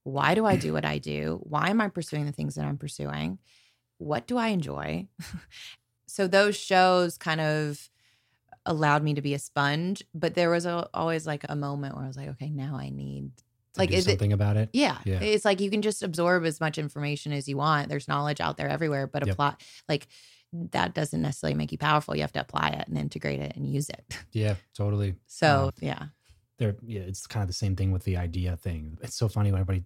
Why 0.03 0.35
do 0.35 0.45
I 0.45 0.55
do 0.55 0.73
what 0.73 0.85
I 0.85 0.97
do? 0.97 1.39
Why 1.43 1.69
am 1.69 1.81
I 1.81 1.89
pursuing 1.89 2.25
the 2.25 2.31
things 2.31 2.55
that 2.55 2.65
I'm 2.65 2.77
pursuing? 2.77 3.39
What 3.97 4.27
do 4.27 4.37
I 4.37 4.49
enjoy? 4.49 5.07
so 6.07 6.27
those 6.27 6.55
shows 6.57 7.17
kind 7.17 7.41
of 7.41 7.89
allowed 8.65 9.03
me 9.03 9.13
to 9.13 9.21
be 9.21 9.33
a 9.33 9.39
sponge, 9.39 10.03
but 10.13 10.35
there 10.35 10.49
was 10.49 10.65
a, 10.65 10.87
always 10.93 11.27
like 11.27 11.45
a 11.49 11.55
moment 11.55 11.95
where 11.95 12.03
I 12.03 12.07
was 12.07 12.17
like, 12.17 12.29
okay, 12.29 12.49
now 12.49 12.75
I 12.77 12.89
need 12.89 13.31
Like, 13.77 13.91
is 13.91 14.07
it- 14.07 14.11
something 14.11 14.33
about 14.33 14.57
it. 14.57 14.69
Yeah. 14.73 14.97
Yeah. 15.05 15.19
It's 15.21 15.45
like 15.45 15.59
you 15.59 15.69
can 15.69 15.81
just 15.81 16.01
absorb 16.03 16.45
as 16.45 16.59
much 16.61 16.77
information 16.77 17.33
as 17.33 17.47
you 17.47 17.57
want. 17.57 17.89
There's 17.89 18.07
knowledge 18.07 18.39
out 18.41 18.57
there 18.57 18.69
everywhere, 18.69 19.07
but 19.07 19.25
Yep. 19.25 19.33
apply 19.33 19.55
like 19.89 20.07
that 20.71 20.93
doesn't 20.93 21.21
necessarily 21.21 21.55
make 21.57 21.71
you 21.71 21.77
powerful. 21.79 22.15
You 22.15 22.21
have 22.21 22.31
to 22.33 22.39
apply 22.41 22.69
it 22.69 22.87
and 22.87 22.95
integrate 22.97 23.39
it 23.39 23.55
and 23.55 23.67
use 23.67 23.89
it. 23.89 24.05
Yeah, 24.31 24.55
totally. 24.75 25.15
So 25.27 25.65
Um, 25.65 25.71
yeah. 25.81 26.03
There, 26.63 26.75
yeah, 26.85 27.01
it's 27.01 27.27
kind 27.27 27.41
of 27.43 27.47
the 27.47 27.53
same 27.53 27.75
thing 27.75 27.91
with 27.91 28.03
the 28.03 28.17
idea 28.17 28.55
thing. 28.57 28.97
It's 29.01 29.15
so 29.15 29.27
funny 29.27 29.51
when 29.51 29.61
everybody, 29.61 29.83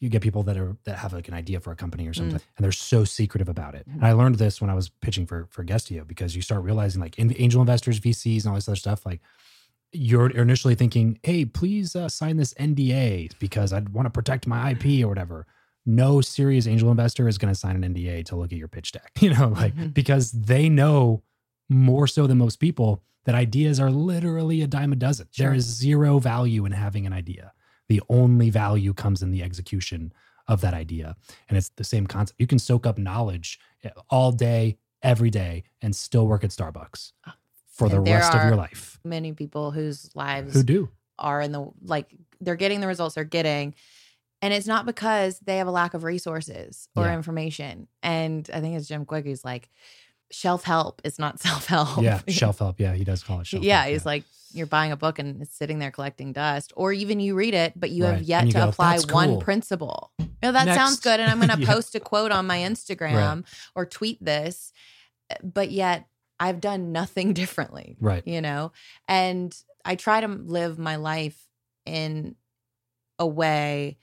you 0.00 0.08
get 0.08 0.22
people 0.22 0.42
that 0.44 0.56
are 0.56 0.76
that 0.84 0.98
have 0.98 1.12
like 1.12 1.28
an 1.28 1.34
idea 1.34 1.60
for 1.60 1.72
a 1.72 1.76
company 1.76 2.06
or 2.08 2.14
something, 2.14 2.40
and 2.56 2.64
they're 2.64 2.72
so 2.72 3.04
secretive 3.04 3.48
about 3.48 3.74
it. 3.74 3.86
And 3.86 4.04
I 4.04 4.12
learned 4.12 4.36
this 4.36 4.60
when 4.60 4.70
I 4.70 4.74
was 4.74 4.88
pitching 4.88 5.26
for 5.26 5.46
for 5.50 5.64
Guestio 5.64 6.04
because 6.06 6.34
you 6.36 6.42
start 6.42 6.62
realizing 6.62 7.00
like 7.02 7.18
in 7.18 7.28
the 7.28 7.40
angel 7.40 7.60
investors, 7.60 8.00
VCs, 8.00 8.42
and 8.44 8.46
all 8.50 8.54
this 8.54 8.68
other 8.68 8.76
stuff, 8.76 9.04
like 9.04 9.20
you're 9.92 10.30
initially 10.30 10.74
thinking, 10.74 11.18
"Hey, 11.22 11.44
please 11.44 11.96
uh, 11.96 12.08
sign 12.08 12.36
this 12.36 12.54
NDA 12.54 13.30
because 13.38 13.72
I'd 13.72 13.88
want 13.90 14.06
to 14.06 14.10
protect 14.10 14.46
my 14.46 14.70
IP 14.70 15.04
or 15.04 15.08
whatever." 15.08 15.46
No 15.86 16.20
serious 16.20 16.66
angel 16.66 16.90
investor 16.90 17.26
is 17.26 17.38
going 17.38 17.52
to 17.52 17.58
sign 17.58 17.82
an 17.82 17.94
NDA 17.94 18.24
to 18.26 18.36
look 18.36 18.52
at 18.52 18.58
your 18.58 18.68
pitch 18.68 18.92
deck, 18.92 19.10
you 19.20 19.30
know, 19.34 19.48
like 19.48 19.74
Mhm. 19.74 19.92
because 19.94 20.30
they 20.32 20.68
know 20.68 21.22
more 21.68 22.06
so 22.06 22.26
than 22.26 22.38
most 22.38 22.56
people 22.60 23.02
that 23.24 23.34
ideas 23.34 23.78
are 23.80 23.90
literally 23.90 24.62
a 24.62 24.66
dime 24.66 24.92
a 24.92 24.96
dozen. 24.96 25.28
There 25.36 25.48
Sure. 25.48 25.54
is 25.54 25.64
zero 25.64 26.18
value 26.18 26.64
in 26.64 26.72
having 26.72 27.06
an 27.06 27.12
idea. 27.12 27.52
The 27.88 28.02
only 28.08 28.50
value 28.50 28.94
comes 28.94 29.22
in 29.22 29.30
the 29.30 29.42
execution 29.42 30.12
of 30.48 30.60
that 30.62 30.74
idea. 30.74 31.16
And 31.48 31.58
it's 31.58 31.68
the 31.70 31.84
same 31.84 32.06
concept. 32.06 32.40
You 32.40 32.46
can 32.46 32.58
soak 32.58 32.86
up 32.86 32.98
knowledge 32.98 33.58
eh, 33.84 33.90
all 34.08 34.32
day, 34.32 34.78
every 35.02 35.30
day, 35.30 35.64
and 35.82 35.94
still 35.94 36.26
work 36.26 36.44
at 36.44 36.50
Starbucks 36.50 37.12
for 37.72 37.88
the 37.88 37.96
And 37.96 38.06
there 38.06 38.14
rest 38.14 38.34
of 38.34 38.44
your 38.44 38.56
life. 38.56 38.98
Many 39.04 39.32
people 39.32 39.70
whose 39.70 40.10
lives 40.14 40.54
Who 40.54 40.62
do? 40.62 40.88
are 41.18 41.40
in 41.42 41.52
the 41.52 41.66
like 41.84 42.14
they're 42.40 42.56
getting 42.56 42.80
the 42.80 42.86
results 42.86 43.14
they're 43.16 43.24
getting. 43.24 43.74
And 44.42 44.54
it's 44.54 44.66
not 44.66 44.86
because 44.86 45.38
they 45.40 45.58
have 45.58 45.66
a 45.66 45.70
lack 45.70 45.92
of 45.92 46.02
resources 46.02 46.88
or 46.96 47.04
Yeah. 47.06 47.14
information. 47.14 47.88
And 48.02 48.48
I 48.54 48.60
think 48.60 48.76
it's 48.78 48.88
Jim 48.88 49.04
Kwik 49.04 49.24
who's 49.26 49.44
like, 49.44 49.68
shelf 50.30 50.64
help 50.64 51.00
is 51.04 51.18
not 51.18 51.40
self 51.46 51.66
help. 51.66 52.02
Yeah, 52.02 52.20
shelf 52.28 52.58
help. 52.60 52.78
Yeah, 52.80 52.94
he 52.94 53.04
does 53.04 53.22
call 53.22 53.40
it 53.40 53.46
shelf 53.46 53.64
yeah, 53.64 53.82
help. 53.82 53.92
he's 53.92 54.06
like 54.06 54.24
you're 54.52 54.66
buying 54.66 54.90
a 54.90 54.96
book 54.96 55.20
and 55.20 55.40
it's 55.42 55.54
sitting 55.54 55.78
there 55.78 55.90
collecting 55.92 56.32
dust, 56.32 56.72
or 56.76 56.92
even 56.92 57.20
you 57.20 57.36
read 57.36 57.54
it, 57.54 57.72
but 57.76 57.90
you 57.90 58.04
Right. 58.04 58.14
have 58.14 58.22
yet 58.22 58.46
you 58.46 58.52
to 58.52 58.58
go, 58.58 58.68
apply 58.68 58.96
"That's 58.96 59.12
one 59.12 59.28
cool." 59.30 59.38
principle. 59.40 60.12
Know, 60.42 60.52
that 60.52 60.74
sounds 60.74 60.98
good, 61.00 61.20
and 61.20 61.30
I'm 61.30 61.38
going 61.38 61.50
to 61.56 61.60
Yeah. 61.60 61.66
post 61.72 61.94
a 61.94 62.00
quote 62.00 62.32
on 62.32 62.46
my 62.46 62.58
Instagram 62.58 63.44
or 63.76 63.86
tweet 63.86 64.24
this, 64.24 64.72
but 65.42 65.70
yet 65.70 66.08
I've 66.40 66.60
done 66.60 66.90
nothing 66.92 67.32
differently. 67.42 67.96
Right. 68.00 68.26
You 68.26 68.40
know, 68.40 68.72
and 69.06 69.54
I 69.84 69.94
try 69.94 70.20
to 70.20 70.26
live 70.28 70.78
my 70.78 70.96
life 70.96 71.40
in 71.86 72.34
a 73.18 73.26
way 73.26 73.98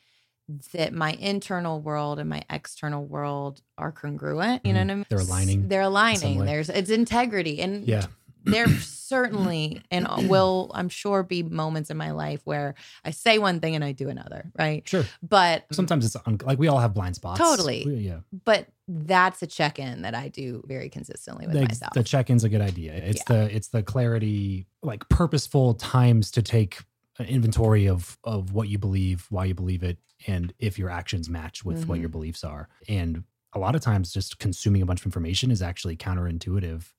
that 0.73 0.93
my 0.93 1.12
internal 1.13 1.81
world 1.81 2.19
and 2.19 2.29
my 2.29 2.41
external 2.49 3.03
world 3.03 3.62
are 3.77 3.91
congruent. 3.91 4.65
You 4.65 4.73
know 4.73 4.79
Mhm. 4.79 4.86
what 4.86 4.91
I 4.91 4.95
mean? 4.95 5.05
They're 5.10 5.19
aligning 5.19 5.67
They're 5.67 5.81
aligning. 5.81 6.45
There's 6.45 6.69
it's 6.69 6.89
integrity, 6.89 7.60
and 7.62 7.86
Yeah. 7.88 8.05
there 8.45 8.67
certainly 8.79 9.81
and 9.91 10.07
will 10.29 10.71
I'm 10.73 10.89
sure 10.89 11.23
be 11.23 11.43
moments 11.43 11.89
in 11.89 11.97
my 11.97 12.12
life 12.12 12.41
where 12.45 12.75
I 13.03 13.12
say 13.12 13.39
one 13.39 13.60
thing 13.60 13.75
and 13.75 13.83
I 13.83 13.91
do 13.91 14.10
another, 14.10 14.51
right? 14.57 14.88
Sure. 14.88 15.03
But 15.21 15.65
Sometimes 15.71 16.05
it's 16.05 16.15
un- 16.25 16.39
like 16.43 16.60
we 16.60 16.67
all 16.67 16.79
have 16.79 16.93
blind 16.93 17.15
spots. 17.15 17.39
Totally. 17.39 17.83
We- 17.86 17.95
yeah. 17.95 18.19
but 18.45 18.67
that's 18.88 19.41
a 19.43 19.47
check-in 19.47 20.03
that 20.03 20.15
I 20.15 20.29
do 20.29 20.63
very 20.65 20.88
consistently 20.88 21.45
with 21.45 21.55
the, 21.55 21.63
myself. 21.63 21.91
the 21.93 22.03
check-in's 22.03 22.45
a 22.45 22.49
good 22.49 22.62
idea. 22.62 22.93
It's 22.93 23.23
the 23.25 23.53
it's 23.53 23.67
the 23.67 23.83
clarity, 23.83 24.65
like 24.81 25.07
purposeful 25.10 25.73
times 25.73 26.31
to 26.31 26.41
take 26.41 26.83
inventory 27.25 27.88
of 27.88 28.17
of 28.23 28.53
what 28.53 28.67
you 28.69 28.77
believe, 28.77 29.25
why 29.30 29.45
you 29.45 29.53
believe 29.56 29.84
it, 29.84 29.97
and 30.27 30.53
if 30.60 30.77
your 30.77 30.89
actions 30.89 31.30
match 31.30 31.63
with 31.65 31.88
what 31.88 31.95
Mm-hmm. 31.95 32.01
your 32.01 32.10
beliefs 32.10 32.43
are. 32.43 32.69
And 32.88 33.23
a 33.53 33.60
lot 33.60 33.75
of 33.75 33.82
times, 33.82 34.12
just 34.13 34.39
consuming 34.39 34.82
a 34.82 34.86
bunch 34.86 34.99
of 35.01 35.06
information 35.06 35.51
is 35.51 35.62
actually 35.62 35.95
counterintuitive 35.97 36.91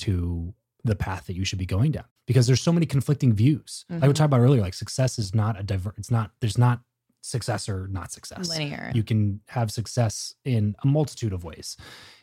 to 0.00 0.54
the 0.84 0.96
path 0.96 1.26
that 1.26 1.36
you 1.36 1.44
should 1.44 1.58
be 1.58 1.66
going 1.66 1.92
down 1.92 2.06
because 2.26 2.46
there's 2.46 2.62
so 2.62 2.72
many 2.72 2.86
conflicting 2.86 3.32
views. 3.34 3.84
Like 3.90 4.02
we 4.02 4.08
Mhm. 4.08 4.14
talked 4.14 4.20
about 4.26 4.40
earlier, 4.40 4.62
like 4.62 4.74
success 4.74 5.18
is 5.18 5.34
not 5.34 5.58
a 5.60 5.62
diver. 5.62 5.94
It's 5.98 6.10
not. 6.10 6.32
There's 6.40 6.56
not 6.58 6.82
success 7.22 7.68
or 7.68 7.86
not 7.88 8.10
success 8.10 8.48
linear. 8.48 8.90
you 8.94 9.02
can 9.02 9.40
have 9.48 9.70
success 9.70 10.34
in 10.46 10.74
a 10.82 10.86
multitude 10.86 11.34
of 11.34 11.44
ways. 11.44 11.76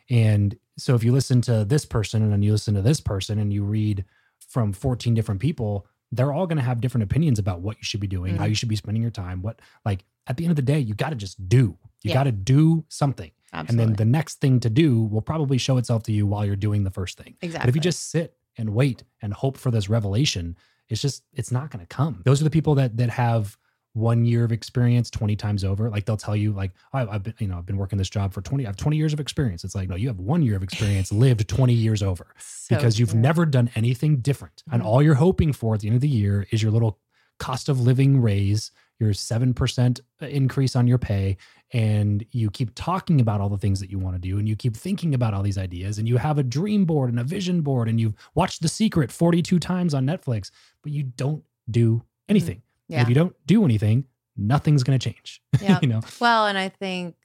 And 0.10 0.58
so 0.78 0.96
if 0.96 1.04
you 1.04 1.12
listen 1.12 1.40
to 1.42 1.66
this 1.66 1.86
person 1.86 2.24
and 2.24 2.32
then 2.32 2.42
you 2.42 2.52
listen 2.52 2.74
to 2.74 2.82
this 2.82 3.00
person 3.00 3.38
and 3.38 3.54
you 3.54 3.64
read 3.64 4.06
from 4.40 4.74
14 4.74 5.14
different 5.14 5.40
people, 5.40 5.86
they're 6.12 6.32
all 6.32 6.48
going 6.48 6.58
to 6.58 6.64
have 6.64 6.80
different 6.82 7.04
opinions 7.04 7.38
about 7.40 7.62
what 7.62 7.78
you 7.78 7.84
should 7.84 8.00
be 8.00 8.08
doing, 8.08 8.36
how 8.38 8.46
Mhm. 8.46 8.50
you 8.50 8.56
should 8.56 8.70
be 8.70 8.76
spending 8.76 9.02
your 9.02 9.12
time. 9.12 9.42
What, 9.42 9.60
like, 9.86 10.06
at 10.28 10.38
the 10.38 10.44
end 10.46 10.52
of 10.52 10.56
the 10.56 10.62
day, 10.62 10.80
you 10.80 10.94
got 10.94 11.10
to 11.10 11.16
just 11.16 11.48
do. 11.50 11.78
You 12.04 12.10
Yeah. 12.10 12.14
got 12.14 12.24
to 12.24 12.32
do 12.32 12.86
something. 12.90 13.32
Absolutely. 13.54 13.84
And 13.84 13.90
then 13.92 13.96
the 13.98 14.06
next 14.10 14.40
thing 14.40 14.60
to 14.62 14.70
do 14.70 15.04
will 15.04 15.22
probably 15.22 15.58
show 15.58 15.78
itself 15.78 16.04
to 16.04 16.12
you 16.12 16.26
while 16.28 16.46
you're 16.46 16.56
doing 16.56 16.84
the 16.84 16.92
first 16.92 17.18
thing. 17.18 17.36
exactly. 17.42 17.66
But 17.66 17.70
if 17.70 17.76
you 17.76 17.82
just 17.82 18.10
sit 18.10 18.38
and 18.58 18.72
wait 18.74 19.04
and 19.22 19.34
hope 19.34 19.58
for 19.58 19.72
this 19.72 19.90
revelation, 19.90 20.56
it's 20.90 21.02
just 21.02 21.24
it's 21.34 21.52
not 21.52 21.72
going 21.72 21.80
to 21.86 21.88
come. 21.88 22.22
Those 22.26 22.42
are 22.42 22.44
the 22.46 22.50
people 22.50 22.76
that 22.76 22.98
that 22.98 23.10
have 23.12 23.58
one 23.98 24.24
year 24.26 24.44
of 24.44 24.52
experience 24.52 25.10
20 25.10 25.36
times 25.36 25.64
over. 25.64 25.90
Like 25.90 26.06
they'll 26.06 26.18
tell 26.18 26.36
you 26.36 26.52
like 26.54 26.72
I, 26.94 27.06
I've 27.06 27.24
been 27.24 27.34
you 27.40 27.48
know 27.48 27.58
I've 27.58 27.66
been 27.66 27.78
working 27.78 27.98
this 27.98 28.10
job 28.10 28.34
for 28.34 28.42
20 28.42 28.66
I 28.66 28.70
have 28.70 28.78
20 28.78 28.96
years 28.98 29.14
of 29.14 29.20
experience. 29.20 29.64
It's 29.64 29.76
like 29.76 29.90
no, 29.90 29.96
you 29.96 30.08
have 30.08 30.20
one 30.20 30.42
year 30.42 30.56
of 30.56 30.64
experience 30.64 31.12
lived 31.12 31.48
20 31.48 31.74
years 31.74 32.02
over 32.04 32.28
So 32.38 32.76
because 32.76 33.00
you've 33.00 33.12
true. 33.12 33.20
never 33.20 33.46
done 33.46 33.70
anything 33.76 34.18
different. 34.18 34.64
And 34.72 34.82
Mhm. 34.82 34.86
all 34.86 35.02
you're 35.02 35.16
hoping 35.16 35.52
for 35.54 35.74
at 35.76 35.82
the 35.82 35.88
end 35.88 35.96
of 35.96 36.02
the 36.02 36.08
year 36.08 36.48
is 36.52 36.62
your 36.62 36.72
little 36.72 37.00
cost 37.40 37.70
of 37.70 37.80
living 37.80 38.20
raise, 38.20 38.72
your 39.00 39.14
7% 39.14 40.02
increase 40.22 40.76
on 40.76 40.88
your 40.88 40.98
pay. 40.98 41.38
And 41.72 42.26
you 42.32 42.50
keep 42.50 42.72
talking 42.74 43.20
about 43.22 43.42
all 43.42 43.50
the 43.50 43.58
things 43.58 43.80
that 43.80 43.92
you 43.92 44.00
want 44.00 44.16
to 44.16 44.20
do. 44.20 44.40
And 44.40 44.48
you 44.50 44.56
keep 44.56 44.76
thinking 44.76 45.14
about 45.14 45.34
all 45.34 45.44
these 45.44 45.58
ideas. 45.58 46.00
And 46.00 46.08
you 46.08 46.18
have 46.18 46.38
a 46.40 46.44
dream 46.44 46.86
board 46.86 47.10
and 47.12 47.20
a 47.20 47.24
vision 47.24 47.62
board. 47.62 47.90
And 47.90 48.00
you've 48.00 48.16
watched 48.36 48.62
The 48.62 48.68
Secret 48.70 49.12
42 49.12 49.60
times 49.60 49.94
on 49.94 50.06
Netflix, 50.06 50.50
but 50.82 50.92
you 50.92 51.04
don't 51.04 51.44
do 51.70 52.02
anything. 52.30 52.58
Mm-hmm. 52.58 52.67
Yeah. 52.88 53.02
If 53.02 53.10
you 53.10 53.16
don't 53.16 53.36
do 53.46 53.66
anything, 53.66 54.06
nothing's 54.36 54.84
going 54.84 54.98
to 54.98 55.10
change. 55.12 55.42
Yeah. 55.62 55.80
you 55.82 55.88
know? 55.88 56.02
Well, 56.22 56.46
and 56.48 56.58
I 56.58 56.70
think 56.70 57.16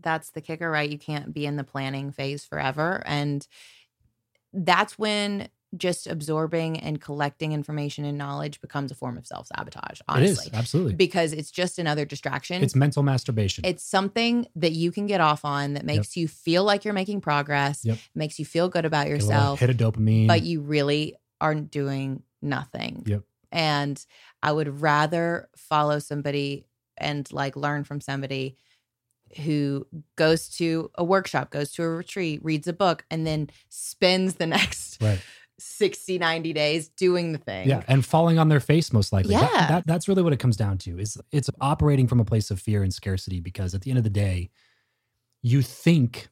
that's 0.00 0.30
the 0.30 0.40
kicker, 0.40 0.70
right? 0.70 0.88
You 0.90 0.98
can't 0.98 1.32
be 1.34 1.46
in 1.46 1.56
the 1.56 1.64
planning 1.64 2.10
phase 2.12 2.44
forever. 2.44 3.02
And 3.06 3.46
that's 4.52 4.98
when 4.98 5.48
just 5.76 6.06
absorbing 6.06 6.78
and 6.78 7.00
collecting 7.00 7.52
information 7.52 8.04
and 8.04 8.18
knowledge 8.18 8.60
becomes 8.60 8.90
a 8.92 8.94
form 8.94 9.16
of 9.16 9.26
self 9.26 9.46
sabotage, 9.46 10.00
honestly. 10.06 10.46
It 10.46 10.52
is. 10.52 10.58
Absolutely. 10.58 10.94
Because 10.94 11.32
it's 11.32 11.50
just 11.50 11.78
another 11.78 12.04
distraction. 12.04 12.62
It's 12.62 12.74
mental 12.76 13.02
masturbation. 13.02 13.64
It's 13.64 13.82
something 13.82 14.46
that 14.56 14.72
you 14.72 14.92
can 14.92 15.06
get 15.06 15.22
off 15.22 15.44
on 15.46 15.72
that 15.74 15.86
makes 15.86 16.14
you 16.16 16.28
feel 16.28 16.62
like 16.64 16.84
you're 16.84 16.92
making 16.94 17.22
progress, 17.22 17.84
Yep. 17.86 17.98
makes 18.14 18.38
you 18.38 18.44
feel 18.44 18.68
good 18.68 18.84
about 18.84 19.04
Get 19.06 19.12
a 19.12 19.14
yourself, 19.14 19.60
hit 19.60 19.70
of 19.70 19.76
dopamine. 19.78 20.26
but 20.26 20.42
you 20.42 20.60
really 20.60 21.16
aren't 21.40 21.70
doing 21.70 22.22
nothing. 22.42 23.04
Yep. 23.06 23.22
And 23.52 24.04
I 24.42 24.50
would 24.50 24.80
rather 24.80 25.48
follow 25.56 25.98
somebody 25.98 26.66
and 26.96 27.30
like 27.32 27.54
learn 27.54 27.84
from 27.84 28.00
somebody 28.00 28.56
who 29.44 29.86
goes 30.16 30.48
to 30.56 30.90
a 30.96 31.04
workshop, 31.04 31.50
goes 31.50 31.72
to 31.72 31.82
a 31.82 31.88
retreat, 31.88 32.44
reads 32.44 32.66
a 32.66 32.72
book, 32.72 33.04
and 33.10 33.26
then 33.26 33.50
spends 33.68 34.34
the 34.34 34.46
next 34.58 35.00
right. 35.00 35.20
60, 35.58 36.18
90 36.18 36.52
days 36.52 36.88
doing 36.88 37.32
the 37.32 37.38
thing. 37.38 37.68
Yeah, 37.68 37.82
and 37.86 38.04
falling 38.04 38.38
on 38.38 38.48
their 38.48 38.60
face 38.60 38.92
most 38.92 39.12
likely. 39.12 39.34
That- 39.34 39.52
Yeah. 39.52 39.68
that, 39.68 39.86
that's 39.86 40.08
really 40.08 40.22
what 40.22 40.32
it 40.32 40.38
comes 40.38 40.56
down 40.56 40.78
to. 40.78 40.98
Is 40.98 41.16
it's 41.30 41.48
operating 41.60 42.08
from 42.08 42.20
a 42.20 42.24
place 42.24 42.50
of 42.50 42.60
fear 42.60 42.82
and 42.82 42.92
scarcity 42.92 43.40
because 43.40 43.74
at 43.74 43.82
the 43.82 43.90
end 43.90 43.98
of 43.98 44.04
the 44.04 44.10
day, 44.10 44.50
you 45.40 45.62
think 45.62 46.28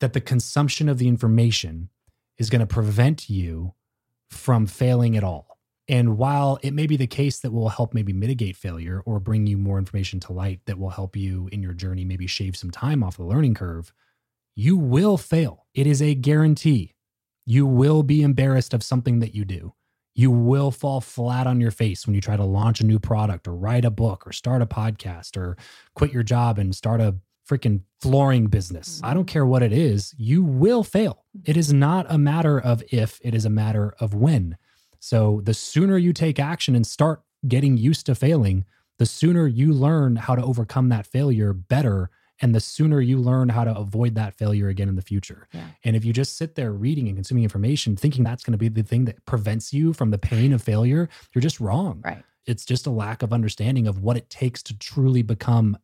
that 0.00 0.12
the 0.12 0.20
consumption 0.20 0.88
of 0.88 0.98
the 0.98 1.08
information 1.08 1.88
is 2.36 2.50
going 2.50 2.60
to 2.60 2.66
prevent 2.66 3.30
you 3.30 3.74
from 4.28 4.66
failing 4.66 5.16
at 5.16 5.22
all. 5.24 5.53
And 5.88 6.16
while 6.16 6.58
it 6.62 6.72
may 6.72 6.86
be 6.86 6.96
the 6.96 7.06
case 7.06 7.40
that 7.40 7.52
will 7.52 7.68
help 7.68 7.92
maybe 7.92 8.12
mitigate 8.12 8.56
failure 8.56 9.02
or 9.04 9.20
bring 9.20 9.46
you 9.46 9.58
more 9.58 9.78
information 9.78 10.18
to 10.20 10.32
light 10.32 10.60
that 10.64 10.78
will 10.78 10.90
help 10.90 11.14
you 11.14 11.48
in 11.52 11.62
your 11.62 11.74
journey, 11.74 12.04
maybe 12.04 12.26
shave 12.26 12.56
some 12.56 12.70
time 12.70 13.02
off 13.02 13.18
the 13.18 13.24
learning 13.24 13.54
curve, 13.54 13.92
you 14.54 14.76
will 14.76 15.18
fail. 15.18 15.66
It 15.74 15.86
is 15.86 16.00
a 16.00 16.14
guarantee. 16.14 16.94
You 17.44 17.66
will 17.66 18.02
be 18.02 18.22
embarrassed 18.22 18.72
of 18.72 18.82
something 18.82 19.18
that 19.18 19.34
you 19.34 19.44
do. 19.44 19.74
You 20.14 20.30
will 20.30 20.70
fall 20.70 21.00
flat 21.00 21.46
on 21.46 21.60
your 21.60 21.72
face 21.72 22.06
when 22.06 22.14
you 22.14 22.20
try 22.20 22.36
to 22.36 22.44
launch 22.44 22.80
a 22.80 22.86
new 22.86 22.98
product 22.98 23.48
or 23.48 23.54
write 23.54 23.84
a 23.84 23.90
book 23.90 24.26
or 24.26 24.32
start 24.32 24.62
a 24.62 24.66
podcast 24.66 25.36
or 25.36 25.56
quit 25.94 26.12
your 26.12 26.22
job 26.22 26.58
and 26.58 26.74
start 26.74 27.00
a 27.00 27.16
freaking 27.48 27.82
flooring 28.00 28.46
business. 28.46 29.00
I 29.02 29.12
don't 29.12 29.24
mm-hmm. 29.24 29.32
care 29.32 29.46
what 29.46 29.62
it 29.62 29.72
is, 29.72 30.14
you 30.16 30.42
will 30.42 30.82
fail. 30.82 31.24
It 31.44 31.56
is 31.56 31.72
not 31.72 32.06
a 32.08 32.16
matter 32.16 32.58
of 32.58 32.82
if, 32.90 33.20
it 33.22 33.34
is 33.34 33.44
a 33.44 33.50
matter 33.50 33.94
of 34.00 34.14
when. 34.14 34.56
So 35.04 35.42
the 35.44 35.52
sooner 35.52 35.98
you 35.98 36.14
take 36.14 36.40
action 36.40 36.74
and 36.74 36.86
start 36.86 37.22
getting 37.46 37.76
used 37.76 38.06
to 38.06 38.14
failing, 38.14 38.64
the 38.98 39.04
sooner 39.04 39.46
you 39.46 39.70
learn 39.70 40.16
how 40.16 40.34
to 40.34 40.42
overcome 40.42 40.88
that 40.88 41.06
failure 41.06 41.52
better. 41.52 42.08
And 42.40 42.54
the 42.54 42.60
sooner 42.60 43.02
you 43.02 43.18
learn 43.18 43.50
how 43.50 43.64
to 43.64 43.76
avoid 43.76 44.14
that 44.14 44.32
failure 44.32 44.68
again 44.68 44.88
in 44.88 44.96
the 44.96 45.02
future. 45.02 45.46
Yeah. 45.52 45.66
And 45.84 45.94
if 45.94 46.06
you 46.06 46.14
just 46.14 46.38
sit 46.38 46.54
there 46.54 46.72
reading 46.72 47.06
and 47.06 47.18
consuming 47.18 47.44
information, 47.44 47.96
thinking 47.96 48.24
that's 48.24 48.42
going 48.42 48.52
to 48.52 48.58
be 48.58 48.68
the 48.68 48.82
thing 48.82 49.04
that 49.04 49.22
prevents 49.26 49.74
you 49.74 49.92
from 49.92 50.10
the 50.10 50.16
pain 50.16 50.54
of 50.54 50.62
failure, 50.62 51.10
you're 51.34 51.42
just 51.42 51.60
wrong. 51.60 52.00
Right. 52.02 52.24
It's 52.46 52.64
just 52.64 52.86
a 52.86 52.90
lack 52.90 53.22
of 53.22 53.30
understanding 53.30 53.86
of 53.86 53.98
what 53.98 54.16
it 54.16 54.30
takes 54.30 54.62
to 54.64 54.78
truly 54.78 55.20
become 55.20 55.76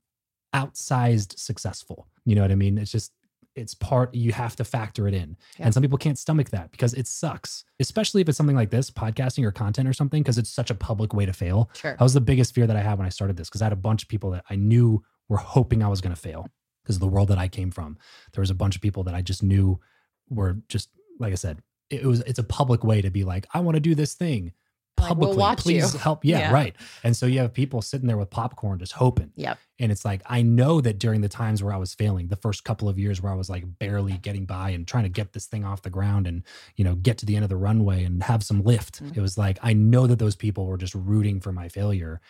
outsized 0.54 1.38
successful. 1.38 2.08
You 2.24 2.36
know 2.36 2.42
what 2.42 2.52
I 2.52 2.56
mean? 2.56 2.78
It's 2.78 2.90
just 2.90 3.12
it's 3.56 3.74
part 3.74 4.14
you 4.14 4.32
have 4.32 4.56
to 4.56 4.64
factor 4.64 5.08
it 5.08 5.14
in. 5.14 5.36
Yeah. 5.58 5.66
And 5.66 5.74
some 5.74 5.82
people 5.82 5.98
can't 5.98 6.18
stomach 6.18 6.50
that 6.50 6.70
because 6.70 6.94
it 6.94 7.06
sucks, 7.06 7.64
especially 7.80 8.20
if 8.20 8.28
it's 8.28 8.38
something 8.38 8.56
like 8.56 8.70
this, 8.70 8.90
podcasting 8.90 9.44
or 9.44 9.50
content 9.50 9.88
or 9.88 9.92
something 9.92 10.22
because 10.22 10.38
it's 10.38 10.50
such 10.50 10.70
a 10.70 10.74
public 10.74 11.12
way 11.12 11.26
to 11.26 11.32
fail. 11.32 11.70
Sure. 11.74 11.92
That 11.92 12.00
was 12.00 12.14
the 12.14 12.20
biggest 12.20 12.54
fear 12.54 12.66
that 12.66 12.76
I 12.76 12.80
had 12.80 12.98
when 12.98 13.06
I 13.06 13.10
started 13.10 13.36
this 13.36 13.48
because 13.48 13.62
I 13.62 13.66
had 13.66 13.72
a 13.72 13.76
bunch 13.76 14.02
of 14.02 14.08
people 14.08 14.30
that 14.30 14.44
I 14.48 14.56
knew 14.56 15.02
were 15.28 15.38
hoping 15.38 15.82
I 15.82 15.88
was 15.88 16.00
going 16.00 16.14
to 16.14 16.20
fail 16.20 16.48
because 16.82 16.96
of 16.96 17.00
the 17.00 17.08
world 17.08 17.28
that 17.28 17.38
I 17.38 17.48
came 17.48 17.70
from. 17.70 17.98
There 18.32 18.42
was 18.42 18.50
a 18.50 18.54
bunch 18.54 18.76
of 18.76 18.82
people 18.82 19.04
that 19.04 19.14
I 19.14 19.22
just 19.22 19.42
knew 19.42 19.80
were 20.28 20.58
just 20.68 20.90
like 21.18 21.32
I 21.32 21.36
said, 21.36 21.60
it 21.90 22.04
was 22.04 22.20
it's 22.20 22.38
a 22.38 22.44
public 22.44 22.84
way 22.84 23.02
to 23.02 23.10
be 23.10 23.24
like, 23.24 23.46
I 23.52 23.60
want 23.60 23.74
to 23.74 23.80
do 23.80 23.94
this 23.94 24.14
thing 24.14 24.52
Like, 25.00 25.10
we'll 25.16 25.28
publicly. 25.30 25.36
watch 25.38 25.58
Please 25.60 25.92
you. 25.94 25.98
help. 26.00 26.24
Yeah, 26.24 26.38
Yeah. 26.38 26.52
right. 26.52 26.76
And 27.04 27.16
so 27.16 27.26
you 27.26 27.38
have 27.40 27.52
people 27.52 27.82
sitting 27.82 28.06
there 28.06 28.16
with 28.18 28.30
popcorn 28.30 28.78
just 28.78 28.92
hoping. 28.92 29.32
Yep. 29.36 29.58
And 29.78 29.90
it's 29.90 30.04
like, 30.04 30.22
I 30.26 30.42
know 30.42 30.80
that 30.80 30.98
during 30.98 31.20
the 31.22 31.28
times 31.28 31.62
where 31.62 31.72
I 31.72 31.76
was 31.78 31.94
failing, 31.94 32.28
the 32.28 32.36
first 32.36 32.64
couple 32.64 32.88
of 32.88 32.98
years 32.98 33.22
where 33.22 33.32
I 33.32 33.34
was 33.34 33.48
like 33.48 33.64
barely 33.78 34.18
getting 34.18 34.44
by 34.44 34.70
and 34.70 34.86
trying 34.86 35.04
to 35.04 35.08
get 35.08 35.32
this 35.32 35.46
thing 35.46 35.64
off 35.64 35.82
the 35.82 35.90
ground 35.90 36.26
and, 36.26 36.42
you 36.76 36.84
know, 36.84 36.94
get 36.96 37.16
to 37.18 37.26
the 37.26 37.34
end 37.36 37.44
of 37.44 37.48
the 37.48 37.56
runway 37.56 38.04
and 38.04 38.22
have 38.24 38.42
some 38.42 38.62
lift, 38.62 39.02
Mhm. 39.02 39.16
it 39.16 39.20
was 39.20 39.38
like, 39.38 39.58
I 39.62 39.72
know 39.72 40.06
that 40.06 40.18
those 40.18 40.36
people 40.36 40.66
were 40.66 40.76
just 40.78 40.94
rooting 40.94 41.40
for 41.40 41.50
my 41.52 41.68
failure. 41.68 42.20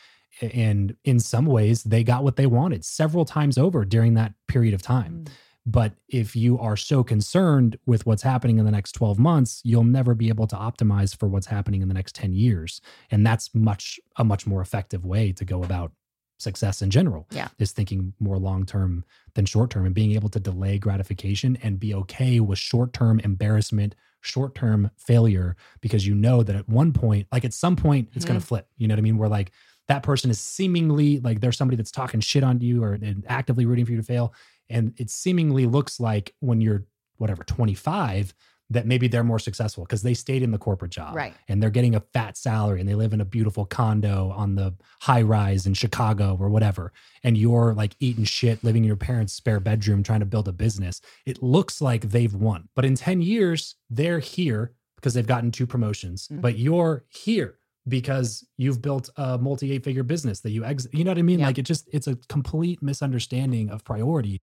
And 0.40 0.94
in 1.04 1.18
some 1.18 1.44
ways, 1.46 1.82
they 1.82 2.04
got 2.04 2.22
what 2.22 2.36
they 2.36 2.46
wanted 2.46 2.84
several 2.84 3.24
times 3.24 3.58
over 3.58 3.84
during 3.84 4.14
that 4.14 4.34
period 4.46 4.74
of 4.74 4.80
time. 4.82 5.24
Mm. 5.24 5.30
But 5.70 5.92
if 6.08 6.34
you 6.34 6.58
are 6.58 6.76
so 6.76 7.04
concerned 7.04 7.78
with 7.86 8.04
what's 8.04 8.22
happening 8.22 8.58
in 8.58 8.64
the 8.64 8.72
next 8.72 8.92
12 8.92 9.20
months, 9.20 9.60
you'll 9.62 9.84
never 9.84 10.14
be 10.16 10.28
able 10.28 10.48
to 10.48 10.56
optimize 10.56 11.16
for 11.16 11.28
what's 11.28 11.46
happening 11.46 11.80
in 11.80 11.86
the 11.86 11.94
next 11.94 12.16
10 12.16 12.32
years. 12.32 12.80
And 13.12 13.24
that's 13.24 13.54
much 13.54 14.00
a 14.16 14.24
much 14.24 14.48
more 14.48 14.60
effective 14.60 15.04
way 15.04 15.30
to 15.32 15.44
go 15.44 15.62
about 15.62 15.92
success 16.38 16.82
in 16.82 16.90
general. 16.90 17.28
Yeah. 17.30 17.48
Is 17.60 17.70
thinking 17.70 18.14
more 18.18 18.36
long 18.36 18.66
term 18.66 19.04
than 19.34 19.46
short 19.46 19.70
term 19.70 19.86
and 19.86 19.94
being 19.94 20.12
able 20.12 20.28
to 20.30 20.40
delay 20.40 20.76
gratification 20.76 21.56
and 21.62 21.78
be 21.78 21.94
okay 21.94 22.40
with 22.40 22.58
short 22.58 22.92
term 22.92 23.20
embarrassment, 23.20 23.94
short 24.22 24.56
term 24.56 24.90
failure, 24.96 25.56
because 25.80 26.04
you 26.04 26.16
know 26.16 26.42
that 26.42 26.56
at 26.56 26.68
one 26.68 26.92
point, 26.92 27.28
like 27.30 27.44
at 27.44 27.54
some 27.54 27.76
point, 27.76 28.08
it's 28.14 28.24
going 28.24 28.40
to 28.40 28.44
mm-hmm. 28.44 28.48
flip. 28.48 28.68
You 28.76 28.88
know 28.88 28.94
what 28.94 29.00
I 29.00 29.02
mean? 29.02 29.18
Where 29.18 29.28
like 29.28 29.52
that 29.90 30.02
person 30.02 30.30
is 30.30 30.40
seemingly 30.40 31.18
like 31.20 31.40
there's 31.40 31.56
somebody 31.56 31.76
that's 31.76 31.90
talking 31.90 32.20
shit 32.20 32.44
on 32.44 32.60
you 32.60 32.82
or 32.82 32.96
actively 33.28 33.66
rooting 33.66 33.84
for 33.84 33.90
you 33.90 33.98
to 33.98 34.04
fail. 34.04 34.32
And 34.70 34.94
it 34.96 35.10
seemingly 35.10 35.66
looks 35.66 36.00
like 36.00 36.34
when 36.40 36.60
you're 36.60 36.86
whatever, 37.18 37.44
25, 37.44 38.32
that 38.72 38.86
maybe 38.86 39.08
they're 39.08 39.24
more 39.24 39.40
successful 39.40 39.84
because 39.84 40.02
they 40.02 40.14
stayed 40.14 40.42
in 40.44 40.52
the 40.52 40.58
corporate 40.58 40.92
job 40.92 41.14
Right. 41.16 41.34
and 41.48 41.60
they're 41.60 41.70
getting 41.70 41.96
a 41.96 42.00
fat 42.14 42.36
salary 42.38 42.78
and 42.78 42.88
they 42.88 42.94
live 42.94 43.12
in 43.12 43.20
a 43.20 43.24
beautiful 43.24 43.66
condo 43.66 44.30
on 44.30 44.54
the 44.54 44.74
high 45.00 45.22
rise 45.22 45.66
in 45.66 45.74
Chicago 45.74 46.36
or 46.40 46.48
whatever. 46.48 46.92
And 47.24 47.36
you're 47.36 47.74
like 47.74 47.96
eating 47.98 48.22
shit, 48.24 48.62
living 48.62 48.84
in 48.84 48.86
your 48.86 48.96
parents' 48.96 49.32
spare 49.32 49.58
bedroom, 49.58 50.04
trying 50.04 50.20
to 50.20 50.26
build 50.26 50.46
a 50.46 50.52
business. 50.52 51.00
It 51.26 51.42
looks 51.42 51.80
like 51.80 52.02
they've 52.10 52.32
won. 52.32 52.68
But 52.76 52.84
in 52.84 52.94
10 52.94 53.22
years, 53.22 53.74
they're 53.90 54.20
here 54.20 54.72
because 54.94 55.14
they've 55.14 55.26
gotten 55.26 55.50
two 55.50 55.66
promotions, 55.66 56.28
Mhm. 56.28 56.40
but 56.40 56.56
you're 56.58 57.04
here 57.08 57.56
because 57.88 58.46
you've 58.56 58.80
built 58.80 59.10
a 59.16 59.36
multi 59.36 59.72
eight 59.72 59.82
figure 59.82 60.02
business 60.04 60.40
that 60.40 60.50
you 60.50 60.64
exit. 60.64 60.94
You 60.94 61.02
know 61.02 61.10
what 61.10 61.18
I 61.18 61.22
mean? 61.22 61.40
Yeah. 61.40 61.46
Like 61.46 61.58
it 61.58 61.62
just, 61.66 61.88
it's 61.92 62.06
a 62.06 62.14
complete 62.28 62.82
misunderstanding 62.82 63.68
of 63.70 63.82
priority. 63.84 64.40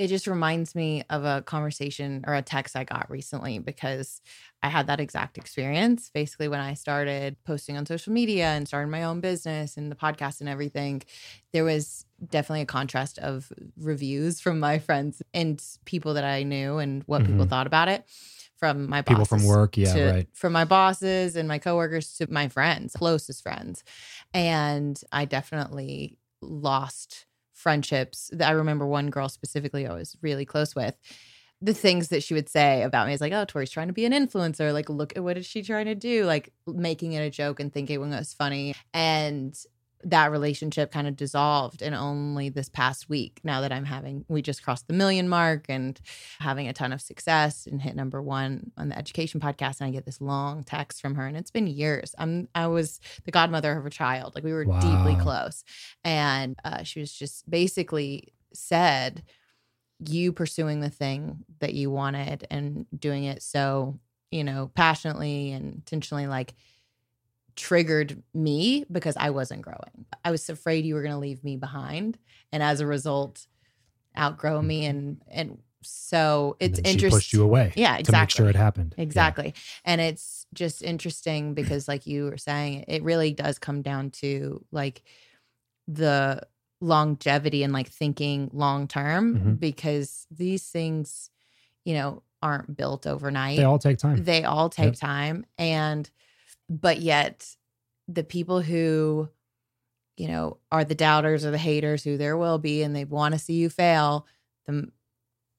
It 0.00 0.08
just 0.08 0.26
reminds 0.26 0.74
me 0.74 1.04
of 1.10 1.24
a 1.26 1.42
conversation 1.42 2.24
or 2.26 2.34
a 2.34 2.40
text 2.40 2.74
I 2.74 2.84
got 2.84 3.10
recently 3.10 3.58
because 3.58 4.22
I 4.62 4.68
had 4.70 4.86
that 4.86 4.98
exact 4.98 5.36
experience. 5.36 6.10
Basically, 6.14 6.48
when 6.48 6.58
I 6.60 6.72
started 6.72 7.36
posting 7.44 7.76
on 7.76 7.84
social 7.84 8.12
media 8.12 8.46
and 8.46 8.66
starting 8.66 8.90
my 8.90 9.02
own 9.02 9.20
business 9.20 9.76
and 9.76 9.92
the 9.92 9.96
podcast 9.96 10.40
and 10.40 10.48
everything, 10.48 11.02
there 11.52 11.64
was 11.64 12.06
definitely 12.30 12.62
a 12.62 12.66
contrast 12.66 13.18
of 13.18 13.52
reviews 13.76 14.40
from 14.40 14.58
my 14.58 14.78
friends 14.86 15.22
and 15.34 15.62
people 15.84 16.14
that 16.14 16.24
I 16.24 16.44
knew 16.44 16.78
and 16.78 17.02
what 17.04 17.26
people 17.26 17.44
Mhm. 17.44 17.50
thought 17.50 17.66
about 17.66 17.88
it. 17.88 18.04
From 18.56 18.88
my 18.90 19.02
People 19.02 19.24
from 19.26 19.44
work. 19.44 19.76
Yeah, 19.76 19.94
to, 19.94 20.10
right. 20.12 20.28
From 20.34 20.52
my 20.54 20.64
bosses 20.64 21.36
and 21.36 21.46
my 21.48 21.58
coworkers 21.58 22.14
to 22.18 22.30
my 22.30 22.48
friends, 22.48 22.94
closest 22.94 23.42
friends. 23.42 23.84
And 24.34 24.98
I 25.12 25.24
definitely 25.26 26.18
lost 26.42 27.26
friendships. 27.60 28.30
That 28.32 28.48
I 28.48 28.52
remember 28.52 28.86
one 28.86 29.10
girl 29.10 29.28
specifically 29.28 29.86
I 29.86 29.92
was 29.92 30.16
really 30.22 30.44
close 30.44 30.74
with. 30.74 30.96
The 31.62 31.74
things 31.74 32.08
that 32.08 32.22
she 32.22 32.32
would 32.32 32.48
say 32.48 32.82
about 32.82 33.06
me 33.06 33.12
is 33.12 33.20
like, 33.20 33.34
oh, 33.34 33.44
Tori's 33.44 33.70
trying 33.70 33.88
to 33.88 33.92
be 33.92 34.06
an 34.06 34.12
influencer. 34.12 34.72
Like, 34.72 34.88
look 34.88 35.14
at 35.14 35.22
what 35.22 35.36
is 35.36 35.44
she 35.44 35.62
trying 35.62 35.86
to 35.86 35.94
do? 35.94 36.24
Like 36.24 36.52
making 36.66 37.12
it 37.12 37.20
a 37.20 37.30
joke 37.30 37.60
and 37.60 37.72
thinking 37.72 37.96
it 37.96 37.98
was 37.98 38.32
funny. 38.32 38.74
And 38.94 39.54
that 40.04 40.30
relationship 40.30 40.90
kind 40.90 41.06
of 41.06 41.16
dissolved 41.16 41.82
and 41.82 41.94
only 41.94 42.48
this 42.48 42.68
past 42.68 43.08
week. 43.08 43.40
Now 43.44 43.60
that 43.60 43.72
I'm 43.72 43.84
having, 43.84 44.24
we 44.28 44.40
just 44.42 44.62
crossed 44.62 44.86
the 44.86 44.94
million 44.94 45.28
mark 45.28 45.66
and 45.68 46.00
having 46.38 46.68
a 46.68 46.72
ton 46.72 46.92
of 46.92 47.00
success 47.00 47.66
and 47.66 47.82
hit 47.82 47.94
number 47.94 48.22
one 48.22 48.72
on 48.76 48.88
the 48.88 48.98
education 48.98 49.40
podcast. 49.40 49.80
And 49.80 49.88
I 49.88 49.90
get 49.90 50.06
this 50.06 50.20
long 50.20 50.64
text 50.64 51.00
from 51.00 51.16
her, 51.16 51.26
and 51.26 51.36
it's 51.36 51.50
been 51.50 51.66
years. 51.66 52.14
I'm, 52.18 52.48
I 52.54 52.66
was 52.68 53.00
the 53.24 53.30
godmother 53.30 53.76
of 53.76 53.82
her 53.82 53.90
child. 53.90 54.34
Like 54.34 54.44
we 54.44 54.52
were 54.52 54.64
deeply 54.64 55.16
close, 55.16 55.64
and 56.04 56.58
uh, 56.64 56.82
she 56.82 57.00
was 57.00 57.12
just 57.12 57.48
basically 57.50 58.32
said, 58.54 59.22
"You 59.98 60.32
pursuing 60.32 60.80
the 60.80 60.90
thing 60.90 61.44
that 61.58 61.74
you 61.74 61.90
wanted 61.90 62.46
and 62.50 62.86
doing 62.96 63.24
it 63.24 63.42
so." 63.42 63.98
You 64.32 64.44
know, 64.44 64.70
passionately 64.76 65.50
and 65.50 65.74
intentionally, 65.74 66.28
like 66.28 66.54
triggered 67.56 68.22
me 68.34 68.84
because 68.90 69.16
I 69.16 69.30
wasn't 69.30 69.62
growing. 69.62 70.06
I 70.24 70.30
was 70.30 70.48
afraid 70.48 70.84
you 70.84 70.94
were 70.94 71.02
going 71.02 71.12
to 71.14 71.18
leave 71.18 71.42
me 71.44 71.56
behind 71.56 72.18
and 72.52 72.62
as 72.62 72.80
a 72.80 72.86
result 72.86 73.46
outgrow 74.18 74.60
me 74.60 74.86
and 74.86 75.22
and 75.28 75.58
so 75.82 76.56
it's 76.60 76.78
she 76.78 76.90
interesting 76.90 77.10
pushed 77.10 77.32
you 77.32 77.42
away 77.42 77.72
yeah 77.76 77.92
to 77.92 77.96
make 77.96 78.00
exactly 78.00 78.36
sure 78.36 78.48
it 78.50 78.56
happened. 78.56 78.94
Yeah. 78.98 79.02
exactly 79.04 79.54
and 79.84 80.00
it's 80.00 80.46
just 80.52 80.82
interesting 80.82 81.54
because 81.60 81.86
like 81.88 82.06
you 82.06 82.24
were 82.24 82.36
saying 82.36 82.84
it 82.88 83.02
really 83.02 83.32
does 83.32 83.58
come 83.58 83.80
down 83.82 84.10
to 84.10 84.64
like 84.72 85.02
the 85.86 86.42
longevity 86.80 87.62
and 87.62 87.72
like 87.72 87.88
thinking 87.88 88.50
long 88.52 88.88
term 88.88 89.36
Mhm. 89.36 89.60
because 89.60 90.26
these 90.30 90.68
things 90.68 91.30
you 91.84 91.94
know 91.94 92.22
aren't 92.42 92.76
built 92.76 93.06
overnight 93.06 93.56
They 93.58 93.64
all 93.64 93.78
take 93.78 93.98
time. 93.98 94.22
they 94.24 94.44
all 94.44 94.70
take 94.70 94.86
Yep. 94.86 94.96
time 94.96 95.46
and 95.58 96.10
but 96.70 97.00
yet 97.00 97.54
the 98.08 98.24
people 98.24 98.62
who 98.62 99.28
you 100.16 100.28
know 100.28 100.56
are 100.72 100.84
the 100.84 100.94
doubters 100.94 101.44
or 101.44 101.50
the 101.50 101.58
haters 101.58 102.02
who 102.04 102.16
there 102.16 102.36
will 102.38 102.58
be 102.58 102.82
and 102.82 102.94
they 102.96 103.04
want 103.04 103.32
to 103.34 103.38
see 103.38 103.54
you 103.54 103.68
fail 103.68 104.26
the 104.66 104.88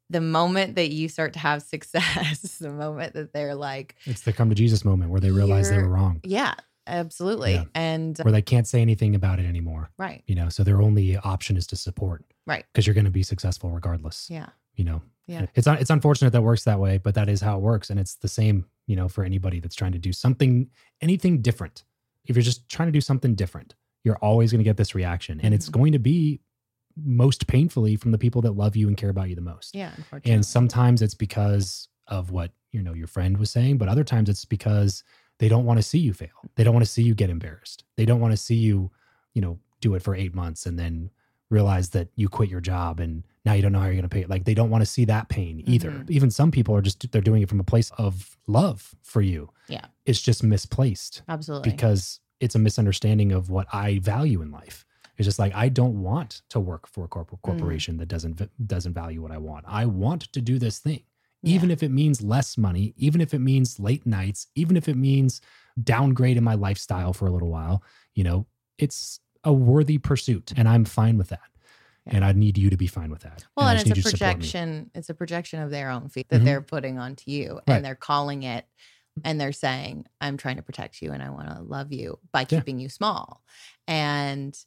the 0.09 0.21
moment 0.21 0.75
that 0.75 0.91
you 0.91 1.07
start 1.07 1.33
to 1.33 1.39
have 1.39 1.61
success 1.75 2.41
the 2.59 2.71
moment 2.71 3.13
that 3.13 3.31
they're 3.33 3.55
like 3.55 3.95
It's 4.05 4.21
the 4.21 4.33
come 4.33 4.49
to 4.49 4.55
Jesus 4.55 4.83
moment 4.83 5.11
where 5.11 5.21
they 5.21 5.31
realize 5.31 5.69
they 5.69 5.77
were 5.77 5.87
wrong, 5.89 6.19
yeah 6.23 6.55
absolutely 6.87 7.53
Yeah. 7.53 7.63
and 7.75 8.17
where 8.19 8.31
they 8.31 8.41
can't 8.41 8.67
say 8.67 8.81
anything 8.81 9.13
about 9.15 9.39
it 9.39 9.45
anymore. 9.45 9.89
right 9.97 10.23
You 10.27 10.35
know, 10.35 10.49
so 10.49 10.63
their 10.63 10.81
only 10.81 11.15
option 11.17 11.55
is 11.57 11.67
to 11.67 11.75
support. 11.75 12.25
Right. 12.47 12.65
Because 12.73 12.87
you're 12.87 12.95
going 12.95 13.05
to 13.05 13.11
be 13.11 13.23
successful 13.23 13.69
regardless. 13.69 14.27
yeah 14.29 14.49
You 14.75 14.83
know. 14.85 15.01
Yeah. 15.31 15.45
It's 15.55 15.67
it's 15.67 15.89
unfortunate 15.89 16.31
that 16.33 16.41
works 16.41 16.63
that 16.65 16.79
way, 16.79 16.97
but 16.97 17.15
that 17.15 17.29
is 17.29 17.41
how 17.41 17.57
it 17.57 17.61
works, 17.61 17.89
and 17.89 17.99
it's 17.99 18.15
the 18.15 18.27
same. 18.27 18.65
You 18.87 18.95
know, 18.95 19.07
for 19.07 19.23
anybody 19.23 19.59
that's 19.59 19.75
trying 19.75 19.93
to 19.93 19.99
do 19.99 20.11
something, 20.11 20.69
anything 21.01 21.41
different. 21.41 21.83
If 22.25 22.35
you're 22.35 22.43
just 22.43 22.67
trying 22.67 22.87
to 22.87 22.91
do 22.91 22.99
something 23.01 23.35
different, 23.35 23.75
you're 24.03 24.17
always 24.17 24.51
going 24.51 24.59
to 24.59 24.63
get 24.69 24.77
this 24.77 24.93
reaction, 24.95 25.39
and 25.41 25.53
it's 25.53 25.69
Mhm. 25.69 25.73
going 25.73 25.91
to 25.93 25.99
be 25.99 26.41
most 26.97 27.47
painfully 27.47 27.95
from 27.95 28.11
the 28.11 28.17
people 28.17 28.41
that 28.41 28.51
love 28.51 28.75
you 28.75 28.87
and 28.89 28.97
care 28.97 29.09
about 29.09 29.29
you 29.29 29.35
the 29.35 29.41
most. 29.41 29.73
yeah 29.75 29.91
unfortunately 29.95 30.33
And 30.33 30.45
sometimes 30.45 31.01
it's 31.01 31.13
because 31.13 31.87
of 32.07 32.31
what, 32.31 32.51
you 32.73 32.83
know, 32.83 32.93
your 32.93 33.07
friend 33.07 33.37
was 33.37 33.49
saying, 33.49 33.77
but 33.77 33.87
other 33.87 34.03
times 34.03 34.27
it's 34.27 34.43
because 34.43 35.03
they 35.39 35.47
don't 35.47 35.65
want 35.65 35.77
to 35.77 35.83
see 35.83 35.99
you 35.99 36.11
fail. 36.13 36.29
They 36.55 36.63
don't 36.65 36.73
want 36.73 36.85
to 36.85 36.91
see 36.91 37.01
you 37.03 37.15
get 37.15 37.29
embarrassed. 37.29 37.85
They 37.95 38.05
don't 38.05 38.19
want 38.19 38.33
to 38.33 38.37
see 38.37 38.55
you, 38.55 38.91
you 39.33 39.41
know, 39.41 39.57
do 39.79 39.95
it 39.95 40.01
for 40.03 40.13
8 40.15 40.35
months 40.35 40.65
and 40.65 40.77
then 40.77 41.11
realize 41.51 41.89
that 41.89 42.07
you 42.15 42.27
quit 42.29 42.49
your 42.49 42.61
job 42.61 42.99
and 42.99 43.23
now 43.45 43.53
you 43.53 43.61
don't 43.61 43.71
know 43.71 43.79
how 43.79 43.85
you're 43.85 43.93
going 43.95 44.03
to 44.03 44.09
pay 44.09 44.21
it. 44.21 44.29
Like 44.29 44.45
they 44.45 44.53
don't 44.53 44.69
want 44.69 44.81
to 44.81 44.85
see 44.85 45.05
that 45.05 45.29
pain 45.29 45.61
either. 45.67 45.91
Mhm. 45.91 46.09
Even 46.09 46.31
some 46.31 46.49
people 46.49 46.75
are 46.75 46.81
just 46.81 47.11
they're 47.11 47.21
doing 47.21 47.41
it 47.43 47.49
from 47.49 47.59
a 47.59 47.63
place 47.63 47.91
of 47.97 48.37
love 48.47 48.95
for 49.03 49.21
you. 49.21 49.49
Yeah. 49.67 49.85
It's 50.05 50.21
just 50.21 50.43
misplaced 50.43 51.21
absolutely 51.27 51.69
because 51.71 52.19
it's 52.39 52.55
a 52.55 52.59
misunderstanding 52.59 53.31
of 53.31 53.49
what 53.49 53.67
I 53.73 53.99
value 53.99 54.41
in 54.41 54.51
life. 54.51 54.85
It's 55.17 55.25
just 55.27 55.39
like 55.39 55.53
I 55.53 55.69
don't 55.69 56.01
want 56.01 56.41
to 56.49 56.59
work 56.59 56.87
for 56.87 57.03
a 57.05 57.07
corporate 57.07 57.41
Mm. 57.41 57.49
corporation 57.49 57.97
that 57.97 58.07
doesn't 58.07 58.49
doesn't 58.67 58.93
value 58.93 59.21
what 59.21 59.31
I 59.31 59.37
want. 59.37 59.65
I 59.67 59.85
want 59.85 60.21
to 60.33 60.41
do 60.41 60.57
this 60.57 60.79
thing, 60.79 61.03
Yeah. 61.43 61.55
even 61.55 61.69
if 61.69 61.83
it 61.83 61.89
means 61.89 62.21
less 62.21 62.57
money, 62.57 62.93
even 62.97 63.21
if 63.21 63.33
it 63.33 63.39
means 63.39 63.79
late 63.79 64.05
nights, 64.05 64.47
even 64.55 64.77
if 64.77 64.87
it 64.87 64.95
means 64.95 65.41
downgrade 65.83 66.37
in 66.37 66.43
my 66.43 66.55
lifestyle 66.55 67.13
for 67.13 67.27
a 67.27 67.31
little 67.31 67.49
while. 67.49 67.83
You 68.13 68.23
know, 68.23 68.47
it's 68.77 69.19
a 69.43 69.51
worthy 69.53 69.97
pursuit, 69.97 70.53
and 70.55 70.67
I'm 70.69 70.85
fine 70.85 71.17
with 71.17 71.29
that. 71.29 71.39
Yeah. 72.05 72.15
And 72.17 72.25
I 72.25 72.31
need 72.31 72.57
you 72.57 72.69
to 72.71 72.77
be 72.77 72.87
fine 72.87 73.11
with 73.11 73.21
that. 73.21 73.45
Well, 73.55 73.67
I 73.67 73.71
and, 73.73 73.81
it's 73.81 73.85
a 73.85 73.89
you 73.89 73.95
to 73.95 74.01
support 74.01 74.13
me. 74.13 74.33
projection. 74.35 74.91
It's 74.95 75.09
a 75.09 75.13
projection 75.13 75.59
of 75.61 75.69
their 75.69 75.89
own 75.89 76.09
feet 76.09 76.29
that 76.29 76.41
Mhm. 76.41 76.45
they're 76.45 76.61
putting 76.61 76.97
onto 76.99 77.29
you, 77.29 77.55
Right. 77.67 77.75
and 77.75 77.85
they're 77.85 77.93
calling 77.95 78.41
it 78.43 78.65
and 79.23 79.39
they're 79.39 79.51
saying, 79.51 80.05
I'm 80.19 80.37
trying 80.37 80.55
to 80.55 80.63
protect 80.63 81.01
you 81.01 81.11
and 81.11 81.21
I 81.21 81.29
want 81.29 81.49
to 81.49 81.61
love 81.61 81.91
you 81.91 82.17
by 82.31 82.41
Yeah. 82.41 82.45
keeping 82.59 82.79
you 82.79 82.89
small. 82.89 83.43
And 83.87 84.57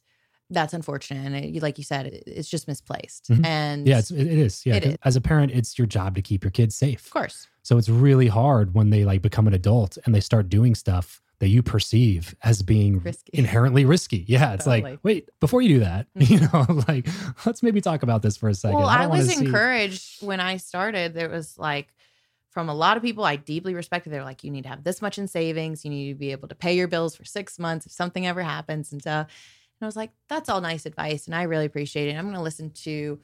that's 0.49 0.73
unfortunate. 0.73 1.25
And 1.25 1.35
it, 1.35 1.61
like 1.61 1.77
you 1.77 1.83
said, 1.83 2.05
it, 2.07 2.23
it's 2.27 2.47
just 2.47 2.67
misplaced. 2.67 3.29
Mhm. 3.29 3.45
And 3.45 3.87
Yeah, 3.87 3.99
it's, 3.99 4.11
it 4.11 4.27
is. 4.27 4.65
Yeah, 4.65 4.75
It 4.75 4.85
is. 4.85 4.97
as 5.03 5.15
a 5.15 5.21
parent, 5.21 5.51
it's 5.51 5.77
your 5.77 5.87
job 5.87 6.15
to 6.15 6.21
keep 6.21 6.43
your 6.43 6.51
kids 6.51 6.75
safe. 6.75 7.05
of 7.05 7.11
course. 7.11 7.47
So 7.63 7.77
it's 7.77 7.89
really 7.89 8.27
hard 8.27 8.75
when 8.75 8.91
they 8.91 9.03
like 9.03 9.21
become 9.23 9.47
an 9.47 9.53
adult 9.55 9.97
and 10.05 10.13
they 10.13 10.19
start 10.21 10.47
doing 10.49 10.75
stuff 10.75 11.21
that 11.39 11.49
you 11.49 11.61
perceive 11.61 12.35
as 12.43 12.61
being 12.61 12.99
Risky. 12.99 13.31
inherently 13.33 13.85
risky. 13.85 14.25
Yeah, 14.27 14.53
it's 14.53 14.65
Totally. 14.65 14.91
like, 14.91 14.99
wait, 15.03 15.29
before 15.39 15.61
you 15.61 15.69
do 15.69 15.79
that, 15.81 16.07
you 16.15 16.39
mm-hmm. 16.39 16.73
know, 16.73 16.83
like 16.87 17.07
let's 17.45 17.61
maybe 17.61 17.81
talk 17.81 18.03
about 18.03 18.21
this 18.21 18.37
for 18.37 18.49
a 18.49 18.53
second. 18.53 18.77
Well, 18.77 18.87
I, 18.87 19.07
wanna 19.07 19.21
was 19.21 19.33
see- 19.33 19.45
encouraged 19.45 20.25
when 20.25 20.39
I 20.39 20.57
started. 20.57 21.13
There 21.13 21.29
was 21.29 21.57
like 21.57 21.93
from 22.51 22.69
a 22.69 22.73
lot 22.73 22.95
of 22.95 23.03
people 23.03 23.25
I 23.25 23.35
deeply 23.35 23.73
respected. 23.73 24.11
They're 24.11 24.23
like, 24.23 24.43
you 24.43 24.51
need 24.51 24.63
to 24.63 24.69
have 24.69 24.83
this 24.83 25.01
much 25.01 25.17
in 25.17 25.27
savings. 25.27 25.83
You 25.83 25.91
need 25.91 26.13
to 26.13 26.15
be 26.15 26.31
able 26.31 26.47
to 26.47 26.55
pay 26.55 26.75
your 26.75 26.87
bills 26.87 27.15
for 27.15 27.25
six 27.25 27.59
months 27.59 27.85
if 27.85 27.91
something 27.91 28.25
ever 28.25 28.41
happens 28.41 28.91
and 28.91 29.01
stuff. 29.01 29.27
And 29.79 29.85
I 29.85 29.87
was 29.87 29.97
like, 29.97 30.11
that's 30.29 30.47
all 30.47 30.61
nice 30.61 30.85
advice, 30.85 31.25
and 31.25 31.35
I 31.35 31.43
really 31.43 31.65
appreciate 31.65 32.07
it. 32.07 32.15
I'm 32.15 32.23
going 32.23 32.35
to 32.35 32.41
listen 32.41 32.71
to 32.71 33.19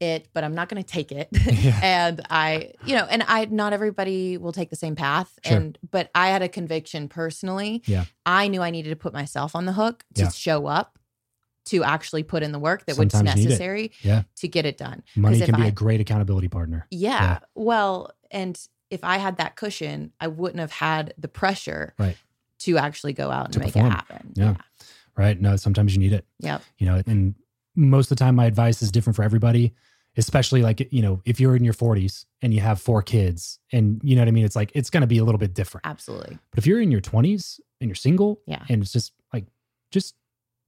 it, 0.00 0.28
but 0.32 0.44
I'm 0.44 0.54
not 0.54 0.68
going 0.68 0.82
to 0.82 0.86
take 0.88 1.12
it. 1.12 1.28
Yeah. 1.56 1.80
and 1.82 2.20
I, 2.30 2.72
you 2.84 2.94
know, 2.94 3.06
and 3.06 3.22
I, 3.26 3.46
not 3.46 3.72
everybody 3.72 4.36
will 4.36 4.52
take 4.52 4.70
the 4.70 4.76
same 4.76 4.94
path. 4.94 5.38
Sure. 5.44 5.56
And, 5.56 5.78
but 5.90 6.10
I 6.14 6.28
had 6.28 6.42
a 6.42 6.48
conviction 6.48 7.08
personally. 7.08 7.82
Yeah. 7.86 8.04
I 8.24 8.48
knew 8.48 8.62
I 8.62 8.70
needed 8.70 8.90
to 8.90 8.96
put 8.96 9.12
myself 9.12 9.56
on 9.56 9.64
the 9.64 9.72
hook 9.72 10.04
to 10.14 10.22
Yeah. 10.24 10.28
show 10.30 10.66
up, 10.66 10.98
to 11.66 11.82
actually 11.82 12.22
put 12.22 12.42
in 12.42 12.52
the 12.52 12.58
work 12.58 12.84
that 12.86 12.96
was 12.98 13.10
Sometimes 13.10 13.40
it. 13.40 13.44
necessary 13.44 13.90
Yeah. 14.02 14.22
to 14.36 14.48
get 14.48 14.66
it 14.66 14.76
done. 14.78 15.02
Money 15.16 15.40
can 15.40 15.54
be 15.56 15.62
I- 15.62 15.66
a 15.66 15.72
great 15.72 16.00
accountability 16.00 16.48
partner. 16.48 16.86
Yeah. 16.90 17.22
Yeah. 17.22 17.38
Well, 17.54 18.12
and 18.30 18.58
if 18.90 19.02
I 19.02 19.16
had 19.16 19.38
that 19.38 19.56
cushion, 19.56 20.12
I 20.20 20.28
wouldn't 20.28 20.60
have 20.60 20.70
had 20.72 21.14
the 21.18 21.28
pressure 21.28 21.94
Right. 21.98 22.16
to 22.60 22.78
actually 22.78 23.14
go 23.14 23.30
out 23.30 23.46
and 23.46 23.54
To 23.54 23.58
make 23.60 23.72
perform. 23.72 23.86
it 23.86 23.90
happen. 23.94 24.32
Yeah. 24.36 24.54
Right. 25.16 25.40
No, 25.40 25.56
sometimes 25.56 25.94
you 25.94 25.98
need 26.00 26.12
it. 26.12 26.26
Yeah. 26.38 26.58
you 26.78 26.86
know 26.86 27.02
and 27.06 27.34
most 27.74 28.10
of 28.10 28.16
the 28.16 28.24
time 28.24 28.34
my 28.36 28.46
advice 28.46 28.80
is 28.82 28.90
different 28.92 29.16
for 29.16 29.22
everybody 29.22 29.74
especially 30.16 30.62
like 30.62 30.86
you 30.92 31.02
know 31.02 31.20
if 31.24 31.38
you're 31.40 31.56
in 31.56 31.64
your 31.64 31.74
40s 31.74 32.24
and 32.42 32.52
you 32.54 32.60
have 32.60 32.80
four 32.80 33.02
kids 33.02 33.58
and 33.72 34.00
you 34.02 34.14
know 34.16 34.22
what 34.22 34.28
i 34.28 34.30
mean 34.30 34.44
it's 34.44 34.56
like 34.56 34.70
it's 34.74 34.90
going 34.90 35.00
to 35.02 35.06
be 35.06 35.18
a 35.18 35.24
little 35.24 35.38
bit 35.38 35.54
different 35.54 35.86
Absolutely. 35.86 36.38
but 36.50 36.58
if 36.58 36.66
you're 36.66 36.80
in 36.80 36.90
your 36.90 37.00
20s 37.00 37.60
and 37.80 37.88
you're 37.88 37.94
single 37.94 38.40
Yeah. 38.46 38.64
and 38.68 38.82
it's 38.82 38.92
just 38.92 39.12
like 39.32 39.44
just 39.90 40.14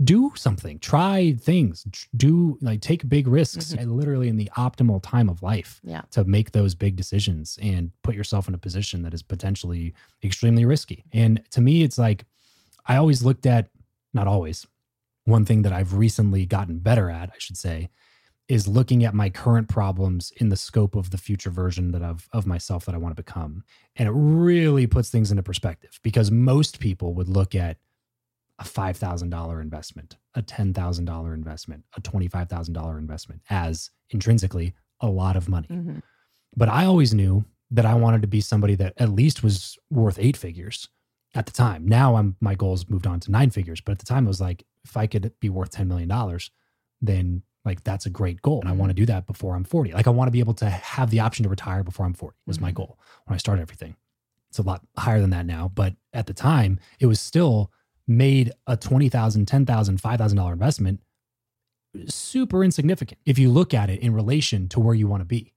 do 0.04 0.30
something 0.36 0.78
try 0.78 1.32
things 1.40 1.84
do 2.16 2.56
like 2.60 2.80
take 2.80 3.08
big 3.08 3.26
risks 3.26 3.72
Mhm. 3.74 3.80
and 3.82 3.96
literally 3.96 4.28
in 4.28 4.36
the 4.36 4.48
optimal 4.56 5.00
time 5.02 5.28
of 5.28 5.42
life 5.42 5.80
Yeah. 5.82 6.02
to 6.12 6.24
make 6.24 6.52
those 6.52 6.74
big 6.76 6.94
decisions 6.96 7.58
and 7.60 7.90
put 8.02 8.14
yourself 8.14 8.46
in 8.48 8.54
a 8.54 8.58
position 8.58 9.02
that 9.02 9.12
is 9.14 9.22
potentially 9.22 9.94
extremely 10.22 10.64
risky 10.64 11.04
and 11.12 11.42
to 11.50 11.60
me 11.60 11.82
it's 11.82 11.98
like 11.98 12.26
i 12.86 12.96
always 12.96 13.24
looked 13.24 13.46
at 13.46 13.70
not 14.14 14.26
always 14.28 14.66
one 15.24 15.44
thing 15.44 15.62
that 15.62 15.72
i've 15.72 15.94
recently 15.94 16.46
gotten 16.46 16.78
better 16.78 17.10
at 17.10 17.30
i 17.30 17.38
should 17.38 17.56
say 17.56 17.88
is 18.48 18.66
looking 18.66 19.04
at 19.04 19.14
my 19.14 19.28
current 19.28 19.68
problems 19.68 20.32
in 20.38 20.48
the 20.48 20.56
scope 20.56 20.94
of 20.94 21.10
the 21.10 21.18
future 21.18 21.50
version 21.50 21.92
that 21.92 22.02
of 22.02 22.28
of 22.32 22.46
myself 22.46 22.86
that 22.86 22.94
I 22.94 22.98
want 22.98 23.14
to 23.16 23.22
become. 23.22 23.62
And 23.96 24.08
it 24.08 24.12
really 24.12 24.86
puts 24.86 25.10
things 25.10 25.30
into 25.30 25.42
perspective 25.42 26.00
because 26.02 26.30
most 26.30 26.80
people 26.80 27.14
would 27.14 27.28
look 27.28 27.54
at 27.54 27.76
a 28.60 28.64
$5,000 28.64 29.60
investment, 29.62 30.16
a 30.34 30.42
$10,000 30.42 31.34
investment, 31.34 31.84
a 31.96 32.00
$25,000 32.00 32.98
investment 32.98 33.40
as 33.50 33.90
intrinsically 34.10 34.74
a 35.00 35.06
lot 35.08 35.36
of 35.36 35.48
money. 35.48 35.68
Mhm. 35.68 36.02
But 36.56 36.68
I 36.68 36.84
always 36.86 37.14
knew 37.14 37.44
that 37.70 37.86
I 37.86 37.94
wanted 37.94 38.22
to 38.22 38.28
be 38.28 38.40
somebody 38.40 38.74
that 38.76 38.94
at 38.96 39.10
least 39.10 39.42
was 39.44 39.78
worth 39.90 40.18
eight 40.18 40.36
figures 40.36 40.88
at 41.34 41.46
the 41.46 41.52
time. 41.52 41.86
Now 41.86 42.16
I'm 42.16 42.36
my 42.40 42.54
goals 42.54 42.88
moved 42.88 43.06
on 43.06 43.20
to 43.20 43.30
nine 43.30 43.50
figures, 43.50 43.80
but 43.80 43.92
at 43.92 43.98
the 43.98 44.06
time 44.06 44.24
it 44.24 44.28
was 44.28 44.40
like 44.40 44.64
if 44.84 44.96
I 44.96 45.06
could 45.06 45.32
be 45.38 45.50
worth 45.50 45.70
$10 45.70 45.86
million, 45.86 46.10
then 47.00 47.42
like 47.64 47.84
that's 47.84 48.06
a 48.06 48.10
great 48.10 48.40
goal. 48.42 48.60
And 48.60 48.68
I 48.68 48.72
want 48.72 48.90
to 48.90 48.94
do 48.94 49.06
that 49.06 49.26
before 49.26 49.54
I'm 49.54 49.64
40. 49.64 49.92
Like 49.92 50.06
I 50.06 50.10
want 50.10 50.28
to 50.28 50.32
be 50.32 50.40
able 50.40 50.54
to 50.54 50.68
have 50.70 51.10
the 51.10 51.20
option 51.20 51.42
to 51.42 51.48
retire 51.48 51.82
before 51.82 52.06
I'm 52.06 52.14
40 52.14 52.36
was 52.46 52.60
my 52.60 52.70
Mhm. 52.70 52.76
goal 52.76 52.98
when 53.26 53.34
I 53.34 53.38
started 53.38 53.62
everything. 53.62 53.96
It's 54.48 54.58
a 54.58 54.62
lot 54.62 54.86
higher 54.96 55.20
than 55.20 55.30
that 55.30 55.44
now, 55.46 55.68
but 55.74 55.96
at 56.12 56.26
the 56.26 56.34
time 56.34 56.78
it 57.00 57.06
was 57.06 57.20
still 57.20 57.70
made 58.06 58.52
a 58.66 58.76
$20,000, 58.76 59.44
$10,000, 59.44 60.00
$5,000 60.00 60.52
investment 60.52 61.00
super 62.06 62.62
insignificant 62.64 63.20
if 63.24 63.38
you 63.38 63.50
look 63.50 63.74
at 63.74 63.90
it 63.90 64.00
in 64.00 64.14
relation 64.14 64.68
to 64.68 64.80
where 64.80 64.94
you 64.94 65.06
want 65.06 65.20
to 65.20 65.24
be. 65.26 65.54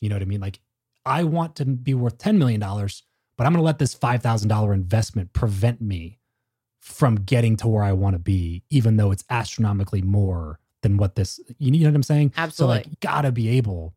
You 0.00 0.08
know 0.08 0.14
what 0.16 0.22
I 0.22 0.26
mean? 0.26 0.40
Like 0.40 0.60
I 1.04 1.24
want 1.24 1.56
to 1.56 1.64
be 1.64 1.94
worth 1.94 2.18
$10 2.18 2.36
million, 2.38 2.60
but 2.60 3.46
I'm 3.46 3.52
going 3.52 3.56
to 3.56 3.62
let 3.62 3.78
this 3.78 3.94
$5,000 3.94 4.74
investment 4.74 5.32
prevent 5.32 5.80
me 5.80 6.18
from 6.78 7.16
getting 7.16 7.56
to 7.56 7.68
where 7.68 7.82
I 7.82 7.92
want 7.92 8.14
to 8.14 8.18
be, 8.18 8.62
even 8.70 8.96
though 8.96 9.10
it's 9.10 9.24
astronomically 9.30 10.02
more 10.02 10.60
than 10.82 10.96
what 10.96 11.14
this, 11.14 11.40
you 11.58 11.70
know 11.70 11.88
what 11.88 11.94
I'm 11.94 12.02
saying? 12.02 12.32
Absolutely. 12.36 12.82
So 12.82 12.88
like, 12.88 13.00
gotta 13.00 13.32
be 13.32 13.48
able 13.50 13.94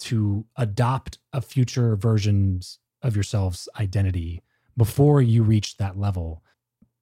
to 0.00 0.44
adopt 0.56 1.18
a 1.32 1.40
future 1.40 1.96
versions 1.96 2.78
of 3.02 3.16
yourself's 3.16 3.68
identity 3.78 4.42
before 4.76 5.20
you 5.20 5.42
reach 5.42 5.76
that 5.78 5.98
level. 5.98 6.42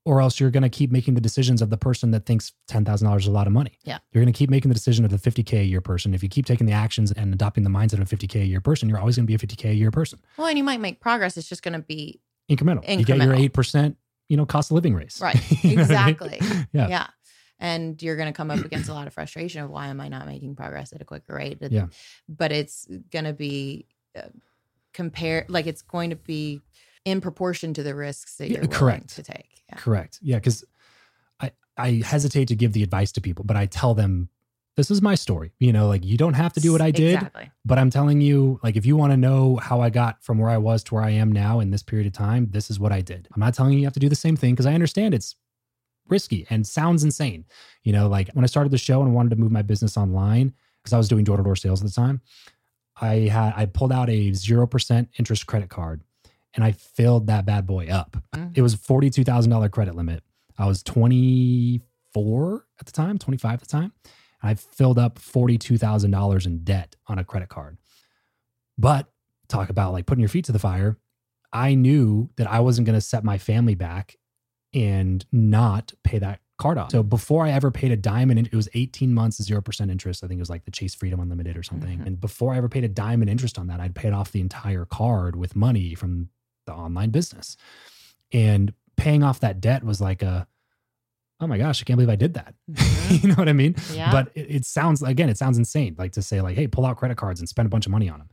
Or 0.05 0.21
else 0.21 0.39
you're 0.39 0.53
to 0.63 0.69
keep 0.69 0.93
making 0.93 1.15
the 1.15 1.21
decisions 1.21 1.61
of 1.61 1.69
the 1.69 1.77
person 1.77 2.13
that 2.13 2.27
thinks 2.27 2.53
$10,000 2.71 3.19
is 3.19 3.27
a 3.27 3.31
lot 3.33 3.49
of 3.49 3.53
money. 3.53 3.77
Yeah. 3.83 3.99
You're 4.13 4.23
to 4.33 4.39
keep 4.39 4.49
making 4.49 4.69
the 4.69 4.75
decision 4.75 5.05
of 5.05 5.11
the 5.11 5.17
50K 5.19 5.63
a 5.63 5.65
year 5.65 5.81
person. 5.81 6.15
If 6.15 6.23
you 6.23 6.29
keep 6.29 6.47
taking 6.47 6.65
the 6.65 6.73
actions 6.73 7.11
and 7.11 7.35
adopting 7.35 7.65
the 7.65 7.71
mindset 7.71 7.95
of 7.95 8.13
a 8.13 8.17
50K 8.17 8.43
a 8.43 8.47
year 8.47 8.61
person, 8.61 8.89
you're 8.89 9.01
always 9.01 9.17
to 9.17 9.23
be 9.23 9.35
a 9.35 9.39
50K 9.39 9.71
a 9.71 9.75
year 9.75 9.91
person. 9.91 10.21
well, 10.39 10.47
and 10.47 10.57
you 10.57 10.63
might 10.63 10.79
make 10.79 11.01
progress. 11.01 11.37
It's 11.37 11.49
just 11.49 11.65
to 11.73 11.81
be 11.81 12.21
Incremental. 12.49 12.89
You 12.99 13.05
get 13.05 13.19
your 13.19 13.35
8%, 13.35 13.97
you 14.29 14.37
know, 14.37 14.47
cost 14.47 14.71
of 14.71 14.77
living 14.77 14.95
raise. 14.95 15.19
Right. 15.21 15.37
You 15.65 15.77
know 15.77 15.83
what 15.83 15.91
I 15.91 16.07
mean? 16.07 16.15
Exactly. 16.15 16.67
Yeah. 16.73 16.89
yeah. 16.89 17.07
And 17.59 18.01
you're 18.03 18.17
going 18.17 18.27
to 18.33 18.37
come 18.37 18.51
up 18.51 18.65
against 18.65 18.89
a 18.89 18.95
lot 18.99 19.07
of 19.07 19.15
frustration 19.15 19.63
of 19.63 19.71
why 19.71 19.87
am 19.89 20.01
I 20.01 20.09
not 20.09 20.27
making 20.27 20.57
progress 20.57 20.93
at 20.93 21.01
a 21.01 21.05
quicker 21.05 21.35
rate? 21.35 21.59
It- 21.61 21.73
Yeah. 21.73 21.87
But 22.29 22.53
it's 22.53 22.87
going 23.11 23.25
to 23.25 23.33
be 23.33 23.87
uh, 24.17 24.23
compare 24.93 25.45
like 25.49 25.67
it's 25.67 25.83
going 25.83 26.11
to 26.11 26.17
be 26.17 26.61
in 27.05 27.21
proportion 27.21 27.73
to 27.75 27.83
the 27.83 27.95
risks 27.95 28.37
that 28.37 28.49
you're 28.51 28.61
willing 28.63 28.71
correct. 28.73 29.09
to 29.17 29.23
take. 29.23 29.63
Yeah. 29.69 29.77
Correct. 29.77 30.19
Yeah, 30.23 30.37
because 30.37 30.65
I 31.41 31.53
I 31.77 32.03
hesitate 32.05 32.49
to 32.49 32.57
give 32.57 32.73
the 32.73 32.83
advice 32.83 33.13
to 33.13 33.21
people, 33.21 33.45
but 33.45 33.57
I 33.57 33.67
tell 33.67 33.95
them 33.95 34.29
this 34.77 34.91
is 34.91 35.01
my 35.01 35.15
story. 35.15 35.53
You 35.59 35.73
know, 35.73 35.89
like 35.89 36.05
you 36.05 36.17
don't 36.17 36.35
have 36.35 36.53
to 36.55 36.61
do 36.61 36.73
what 36.73 36.81
I 36.83 36.91
did, 36.91 37.15
Exactly. 37.15 37.51
but 37.65 37.79
I'm 37.79 37.91
telling 37.91 38.21
you, 38.21 38.61
like 38.63 38.77
if 38.77 38.85
you 38.87 38.97
want 38.97 39.13
to 39.13 39.17
know 39.17 39.57
how 39.57 39.81
I 39.81 39.91
got 39.91 40.23
from 40.23 40.39
where 40.39 40.51
I 40.51 40.59
was 40.59 40.83
to 40.85 40.95
where 40.95 41.03
I 41.05 41.11
am 41.11 41.31
now 41.33 41.61
in 41.61 41.71
this 41.71 41.83
period 41.83 42.07
of 42.07 42.13
time, 42.13 42.49
this 42.51 42.71
is 42.71 42.79
what 42.81 42.93
I 42.93 43.01
did. 43.01 43.29
I'm 43.35 43.41
not 43.41 43.55
telling 43.55 43.73
you 43.73 43.79
you 43.81 43.85
have 43.87 43.95
to 43.95 44.01
do 44.01 44.09
the 44.09 44.15
same 44.17 44.37
thing 44.37 44.55
because 44.55 44.67
I 44.67 44.75
understand 44.75 45.15
it's 45.15 45.37
risky 46.09 46.47
and 46.51 46.67
sounds 46.67 47.05
insane. 47.05 47.45
You 47.83 47.93
know, 47.93 48.09
like 48.09 48.31
when 48.33 48.45
I 48.45 48.49
started 48.49 48.71
the 48.71 48.79
show 48.79 49.03
and 49.03 49.15
wanted 49.15 49.31
to 49.31 49.37
move 49.37 49.53
my 49.53 49.63
business 49.63 49.97
online 49.97 50.53
because 50.83 50.93
I 50.93 50.99
was 50.99 51.09
doing 51.09 51.25
door 51.25 51.37
to 51.37 51.43
door 51.43 51.57
sales 51.57 51.81
at 51.83 51.87
the 51.87 51.93
time, 51.93 52.21
I 53.01 53.29
had 53.31 53.53
I 53.57 53.67
pulled 53.67 53.93
out 53.93 54.09
a 54.09 54.33
zero 54.33 54.67
percent 54.67 55.09
interest 55.19 55.47
credit 55.47 55.69
card 55.69 56.03
and 56.55 56.65
I 56.65 56.73
filled 56.73 57.27
that 57.27 57.45
bad 57.45 57.67
boy 57.67 57.89
up. 57.89 58.17
Mhm. 58.35 58.57
It 58.57 58.63
was 58.63 58.75
forty 58.75 59.11
two 59.11 59.25
thousand 59.25 59.51
dollar 59.51 59.69
credit 59.69 59.95
limit. 59.95 60.23
I 60.59 60.67
was 60.67 60.83
twenty 60.83 61.83
four 62.15 62.65
at 62.81 62.87
the 62.87 62.93
time, 62.93 63.19
twenty 63.19 63.39
five 63.39 63.55
at 63.55 63.61
the 63.61 63.67
time. 63.67 63.93
And 64.43 64.51
I 64.51 64.55
filled 64.55 64.99
up 64.99 65.19
forty 65.19 65.59
two 65.59 65.77
thousand 65.79 66.11
dollars 66.13 66.47
in 66.47 66.65
debt 66.65 66.97
on 67.07 67.19
a 67.19 67.25
credit 67.25 67.49
card. 67.51 67.77
But 68.79 69.09
talk 69.49 69.71
about 69.71 69.93
like 69.93 70.07
putting 70.07 70.21
your 70.21 70.29
feet 70.29 70.45
to 70.47 70.53
the 70.53 70.59
fire. 70.59 70.97
I 71.53 71.75
knew 71.75 72.31
that 72.37 72.51
I 72.51 72.61
wasn't 72.61 72.87
going 72.87 72.97
to 72.97 73.01
set 73.01 73.25
my 73.25 73.39
family 73.39 73.75
back 73.75 74.17
and 74.77 75.24
not 75.33 75.93
pay 76.05 76.18
that 76.18 76.41
card 76.59 76.79
off. 76.79 76.91
So 76.93 77.03
before 77.03 77.45
I 77.45 77.51
ever 77.51 77.70
paid 77.70 77.91
a 77.93 77.97
dime 77.97 78.31
in 78.31 78.39
it, 78.39 78.47
it 78.47 78.55
was 78.55 78.68
18 78.74 79.12
months, 79.12 79.41
0% 79.41 79.91
interest. 79.91 80.22
I 80.22 80.27
think 80.29 80.39
it 80.39 80.41
was 80.43 80.51
like 80.51 80.64
the 80.64 80.70
Chase 80.70 80.95
Freedom 80.95 81.18
Unlimited 81.20 81.57
or 81.57 81.62
something. 81.62 81.99
Mhm. 81.99 82.07
And 82.07 82.20
before 82.20 82.53
I 82.55 82.59
ever 82.59 82.68
paid 82.68 82.85
a 82.85 82.89
dime 82.89 83.22
in 83.22 83.29
interest 83.29 83.59
on 83.59 83.66
that, 83.66 83.81
I'd 83.81 83.95
paid 83.95 84.12
off 84.12 84.33
the 84.33 84.41
entire 84.41 84.85
card 84.85 85.35
with 85.37 85.57
money 85.57 85.95
from 85.95 86.29
the 86.66 86.72
online 86.72 87.11
business. 87.11 87.57
And 88.33 88.72
paying 88.97 89.22
off 89.22 89.41
that 89.41 89.61
debt 89.61 89.85
was 89.85 90.01
like 90.01 90.22
a, 90.22 90.47
oh 91.41 91.47
my 91.47 91.59
gosh, 91.59 91.83
I 91.83 91.85
can't 91.85 91.97
believe 91.99 92.09
I 92.11 92.16
did 92.16 92.35
that. 92.35 92.55
Mhm. 92.72 93.22
you 93.22 93.29
know 93.29 93.35
what 93.35 93.49
I 93.49 93.53
mean? 93.53 93.74
Yeah. 93.95 94.11
But 94.11 94.33
it, 94.35 94.47
it 94.51 94.64
sounds, 94.64 95.03
again, 95.03 95.29
it 95.29 95.37
sounds 95.39 95.59
insane. 95.59 95.95
Like 95.99 96.12
to 96.12 96.22
say 96.22 96.41
like, 96.41 96.57
hey, 96.57 96.66
pull 96.66 96.85
out 96.87 96.97
credit 96.97 97.16
cards 97.16 97.41
and 97.41 97.49
spend 97.49 97.66
a 97.66 97.70
bunch 97.70 97.87
of 97.87 97.93
money 97.93 98.09
on 98.09 98.18
them. 98.18 98.29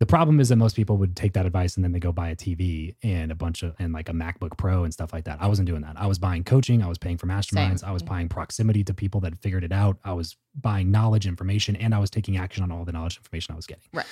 The 0.00 0.06
problem 0.06 0.38
is 0.38 0.48
that 0.50 0.56
most 0.56 0.76
people 0.76 0.96
would 0.98 1.16
take 1.16 1.32
that 1.32 1.44
advice 1.44 1.74
and 1.74 1.82
then 1.82 1.90
they 1.90 1.98
go 1.98 2.12
buy 2.12 2.28
a 2.28 2.36
TV 2.36 2.94
and 3.02 3.32
a 3.32 3.34
bunch 3.34 3.64
of 3.64 3.74
and 3.80 3.92
like 3.92 4.08
a 4.08 4.12
MacBook 4.12 4.56
Pro 4.56 4.84
and 4.84 4.92
stuff 4.92 5.12
like 5.12 5.24
that. 5.24 5.38
I 5.40 5.48
wasn't 5.48 5.66
doing 5.66 5.82
that. 5.82 5.96
I 5.98 6.06
was 6.06 6.20
buying 6.20 6.44
coaching. 6.44 6.82
I 6.82 6.86
was 6.86 6.98
paying 6.98 7.16
for 7.16 7.26
masterminds. 7.26 7.80
Same. 7.80 7.88
I 7.88 7.92
was 7.92 8.02
mm. 8.04 8.08
buying 8.08 8.28
proximity 8.28 8.84
to 8.84 8.94
people 8.94 9.20
that 9.22 9.36
figured 9.38 9.64
it 9.64 9.72
out. 9.72 9.98
I 10.04 10.12
was 10.12 10.36
buying 10.54 10.92
knowledge, 10.92 11.26
information, 11.26 11.74
and 11.74 11.94
I 11.94 11.98
was 11.98 12.10
taking 12.10 12.36
action 12.36 12.62
on 12.62 12.70
all 12.70 12.84
the 12.84 12.92
knowledge 12.92 13.16
information 13.16 13.54
I 13.54 13.56
was 13.56 13.66
getting. 13.66 13.84
Right. 13.92 14.06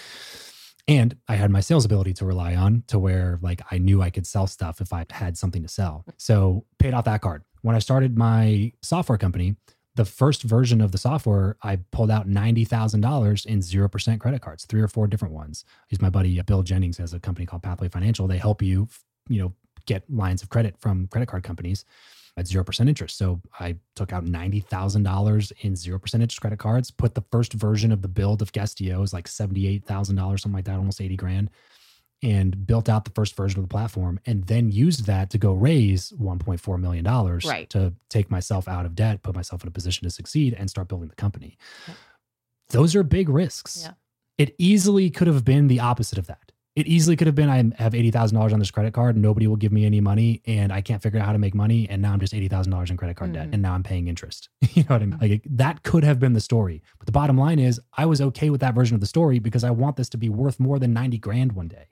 And 0.89 1.17
I 1.29 1.37
had 1.37 1.51
my 1.51 1.61
sales 1.61 1.85
ability 1.85 2.15
to 2.15 2.25
rely 2.25 2.57
on 2.57 2.83
to 2.89 2.99
where 2.99 3.39
like 3.41 3.61
I 3.71 3.79
knew 3.79 4.03
I 4.03 4.11
could 4.11 4.27
sell 4.27 4.49
stuff 4.49 4.81
if 4.81 4.93
I 4.93 5.07
had 5.11 5.39
something 5.39 5.63
to 5.63 5.69
sell. 5.69 6.05
So 6.17 6.65
paid 6.79 6.95
off 6.95 7.05
that 7.05 7.21
card. 7.21 7.45
When 7.63 7.77
I 7.77 7.81
started 7.81 8.17
my 8.17 8.73
software 8.83 9.19
company, 9.19 9.57
the 9.97 10.05
first 10.05 10.43
version 10.43 10.81
of 10.81 10.93
the 10.93 10.99
software, 10.99 11.57
I 11.63 11.77
pulled 11.91 12.11
out 12.11 12.29
$90,000 12.29 13.47
in 13.47 13.59
0% 13.61 14.21
credit 14.21 14.43
cards, 14.43 14.65
three 14.65 14.83
or 14.83 14.89
four 14.89 15.07
different 15.07 15.35
ones. 15.35 15.65
He's 15.89 16.03
my 16.03 16.11
buddy, 16.11 16.39
uh, 16.39 16.43
Bill 16.43 16.63
Jennings, 16.63 16.99
has 16.99 17.15
a 17.15 17.21
company 17.21 17.47
called 17.47 17.63
Pathway 17.63 17.89
Financial. 17.89 18.27
They 18.27 18.37
help 18.39 18.63
you, 18.63 18.89
you 19.29 19.41
know, 19.41 19.55
get 19.87 20.05
lines 20.13 20.43
of 20.43 20.51
credit 20.51 20.77
from 20.79 21.07
credit 21.09 21.27
card 21.27 21.43
companies 21.43 21.85
at 22.37 22.45
0% 22.45 22.89
interest. 22.89 23.17
So 23.17 23.41
I 23.59 23.77
took 23.95 24.13
out 24.13 24.27
$90,000 24.27 25.53
in 25.61 25.73
0% 25.73 26.15
interest 26.15 26.41
credit 26.41 26.59
cards, 26.59 26.91
put 26.91 27.15
the 27.15 27.25
first 27.33 27.55
version 27.55 27.91
of 27.91 28.03
the 28.03 28.09
build 28.09 28.43
of 28.43 28.53
Guestio 28.53 29.03
is 29.03 29.15
like 29.15 29.27
$78,000, 29.27 29.87
something 30.17 30.53
like 30.53 30.67
that, 30.67 30.77
almost 30.77 31.01
80 31.01 31.17
grand 31.17 31.51
and 32.23 32.67
built 32.67 32.89
out 32.89 33.05
the 33.05 33.11
first 33.11 33.37
version 33.37 33.59
of 33.61 33.65
the 33.65 33.73
platform 33.73 34.19
and 34.27 34.45
then 34.45 34.71
used 34.73 35.05
that 35.07 35.29
to 35.31 35.39
go 35.39 35.53
raise 35.53 36.13
1.4 36.13 36.81
million 36.81 37.05
dollars 37.05 37.45
Right. 37.45 37.69
to 37.71 37.93
take 38.09 38.31
myself 38.31 38.67
out 38.69 38.87
of 38.87 38.95
debt 38.95 39.23
put 39.23 39.35
myself 39.35 39.63
in 39.63 39.69
a 39.69 39.71
position 39.71 40.05
to 40.05 40.11
succeed 40.11 40.55
and 40.55 40.71
start 40.71 40.89
building 40.89 41.09
the 41.09 41.15
company 41.17 41.59
those 42.71 42.97
are 42.97 43.03
big 43.03 43.29
risks 43.29 43.83
Yeah. 43.85 43.93
it 44.39 44.55
easily 44.59 45.11
could 45.11 45.27
have 45.27 45.45
been 45.45 45.69
the 45.69 45.81
opposite 45.81 46.19
of 46.19 46.27
that 46.27 46.53
it 46.77 46.87
easily 46.87 47.17
could 47.17 47.27
have 47.27 47.35
been 47.35 47.49
i 47.49 47.57
have 47.83 47.93
$80000 47.95 48.53
on 48.53 48.59
this 48.59 48.71
credit 48.71 48.93
card. 48.95 49.17
Nobody 49.17 49.47
will 49.47 49.57
give 49.57 49.73
me 49.73 49.85
any 49.87 50.01
money 50.01 50.43
and 50.47 50.73
i 50.73 50.81
can't 50.81 51.03
figure 51.03 51.19
out 51.19 51.27
how 51.27 51.33
to 51.33 51.39
make 51.39 51.55
money 51.55 51.89
and 51.91 52.01
now 52.03 52.13
i'm 52.13 52.21
just 52.21 52.33
$80000 52.35 52.91
in 52.91 52.97
credit 52.97 53.17
card 53.17 53.33
debt 53.33 53.49
Mhm. 53.49 53.55
and 53.55 53.63
now 53.63 53.73
i'm 53.75 53.83
paying 53.83 54.07
interest. 54.09 54.49
You 54.75 54.83
know 54.85 54.95
what 54.97 55.03
i 55.03 55.07
mean? 55.07 55.19
Like 55.21 55.43
that 55.51 55.83
could 55.83 56.05
have 56.05 56.19
been 56.21 56.35
the 56.35 56.41
story. 56.41 56.83
But 56.99 57.07
the 57.07 57.13
bottom 57.13 57.37
line 57.39 57.59
is 57.59 57.81
i 57.97 58.05
was 58.07 58.21
okay 58.21 58.51
with 58.51 58.61
that 58.61 58.75
version 58.75 58.95
of 58.95 59.01
the 59.01 59.07
story 59.07 59.39
because 59.39 59.65
i 59.65 59.71
want 59.71 59.97
this 59.97 60.09
to 60.11 60.19
be 60.19 60.29
worth 60.29 60.61
more 60.61 60.79
than 60.79 60.93
90 60.93 61.19
grand 61.19 61.53
one 61.53 61.69
day. 61.69 61.87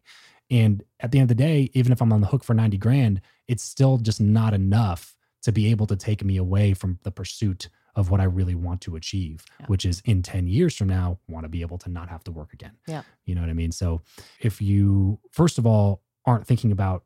And 0.51 0.85
at 1.01 1.11
the 1.11 1.19
end 1.19 1.31
of 1.31 1.37
the 1.37 1.43
day, 1.43 1.71
even 1.73 1.91
if 1.91 2.03
I'm 2.03 2.13
on 2.13 2.21
the 2.21 2.27
hook 2.27 2.45
for 2.45 2.53
90 2.53 2.77
grand, 2.77 3.23
it's 3.49 3.63
still 3.65 3.97
just 3.97 4.21
not 4.21 4.53
enough 4.53 5.17
to 5.43 5.53
be 5.53 5.71
able 5.71 5.87
to 5.87 5.97
take 5.97 6.23
me 6.23 6.37
away 6.37 6.75
from 6.75 6.99
the 7.03 7.11
pursuit 7.11 7.71
of 7.97 8.11
what 8.11 8.21
I 8.21 8.25
really 8.25 8.55
want 8.55 8.81
to 8.83 8.97
achieve, 8.97 9.45
Yeah. 9.61 9.67
which 9.67 9.85
is 9.85 10.03
in 10.05 10.23
10 10.23 10.47
years 10.47 10.77
from 10.77 10.89
now, 10.89 11.19
want 11.29 11.45
to 11.45 11.49
be 11.49 11.61
able 11.61 11.79
to 11.79 11.91
not 11.91 12.09
have 12.09 12.25
to 12.25 12.33
work 12.33 12.53
again. 12.53 12.73
Yeah. 12.87 13.03
You 13.25 13.35
know 13.35 13.41
what 13.41 13.51
I 13.51 13.55
mean? 13.55 13.73
So 13.73 14.03
if 14.41 14.61
you, 14.61 15.21
first 15.31 15.59
of 15.59 15.67
all, 15.67 16.03
aren't 16.27 16.47
thinking 16.47 16.73
about 16.73 17.05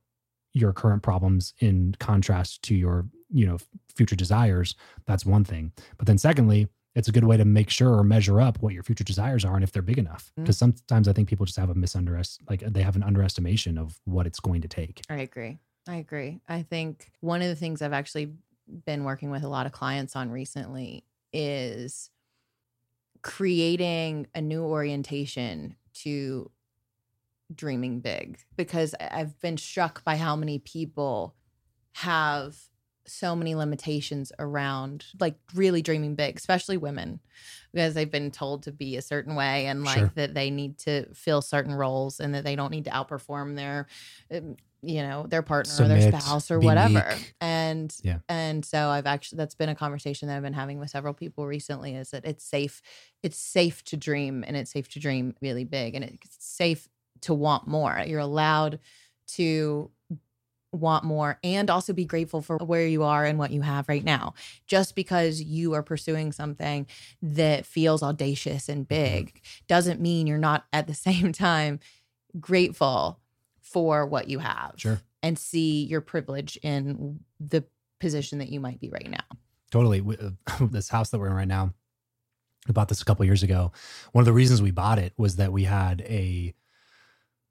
your 0.55 0.73
current 0.73 1.03
problems 1.03 1.55
in 1.59 1.95
contrast 1.99 2.63
to 2.63 2.75
your, 2.75 3.07
you 3.31 3.47
know, 3.47 3.59
future 3.95 4.17
desires, 4.17 4.75
that's 5.07 5.27
one 5.27 5.45
thing. 5.45 5.73
But 5.99 6.07
then 6.07 6.19
secondly, 6.19 6.69
it's 6.95 7.07
a 7.07 7.13
good 7.13 7.25
way 7.25 7.37
to 7.37 7.45
make 7.45 7.71
sure 7.71 7.95
or 7.95 8.03
measure 8.03 8.41
up 8.41 8.61
what 8.61 8.73
your 8.75 8.83
future 8.83 9.05
desires 9.05 9.45
are 9.45 9.55
and 9.55 9.63
if 9.63 9.71
they're 9.73 9.83
big 9.83 9.99
enough. 9.99 10.33
Mm. 10.39 10.45
Because 10.45 10.59
sometimes 10.59 11.07
I 11.07 11.13
think 11.13 11.29
people 11.29 11.47
just 11.47 11.59
have 11.59 11.71
a 11.71 11.75
misunderest 11.75 12.41
like 12.49 12.61
they 12.61 12.83
have 12.83 12.97
an 12.97 13.03
underestimation 13.03 13.79
of 13.79 14.01
what 14.05 14.27
it's 14.27 14.41
going 14.41 14.63
to 14.63 14.69
take. 14.69 15.03
I 15.09 15.17
agree. 15.17 15.59
I 15.87 15.97
agree. 15.97 16.41
I 16.49 16.63
think 16.63 17.11
one 17.21 17.41
of 17.41 17.49
the 17.49 17.55
things 17.57 17.83
I've 17.83 17.93
actually 17.93 18.33
been 18.85 19.05
working 19.05 19.31
with 19.31 19.43
a 19.43 19.49
lot 19.49 19.67
of 19.67 19.73
clients 19.73 20.15
on 20.17 20.31
recently 20.31 21.05
is 21.33 22.11
creating 23.23 24.27
a 24.35 24.41
new 24.41 24.63
orientation 24.63 25.77
to 25.93 26.51
dreaming 27.55 28.01
big 28.01 28.39
because 28.57 28.95
I've 29.01 29.39
been 29.41 29.57
struck 29.57 30.05
by 30.05 30.17
how 30.17 30.37
many 30.37 30.59
people 30.59 31.35
have 31.93 32.57
so 33.07 33.35
many 33.35 33.55
limitations 33.55 34.31
around 34.39 35.07
like 35.19 35.37
really 35.55 35.81
dreaming 35.81 36.15
big, 36.15 36.37
especially 36.37 36.77
women, 36.77 37.21
because 37.73 37.95
they've 37.95 38.11
been 38.11 38.31
told 38.31 38.65
to 38.65 38.73
be 38.73 38.97
a 38.97 39.03
certain 39.03 39.35
way 39.35 39.67
and 39.67 39.83
like 39.83 39.97
Sure. 39.99 40.13
that 40.15 40.35
they 40.35 40.51
need 40.51 40.77
to 40.81 41.13
fill 41.15 41.41
certain 41.41 41.73
roles 41.75 42.21
and 42.21 42.35
that 42.35 42.45
they 42.45 42.55
don't 42.55 42.71
need 42.71 42.85
to 42.85 42.91
outperform 42.91 43.57
their, 43.57 43.87
um, 44.31 44.57
you 44.83 45.03
know, 45.03 45.27
their 45.27 45.43
partner 45.43 45.75
or 45.75 45.89
their 45.89 46.13
spouse 46.13 46.51
or 46.51 46.61
whatever. 46.61 46.89
meek. 47.21 47.35
And 47.41 47.95
Yeah. 48.03 48.19
and 48.29 48.65
so 48.65 48.89
I've 48.89 49.07
actually 49.07 49.39
that's 49.39 49.55
been 49.55 49.69
a 49.69 49.75
conversation 49.75 50.29
that 50.29 50.37
I've 50.37 50.43
been 50.43 50.53
having 50.53 50.79
with 50.79 50.91
several 50.91 51.15
people 51.15 51.47
recently 51.47 51.95
is 51.95 52.11
that 52.11 52.25
it's 52.25 52.45
safe, 52.45 52.83
it's 53.23 53.39
safe 53.39 53.83
to 53.85 53.97
dream 53.97 54.45
and 54.47 54.57
it's 54.57 54.71
safe 54.71 54.89
to 54.91 55.01
dream 55.01 55.35
really 55.41 55.65
big 55.65 55.95
and 55.95 56.05
it's 56.05 56.37
safe 56.39 56.89
to 57.23 57.35
want 57.35 57.67
more. 57.67 58.03
You're 58.07 58.21
allowed 58.21 58.79
to 59.29 59.91
want 60.71 61.03
more 61.03 61.39
and 61.43 61.71
also 61.71 61.93
be 61.95 62.05
grateful 62.05 62.43
for 62.43 62.59
where 62.59 62.87
you 62.87 63.03
are 63.03 63.25
and 63.25 63.39
what 63.39 63.51
you 63.51 63.63
have 63.63 63.89
right 63.89 64.05
now. 64.05 64.35
Just 64.67 64.95
because 64.95 65.41
you 65.43 65.73
are 65.75 65.83
pursuing 65.83 66.31
something 66.31 66.87
that 67.23 67.65
feels 67.65 68.03
audacious 68.03 68.69
and 68.69 68.87
big 68.87 69.41
doesn't 69.67 70.01
mean 70.01 70.27
you're 70.27 70.39
not 70.39 70.67
at 70.73 70.87
the 70.87 70.95
same 71.09 71.33
time 71.33 71.81
grateful 72.39 73.19
for 73.73 74.07
what 74.07 74.29
you 74.29 74.39
have 74.39 74.75
Sure. 74.77 75.01
and 75.23 75.39
see 75.39 75.85
your 75.85 76.01
privilege 76.01 76.57
in 76.63 77.21
the 77.41 77.65
position 78.01 78.39
that 78.39 78.49
you 78.49 78.61
might 78.61 78.81
be 78.81 78.89
right 78.91 79.11
now. 79.11 79.25
Totally. 79.71 80.01
Uh, 80.01 80.67
This 80.71 80.89
house 80.89 81.11
that 81.11 81.19
we're 81.19 81.27
in 81.29 81.35
right 81.35 81.49
now, 81.49 81.75
we 82.67 82.73
bought 82.73 82.89
this 82.89 83.03
a 83.03 83.05
couple 83.05 83.25
years 83.25 83.43
ago. 83.43 83.73
One 84.13 84.23
of 84.23 84.27
the 84.27 84.33
reasons 84.33 84.63
we 84.63 84.71
bought 84.71 84.99
it 84.99 85.13
was 85.17 85.37
that 85.37 85.53
we 85.53 85.65
had 85.65 86.01
a 86.03 86.55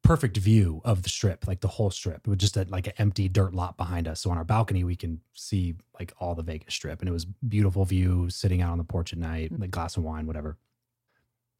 perfect 0.03 0.37
view 0.37 0.81
of 0.85 1.03
the 1.03 1.09
strip, 1.09 1.47
like 1.47 1.59
the 1.59 1.67
whole 1.67 1.89
strip. 1.89 2.21
It 2.25 2.29
was 2.29 2.37
just 2.37 2.55
a, 2.55 2.65
like 2.69 2.87
an 2.87 2.93
empty 2.97 3.27
dirt 3.27 3.53
lot 3.53 3.75
behind 3.77 4.07
us. 4.07 4.21
So 4.21 4.29
on 4.31 4.37
our 4.37 4.43
balcony, 4.45 4.83
we 4.83 4.95
can 4.95 5.19
see 5.33 5.75
like 5.99 6.13
all 6.19 6.33
the 6.33 6.43
Vegas 6.43 6.73
strip. 6.73 7.01
And 7.01 7.09
it 7.09 7.11
was 7.13 7.25
beautiful 7.25 7.83
view 7.83 8.29
sitting 8.29 8.61
out 8.61 8.71
on 8.71 8.77
the 8.77 8.83
porch 8.83 9.11
at 9.11 9.19
night, 9.19 9.51
like 9.59 9.71
glass 9.71 9.97
of 9.97 10.03
wine, 10.03 10.25
whatever. 10.27 10.57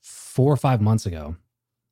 Four 0.01 0.53
or 0.53 0.58
five 0.58 0.80
months 0.82 1.05
ago, 1.05 1.36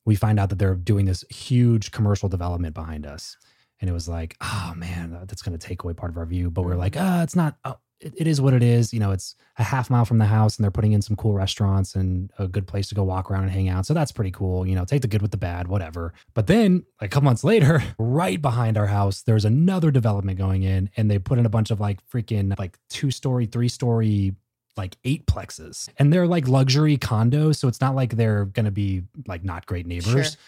we 0.05 0.15
find 0.15 0.39
out 0.39 0.49
that 0.49 0.59
they're 0.59 0.75
doing 0.75 1.05
this 1.05 1.23
huge 1.29 1.91
commercial 1.91 2.29
development 2.29 2.73
behind 2.73 3.05
us. 3.05 3.37
And 3.81 3.89
it 3.89 3.93
was 3.93 4.07
like, 4.07 4.37
oh 4.41 4.73
man, 4.75 5.17
that's 5.27 5.41
going 5.41 5.57
to 5.57 5.67
take 5.67 5.83
away 5.83 5.93
part 5.93 6.11
of 6.11 6.17
our 6.17 6.25
view. 6.25 6.49
But 6.49 6.63
we're 6.63 6.75
like, 6.75 6.95
ah, 6.97 7.23
it's 7.23 7.35
not, 7.35 7.57
oh, 7.65 7.75
it, 7.99 8.13
it 8.17 8.27
is 8.27 8.39
what 8.39 8.53
it 8.53 8.63
is. 8.63 8.93
You 8.93 8.99
know, 8.99 9.11
it's 9.11 9.35
a 9.57 9.63
half 9.63 9.89
mile 9.89 10.05
from 10.05 10.17
the 10.17 10.25
house 10.25 10.55
and 10.55 10.63
they're 10.63 10.71
putting 10.71 10.93
in 10.93 11.01
some 11.01 11.15
cool 11.15 11.33
restaurants 11.33 11.95
and 11.95 12.31
a 12.37 12.47
good 12.47 12.67
place 12.67 12.87
to 12.89 12.95
go 12.95 13.03
walk 13.03 13.29
around 13.29 13.43
and 13.43 13.51
hang 13.51 13.67
out. 13.67 13.85
So 13.85 13.93
that's 13.93 14.11
pretty 14.11 14.31
cool. 14.31 14.65
You 14.65 14.75
know, 14.75 14.85
take 14.85 15.01
the 15.01 15.07
good 15.07 15.21
with 15.21 15.31
the 15.31 15.37
bad, 15.37 15.67
whatever. 15.67 16.13
But 16.33 16.47
then 16.47 16.85
like 17.01 17.09
a 17.09 17.13
couple 17.13 17.25
months 17.25 17.43
later, 17.43 17.83
right 17.99 18.41
behind 18.41 18.77
our 18.77 18.87
house, 18.87 19.23
there's 19.23 19.45
another 19.45 19.91
development 19.91 20.37
going 20.37 20.63
in 20.63 20.89
and 20.95 21.09
they 21.09 21.19
put 21.19 21.39
in 21.39 21.45
a 21.45 21.49
bunch 21.49 21.71
of 21.71 21.79
like 21.79 21.99
freaking 22.07 22.57
like 22.57 22.77
two 22.89 23.11
story, 23.11 23.45
three 23.45 23.69
story 23.69 24.35
like 24.77 24.97
eight 25.05 25.25
plexes 25.25 25.87
and 25.97 26.11
they're 26.11 26.27
like 26.27 26.47
luxury 26.47 26.97
condos. 26.97 27.55
So 27.57 27.67
it's 27.67 27.79
not 27.81 27.95
like 27.95 28.15
they're 28.17 28.45
going 28.45 28.65
to 28.65 28.71
be 28.71 29.03
like 29.27 29.43
not 29.43 29.65
great 29.65 29.85
neighbors, 29.87 30.31
Sure. 30.31 30.39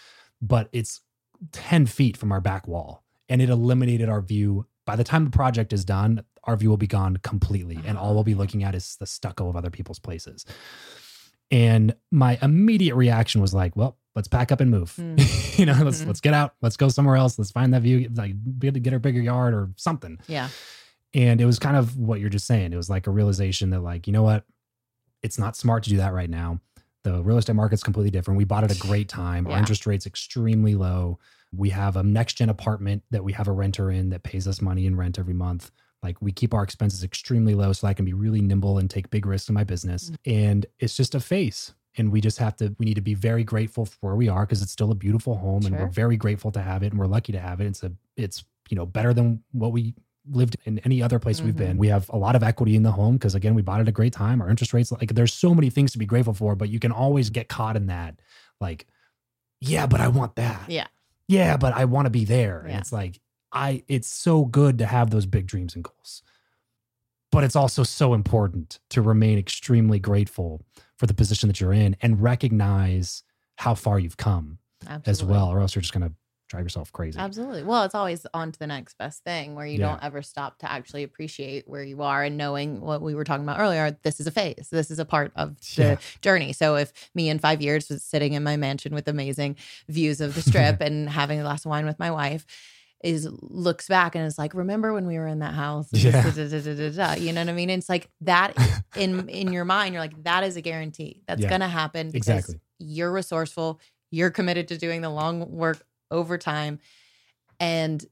but 0.42 0.68
it's 0.72 1.00
10 1.52 1.86
feet 1.86 2.16
from 2.16 2.30
our 2.32 2.40
back 2.40 2.68
wall 2.68 3.04
and 3.28 3.40
it 3.40 3.48
eliminated 3.48 4.08
our 4.08 4.20
view. 4.20 4.66
By 4.84 4.96
the 4.96 5.04
time 5.04 5.24
the 5.24 5.30
project 5.30 5.72
is 5.72 5.84
done, 5.84 6.24
our 6.44 6.56
view 6.56 6.68
will 6.70 6.76
be 6.76 6.86
gone 6.86 7.16
completely. 7.18 7.78
And 7.86 7.96
all 7.98 8.14
we'll 8.14 8.24
be 8.24 8.34
looking 8.34 8.64
at 8.64 8.74
is 8.74 8.96
the 9.00 9.06
stucco 9.06 9.48
of 9.48 9.56
other 9.56 9.70
people's 9.70 9.98
places. 9.98 10.44
And 11.50 11.94
my 12.10 12.38
immediate 12.42 12.94
reaction 12.94 13.40
was 13.40 13.54
like, 13.54 13.74
well, 13.76 13.96
let's 14.14 14.28
pack 14.28 14.52
up 14.52 14.60
and 14.60 14.70
move. 14.70 14.94
Mm. 14.98 15.58
you 15.58 15.64
know, 15.66 15.72
let's 15.82 16.02
Mhm. 16.02 16.06
let's 16.08 16.20
get 16.20 16.34
out. 16.34 16.54
Let's 16.60 16.76
go 16.76 16.88
somewhere 16.88 17.16
else. 17.16 17.38
Let's 17.38 17.50
find 17.50 17.72
that 17.72 17.82
view, 17.82 18.10
like 18.14 18.34
be 18.58 18.66
able 18.66 18.74
to 18.74 18.80
get 18.80 18.92
a 18.92 18.98
bigger 18.98 19.20
yard 19.20 19.54
or 19.54 19.70
something. 19.76 20.18
Yeah. 20.26 20.48
And 21.14 21.40
it 21.40 21.46
was 21.46 21.58
kind 21.58 21.76
of 21.76 21.96
what 21.96 22.20
you're 22.20 22.28
just 22.28 22.46
saying. 22.46 22.72
It 22.72 22.76
was 22.76 22.90
like 22.90 23.06
a 23.06 23.10
realization 23.10 23.70
that, 23.70 23.80
like, 23.80 24.06
you 24.06 24.12
know 24.12 24.22
what? 24.22 24.44
It's 25.22 25.38
not 25.38 25.56
smart 25.56 25.84
to 25.84 25.90
do 25.90 25.96
that 25.96 26.12
right 26.12 26.30
now. 26.30 26.60
The 27.04 27.22
real 27.22 27.38
estate 27.38 27.54
market's 27.54 27.82
completely 27.82 28.10
different. 28.10 28.36
We 28.38 28.44
bought 28.44 28.64
at 28.64 28.76
a 28.76 28.78
great 28.78 29.08
time. 29.08 29.46
Our 29.46 29.58
interest 29.58 29.86
rate's 29.86 30.06
extremely 30.06 30.74
low. 30.74 31.18
We 31.54 31.70
have 31.70 31.96
a 31.96 32.02
next 32.02 32.34
gen 32.34 32.50
apartment 32.50 33.02
that 33.10 33.24
we 33.24 33.32
have 33.32 33.48
a 33.48 33.52
renter 33.52 33.90
in 33.90 34.10
that 34.10 34.22
pays 34.22 34.46
us 34.46 34.60
money 34.60 34.84
in 34.84 34.96
rent 34.96 35.18
every 35.18 35.32
month. 35.32 35.70
Like 36.02 36.20
we 36.20 36.30
keep 36.30 36.52
our 36.52 36.62
expenses 36.62 37.02
extremely 37.02 37.54
low 37.54 37.72
so 37.72 37.88
I 37.88 37.94
can 37.94 38.04
be 38.04 38.12
really 38.12 38.40
nimble 38.40 38.78
and 38.78 38.90
take 38.90 39.10
big 39.10 39.26
risks 39.26 39.48
in 39.48 39.54
my 39.54 39.64
business. 39.64 40.10
Mm-hmm. 40.10 40.30
And 40.30 40.66
it's 40.78 40.96
just 40.96 41.14
a 41.14 41.20
phase. 41.20 41.72
And 41.96 42.12
we 42.12 42.20
just 42.20 42.38
have 42.38 42.54
to, 42.56 42.76
we 42.78 42.86
need 42.86 42.94
to 42.94 43.00
be 43.00 43.14
very 43.14 43.42
grateful 43.42 43.86
for 43.86 43.98
where 44.02 44.14
we 44.14 44.28
are 44.28 44.44
because 44.44 44.62
it's 44.62 44.70
still 44.70 44.92
a 44.92 44.94
beautiful 44.94 45.36
home 45.36 45.66
and 45.66 45.76
we're 45.76 45.86
very 45.86 46.16
grateful 46.16 46.52
to 46.52 46.60
have 46.60 46.82
it 46.82 46.92
and 46.92 46.98
we're 46.98 47.06
lucky 47.06 47.32
to 47.32 47.40
have 47.40 47.60
it. 47.60 47.66
It's 47.66 47.82
a, 47.82 47.92
it's, 48.16 48.44
you 48.68 48.76
know, 48.76 48.86
better 48.86 49.12
than 49.12 49.42
what 49.52 49.72
we 49.72 49.94
lived 50.30 50.56
in 50.64 50.78
any 50.80 51.02
other 51.02 51.18
place 51.18 51.40
we've 51.40 51.54
Mhm. 51.54 51.58
been. 51.58 51.76
We 51.78 51.88
have 51.88 52.08
a 52.10 52.16
lot 52.16 52.36
of 52.36 52.42
equity 52.42 52.76
in 52.76 52.82
the 52.82 52.92
home 52.92 53.14
because 53.16 53.34
again, 53.34 53.54
we 53.54 53.62
bought 53.62 53.80
it 53.80 53.82
at 53.82 53.88
a 53.88 53.92
great 53.92 54.12
time. 54.12 54.40
Our 54.42 54.48
interest 54.50 54.72
rates, 54.72 54.92
like 54.92 55.14
there's 55.14 55.32
so 55.32 55.54
many 55.54 55.70
things 55.70 55.92
to 55.92 55.98
be 55.98 56.06
grateful 56.06 56.34
for, 56.34 56.54
but 56.54 56.68
you 56.68 56.78
can 56.78 56.92
always 56.92 57.30
get 57.30 57.48
caught 57.48 57.76
in 57.76 57.86
that, 57.86 58.20
like, 58.60 58.86
yeah, 59.60 59.86
but 59.86 60.00
I 60.00 60.08
want 60.08 60.36
that. 60.36 60.68
Yeah. 60.68 60.86
Yeah, 61.26 61.56
but 61.56 61.74
I 61.74 61.84
want 61.84 62.06
to 62.06 62.10
be 62.10 62.24
there. 62.24 62.60
And 62.60 62.78
it's 62.78 62.92
like, 62.92 63.20
I 63.52 63.82
it's 63.88 64.08
so 64.08 64.44
good 64.44 64.78
to 64.78 64.86
have 64.86 65.10
those 65.10 65.26
big 65.26 65.46
dreams 65.46 65.74
and 65.74 65.82
goals. 65.84 66.22
But 67.30 67.44
it's 67.44 67.56
also 67.56 67.82
so 67.82 68.14
important 68.14 68.78
to 68.90 69.02
remain 69.02 69.38
extremely 69.38 69.98
grateful 69.98 70.62
for 70.96 71.06
the 71.06 71.14
position 71.14 71.48
that 71.48 71.60
you're 71.60 71.72
in 71.74 71.96
and 72.00 72.22
recognize 72.22 73.22
how 73.56 73.74
far 73.74 73.98
you've 73.98 74.16
come 74.16 74.58
Absolutely. 74.86 75.10
as 75.10 75.24
well, 75.24 75.48
or 75.48 75.60
else 75.60 75.74
you're 75.74 75.82
just 75.82 75.92
gonna 75.92 76.12
drive 76.48 76.64
yourself 76.64 76.92
crazy. 76.92 77.18
Absolutely. 77.18 77.62
Well, 77.62 77.84
it's 77.84 77.94
always 77.94 78.26
on 78.32 78.52
to 78.52 78.58
the 78.58 78.66
next 78.66 78.96
best 78.98 79.22
thing 79.22 79.54
where 79.54 79.66
you 79.66 79.78
Yeah. 79.78 79.88
don't 79.90 80.02
ever 80.02 80.22
stop 80.22 80.58
to 80.60 80.70
actually 80.70 81.02
appreciate 81.02 81.68
where 81.68 81.82
you 81.82 82.02
are 82.02 82.24
and 82.24 82.36
knowing 82.36 82.80
what 82.80 83.02
we 83.02 83.14
were 83.14 83.24
talking 83.24 83.44
about 83.44 83.60
earlier. 83.60 83.96
This 84.02 84.18
is 84.18 84.26
a 84.26 84.30
phase. 84.30 84.68
This 84.70 84.90
is 84.90 84.98
a 84.98 85.04
part 85.04 85.32
of 85.36 85.56
the 85.76 85.82
Yeah. 85.82 85.96
journey. 86.22 86.52
So 86.52 86.76
if 86.76 86.92
me 87.14 87.28
in 87.28 87.38
five 87.38 87.60
years 87.60 87.88
was 87.90 88.02
sitting 88.02 88.32
in 88.32 88.42
my 88.42 88.56
mansion 88.56 88.94
with 88.94 89.08
amazing 89.08 89.56
views 89.88 90.20
of 90.20 90.34
the 90.34 90.42
strip 90.76 90.80
and 90.80 91.08
having 91.10 91.38
a 91.38 91.42
glass 91.42 91.64
of 91.64 91.70
wine 91.70 91.84
with 91.86 91.98
my 91.98 92.10
wife, 92.10 92.46
is 93.04 93.28
looks 93.30 93.86
back 93.86 94.16
and 94.16 94.26
is 94.26 94.38
like, 94.38 94.54
remember 94.54 94.92
when 94.92 95.06
we 95.06 95.18
were 95.18 95.28
in 95.28 95.38
that 95.38 95.54
house? 95.54 95.88
Yeah. 95.92 96.22
Da, 96.32 96.48
da, 96.48 96.90
da. 96.90 97.12
You 97.14 97.32
know 97.32 97.42
what 97.42 97.48
I 97.48 97.52
mean? 97.52 97.70
It's 97.70 97.88
like 97.88 98.10
that 98.22 98.54
in 98.96 99.28
in 99.28 99.52
your 99.52 99.64
mind, 99.64 99.92
you're 99.94 100.02
like, 100.02 100.20
that 100.24 100.42
is 100.42 100.56
a 100.56 100.60
guarantee. 100.60 101.22
That's 101.28 101.42
Yeah. 101.42 101.48
gonna 101.50 101.68
happen 101.68 102.10
Exactly. 102.12 102.58
you're 102.80 103.12
resourceful, 103.12 103.80
you're 104.10 104.30
committed 104.30 104.66
to 104.68 104.78
doing 104.78 105.02
the 105.02 105.10
long 105.10 105.48
work 105.52 105.80
overtime 106.10 106.78
and 107.60 108.04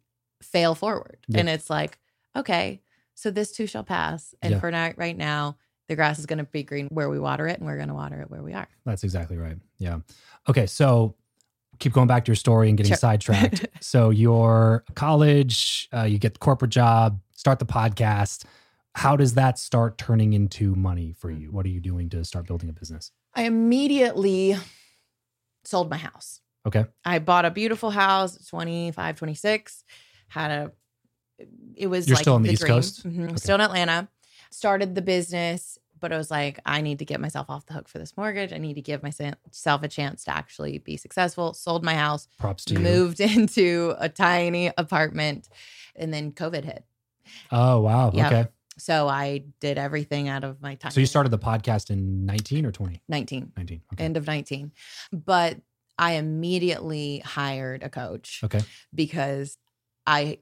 fail 0.42 0.74
forward. 0.74 1.18
Yeah. 1.28 1.40
And 1.40 1.48
it's 1.48 1.70
like, 1.70 1.98
okay, 2.34 2.82
so 3.14 3.30
this 3.30 3.52
too 3.52 3.66
shall 3.66 3.84
pass. 3.84 4.34
And 4.42 4.52
Yeah. 4.54 4.60
for 4.60 4.70
now, 4.70 4.92
right 4.96 5.16
now, 5.16 5.56
the 5.88 5.94
grass 5.96 6.18
is 6.18 6.26
going 6.26 6.38
to 6.38 6.44
be 6.44 6.62
green 6.64 6.88
where 6.88 7.08
we 7.08 7.18
water 7.18 7.46
it, 7.46 7.58
and 7.58 7.66
we're 7.66 7.76
going 7.76 7.88
to 7.88 7.94
water 7.94 8.20
it 8.20 8.30
where 8.30 8.42
we 8.42 8.52
are. 8.52 8.66
That's 8.84 9.04
exactly 9.04 9.36
right. 9.36 9.56
Yeah. 9.78 10.00
Okay. 10.48 10.66
So 10.66 11.14
keep 11.78 11.92
going 11.92 12.08
back 12.08 12.24
to 12.24 12.30
your 12.30 12.36
story 12.36 12.68
and 12.68 12.76
getting 12.76 12.90
Sure. 12.90 12.96
sidetracked. 12.96 13.66
so 13.80 14.10
you're 14.10 14.84
college, 14.94 15.88
uh, 15.94 16.02
you 16.02 16.18
get 16.18 16.32
the 16.34 16.38
corporate 16.40 16.70
job, 16.72 17.20
start 17.34 17.58
the 17.60 17.66
podcast. 17.66 18.44
How 18.94 19.14
does 19.14 19.34
that 19.34 19.58
start 19.58 19.98
turning 19.98 20.32
into 20.32 20.74
money 20.74 21.12
for 21.12 21.30
you? 21.30 21.52
What 21.52 21.66
are 21.66 21.68
you 21.68 21.80
doing 21.80 22.08
to 22.10 22.24
start 22.24 22.46
building 22.46 22.68
a 22.70 22.72
business? 22.72 23.12
I 23.34 23.42
immediately 23.42 24.56
sold 25.64 25.90
my 25.90 25.98
house. 25.98 26.40
Okay. 26.66 26.84
I 27.04 27.18
bought 27.20 27.44
a 27.44 27.50
beautiful 27.50 27.90
house, 27.90 28.44
25, 28.48 29.16
26, 29.16 29.84
had 30.28 30.50
a, 30.50 30.72
it 31.76 31.86
was 31.86 32.08
You're 32.08 32.16
like 32.16 32.22
still 32.24 32.34
on 32.34 32.42
the 32.42 32.48
the 32.48 32.52
East 32.54 32.62
dream. 32.62 32.72
Coast? 32.74 33.06
Mhm. 33.06 33.24
Okay. 33.28 33.36
Still 33.36 33.54
in 33.56 33.60
Atlanta. 33.60 34.08
Started 34.50 34.94
the 34.94 35.02
business, 35.02 35.78
but 36.00 36.12
I 36.12 36.16
was 36.16 36.30
like, 36.30 36.60
I 36.64 36.80
need 36.80 36.98
to 37.00 37.04
get 37.04 37.20
myself 37.20 37.46
off 37.48 37.66
the 37.66 37.74
hook 37.74 37.88
for 37.88 37.98
this 37.98 38.16
mortgage. 38.16 38.52
I 38.52 38.58
need 38.58 38.74
to 38.74 38.82
give 38.82 39.02
myself 39.02 39.34
a 39.82 39.88
chance 39.88 40.24
to 40.24 40.30
actually 40.34 40.78
be 40.78 40.96
successful. 40.96 41.52
Sold 41.54 41.84
my 41.84 41.94
house, 41.94 42.26
Props 42.38 42.64
to 42.66 42.74
you. 42.74 42.80
moved 42.80 43.20
into 43.36 43.94
a 43.98 44.08
tiny 44.08 44.70
apartment, 44.78 45.48
and 45.94 46.12
then 46.12 46.32
COVID 46.32 46.64
hit. 46.64 46.84
Oh, 47.50 47.80
wow. 47.80 48.10
Yeah. 48.14 48.26
Okay. 48.28 48.46
So 48.78 49.08
I 49.08 49.44
did 49.60 49.78
everything 49.78 50.28
out 50.28 50.44
of 50.44 50.60
my 50.60 50.74
time. 50.74 50.90
So 50.92 51.00
you 51.00 51.06
started 51.06 51.30
the 51.30 51.38
podcast 51.38 51.90
in 51.90 52.26
19 52.26 52.66
or 52.66 52.72
20? 52.72 53.02
19, 53.08 53.52
19. 53.56 53.80
Okay. 53.94 54.04
end 54.04 54.16
of 54.16 54.26
19. 54.26 54.70
But 55.12 55.58
I 55.98 56.12
immediately 56.12 57.20
hired 57.24 57.82
a 57.82 57.88
coach 57.88 58.40
okay. 58.44 58.60
because 58.94 59.56
I 60.06 60.38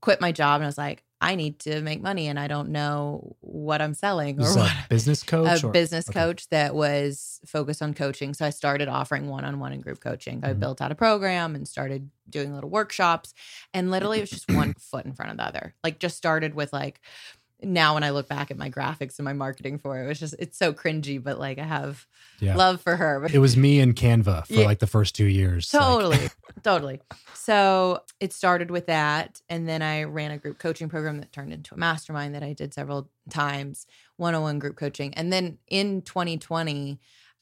quit 0.00 0.20
my 0.20 0.32
job 0.32 0.56
and 0.56 0.64
I 0.64 0.66
was 0.68 0.78
like, 0.78 1.02
I 1.20 1.36
need 1.36 1.60
to 1.60 1.80
make 1.82 2.02
money 2.02 2.26
and 2.26 2.36
I 2.38 2.48
don't 2.48 2.70
know 2.70 3.36
what 3.40 3.80
I'm 3.80 3.94
selling 3.94 4.40
or 4.40 4.52
what. 4.56 4.70
a 4.72 4.74
business 4.88 5.22
coach? 5.22 5.62
A 5.62 5.66
or- 5.66 5.70
business 5.70 6.08
okay. 6.08 6.18
coach 6.18 6.48
that 6.48 6.74
was 6.74 7.38
focused 7.46 7.80
on 7.80 7.94
coaching. 7.94 8.34
So 8.34 8.44
I 8.44 8.50
started 8.50 8.88
offering 8.88 9.28
one 9.28 9.44
on 9.44 9.60
one 9.60 9.72
and 9.72 9.82
group 9.82 10.00
coaching. 10.00 10.40
I 10.42 10.52
Mhm. 10.52 10.58
built 10.60 10.80
out 10.82 10.90
a 10.90 10.96
program 10.96 11.54
and 11.54 11.68
started 11.68 12.10
doing 12.28 12.52
little 12.52 12.70
workshops. 12.70 13.34
And 13.72 13.92
literally, 13.92 14.18
it 14.18 14.22
was 14.22 14.30
just 14.30 14.50
one 14.50 14.74
foot 14.78 15.04
in 15.06 15.12
front 15.12 15.30
of 15.30 15.36
the 15.36 15.44
other. 15.44 15.74
Like, 15.84 16.00
just 16.00 16.16
started 16.16 16.54
with 16.54 16.72
like, 16.72 17.00
now 17.62 17.94
when 17.94 18.02
I 18.04 18.10
look 18.10 18.28
back 18.28 18.50
at 18.50 18.56
my 18.56 18.70
graphics 18.70 19.18
and 19.18 19.24
my 19.24 19.32
marketing 19.32 19.78
for 19.78 19.98
it, 20.00 20.04
it 20.04 20.08
was 20.08 20.18
just, 20.20 20.34
it's 20.38 20.58
so 20.58 20.72
cringy, 20.72 21.22
but 21.22 21.38
like 21.38 21.58
I 21.58 21.64
have 21.64 22.06
Yeah. 22.40 22.56
love 22.56 22.80
for 22.80 22.96
her. 22.96 23.24
It 23.32 23.38
was 23.38 23.56
me 23.56 23.80
and 23.80 23.94
Canva 23.94 24.46
for 24.46 24.52
Yeah. 24.52 24.64
like 24.66 24.78
the 24.80 24.86
first 24.86 25.14
two 25.14 25.26
years. 25.26 25.72
Like, 25.72 25.82
Totally. 25.82 26.28
totally. 26.62 27.00
So 27.34 28.02
it 28.20 28.32
started 28.32 28.70
with 28.70 28.86
that. 28.86 29.40
And 29.48 29.68
then 29.68 29.82
I 29.82 30.04
ran 30.04 30.30
a 30.30 30.38
group 30.38 30.58
coaching 30.58 30.88
program 30.88 31.18
that 31.18 31.32
turned 31.32 31.52
into 31.52 31.74
a 31.74 31.78
mastermind 31.78 32.34
that 32.34 32.42
I 32.42 32.52
did 32.52 32.72
several 32.74 33.10
times, 33.30 33.86
one 34.16 34.34
on 34.34 34.42
one 34.42 34.58
group 34.58 34.76
coaching. 34.76 35.14
And 35.14 35.32
then 35.32 35.58
in 35.68 36.02
2020, 36.02 36.98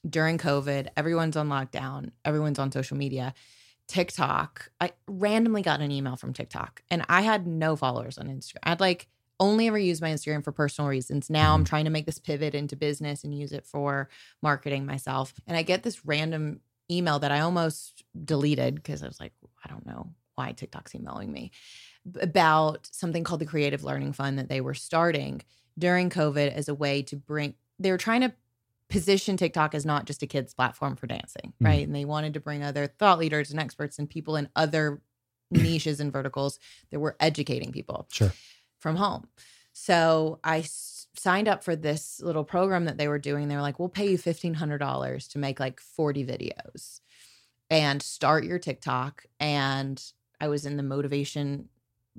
during 0.09 0.37
COVID, 0.37 0.87
everyone's 0.97 1.37
on 1.37 1.49
lockdown, 1.49 2.11
everyone's 2.25 2.57
on 2.59 2.71
social 2.71 2.97
media. 2.97 3.33
TikTok, 3.87 4.69
I 4.79 4.93
randomly 5.07 5.61
got 5.61 5.81
an 5.81 5.91
email 5.91 6.15
from 6.15 6.31
TikTok 6.33 6.81
and 6.89 7.03
I 7.09 7.21
had 7.21 7.45
no 7.45 7.75
followers 7.75 8.17
on 8.17 8.27
Instagram. 8.27 8.59
I'd 8.63 8.79
like 8.79 9.07
only 9.41 9.67
ever 9.67 9.77
used 9.77 10.01
my 10.01 10.09
Instagram 10.11 10.43
for 10.43 10.51
personal 10.53 10.87
reasons. 10.89 11.29
Now 11.29 11.53
I'm 11.53 11.65
trying 11.65 11.85
to 11.85 11.91
make 11.91 12.05
this 12.05 12.19
pivot 12.19 12.55
into 12.55 12.75
business 12.77 13.23
and 13.25 13.37
use 13.37 13.51
it 13.51 13.65
for 13.65 14.07
marketing 14.41 14.85
myself. 14.85 15.33
And 15.47 15.57
I 15.57 15.63
get 15.63 15.83
this 15.83 16.05
random 16.05 16.61
email 16.89 17.19
that 17.19 17.31
I 17.31 17.39
almost 17.41 18.03
deleted 18.23 18.75
because 18.75 19.03
I 19.03 19.07
was 19.07 19.19
like, 19.19 19.33
I 19.65 19.69
don't 19.69 19.85
know 19.85 20.11
why 20.35 20.51
TikTok's 20.53 20.95
emailing 20.95 21.31
me 21.31 21.51
about 22.21 22.87
something 22.91 23.23
called 23.23 23.41
the 23.41 23.45
Creative 23.45 23.83
Learning 23.83 24.13
Fund 24.13 24.39
that 24.39 24.47
they 24.49 24.61
were 24.61 24.73
starting 24.73 25.41
during 25.77 26.09
COVID 26.09 26.53
as 26.53 26.67
a 26.69 26.73
way 26.75 27.01
to 27.03 27.15
bring, 27.15 27.55
they 27.79 27.91
were 27.91 27.97
trying 27.97 28.21
to 28.21 28.33
position 28.89 29.37
TikTok 29.37 29.73
as 29.73 29.85
not 29.85 30.05
just 30.05 30.21
a 30.21 30.27
kids 30.27 30.53
platform 30.53 30.95
for 30.95 31.07
dancing, 31.07 31.53
Mhm. 31.61 31.65
right? 31.67 31.85
And 31.87 31.95
they 31.95 32.05
wanted 32.05 32.33
to 32.33 32.39
bring 32.39 32.61
other 32.63 32.87
thought 32.87 33.19
leaders 33.19 33.51
and 33.51 33.59
experts 33.59 33.97
and 33.97 34.09
people 34.09 34.35
in 34.35 34.49
other 34.55 35.01
niches 35.49 35.99
and 35.99 36.11
verticals 36.11 36.59
that 36.91 36.99
were 36.99 37.15
educating 37.19 37.71
people 37.71 38.07
Sure. 38.11 38.33
From 38.81 38.97
home. 38.97 39.27
So 39.73 40.39
I 40.43 40.59
s- 40.59 41.07
signed 41.15 41.47
up 41.47 41.63
for 41.63 41.75
this 41.75 42.19
little 42.21 42.43
program 42.43 42.85
that 42.85 42.97
they 42.97 43.07
were 43.07 43.19
doing. 43.19 43.47
They 43.47 43.55
were 43.55 43.61
like, 43.61 43.79
we'll 43.79 43.89
pay 43.89 44.11
you 44.11 44.17
$1,500 44.17 45.31
to 45.31 45.39
make 45.39 45.59
like 45.59 45.79
40 45.79 46.25
videos 46.25 46.99
and 47.69 48.01
start 48.01 48.43
your 48.43 48.59
TikTok. 48.59 49.25
And 49.39 50.03
I 50.41 50.49
was 50.49 50.65
in 50.65 50.77
the 50.77 50.83
motivation 50.83 51.69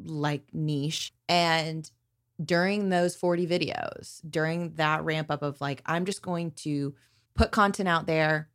like 0.03 0.45
niche. 0.53 1.13
And 1.29 1.91
during 2.43 2.89
those 2.89 3.17
40 3.17 3.47
videos, 3.47 4.21
during 4.29 4.75
that 4.75 5.05
ramp 5.05 5.31
up 5.31 5.43
of 5.43 5.61
like, 5.61 5.83
I'm 5.85 6.05
just 6.05 6.23
going 6.23 6.53
to 6.53 6.95
put 7.35 7.51
content 7.51 7.89
out 7.89 8.07
there. 8.07 8.49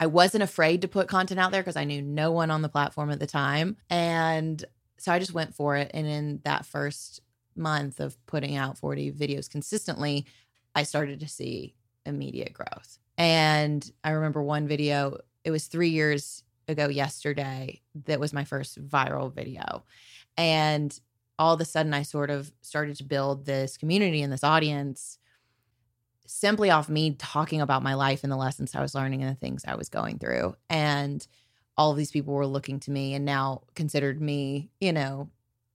I 0.00 0.06
wasn't 0.06 0.42
afraid 0.42 0.82
to 0.82 0.88
put 0.88 1.06
content 1.06 1.38
out 1.38 1.52
there 1.52 1.62
because 1.62 1.76
I 1.76 1.84
knew 1.84 2.02
no 2.02 2.32
one 2.32 2.50
on 2.50 2.62
the 2.62 2.68
platform 2.68 3.10
at 3.10 3.20
the 3.20 3.26
time. 3.26 3.76
And 3.88 4.64
so 5.02 5.10
I 5.10 5.18
just 5.18 5.34
went 5.34 5.52
for 5.52 5.74
it. 5.74 5.90
And 5.92 6.06
in 6.06 6.40
that 6.44 6.64
first 6.64 7.22
month 7.56 7.98
of 7.98 8.16
putting 8.26 8.54
out 8.54 8.78
40 8.78 9.10
videos 9.10 9.50
consistently, 9.50 10.26
I 10.76 10.84
started 10.84 11.18
to 11.20 11.28
see 11.28 11.74
immediate 12.06 12.52
growth. 12.52 12.98
And 13.18 13.90
I 14.04 14.10
remember 14.10 14.44
one 14.44 14.68
video, 14.68 15.18
it 15.44 15.50
was 15.50 15.66
three 15.66 15.88
years 15.88 16.44
ago 16.68 16.88
yesterday, 16.88 17.80
that 18.06 18.20
was 18.20 18.32
my 18.32 18.44
first 18.44 18.80
viral 18.88 19.34
video. 19.34 19.82
And 20.36 20.96
all 21.36 21.52
of 21.52 21.60
a 21.60 21.64
sudden, 21.64 21.94
I 21.94 22.02
sort 22.02 22.30
of 22.30 22.52
started 22.60 22.96
to 22.98 23.04
build 23.04 23.44
this 23.44 23.76
community 23.76 24.22
and 24.22 24.32
this 24.32 24.44
audience 24.44 25.18
simply 26.26 26.70
off 26.70 26.88
me 26.88 27.16
talking 27.16 27.60
about 27.60 27.82
my 27.82 27.94
life 27.94 28.22
and 28.22 28.30
the 28.30 28.36
lessons 28.36 28.76
I 28.76 28.80
was 28.80 28.94
learning 28.94 29.22
and 29.22 29.32
the 29.32 29.40
things 29.40 29.64
I 29.66 29.74
was 29.74 29.88
going 29.88 30.20
through. 30.20 30.54
And 30.70 31.26
all 31.76 31.90
of 31.90 31.96
these 31.96 32.10
people 32.10 32.34
were 32.34 32.46
looking 32.46 32.80
to 32.80 32.90
me 32.90 33.14
and 33.14 33.24
now 33.24 33.62
considered 33.74 34.20
me, 34.20 34.70
you 34.80 34.92
know, 34.92 35.28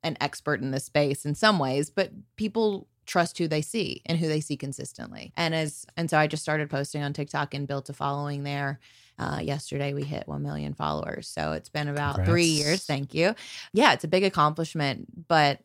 an 0.03 0.17
expert 0.21 0.61
in 0.61 0.71
this 0.71 0.85
space 0.85 1.25
in 1.25 1.35
some 1.35 1.59
ways, 1.59 1.89
but 1.89 2.11
people 2.35 2.87
trust 3.05 3.37
who 3.37 3.47
they 3.47 3.61
see 3.61 4.01
and 4.05 4.19
who 4.19 4.27
they 4.27 4.41
see 4.41 4.57
consistently. 4.57 5.31
And 5.35 5.55
as 5.55 5.85
and 5.95 6.09
so 6.09 6.17
I 6.17 6.27
just 6.27 6.43
started 6.43 6.69
posting 6.69 7.01
on 7.01 7.13
TikTok 7.13 7.53
and 7.53 7.67
built 7.67 7.89
a 7.89 7.93
following 7.93 8.43
there. 8.43 8.79
Uh, 9.17 9.39
yesterday 9.41 9.93
we 9.93 10.03
hit 10.03 10.27
1 10.27 10.43
million 10.43 10.75
followers. 10.75 11.27
So 11.27 11.53
it's 11.53 11.69
been 11.69 11.87
about 11.87 12.23
three 12.25 12.45
years. 12.45 12.85
Thank 12.85 13.15
you. 13.15 13.33
Yeah, 13.73 13.93
it's 13.93 14.03
a 14.03 14.07
big 14.07 14.23
accomplishment, 14.23 15.27
but 15.27 15.61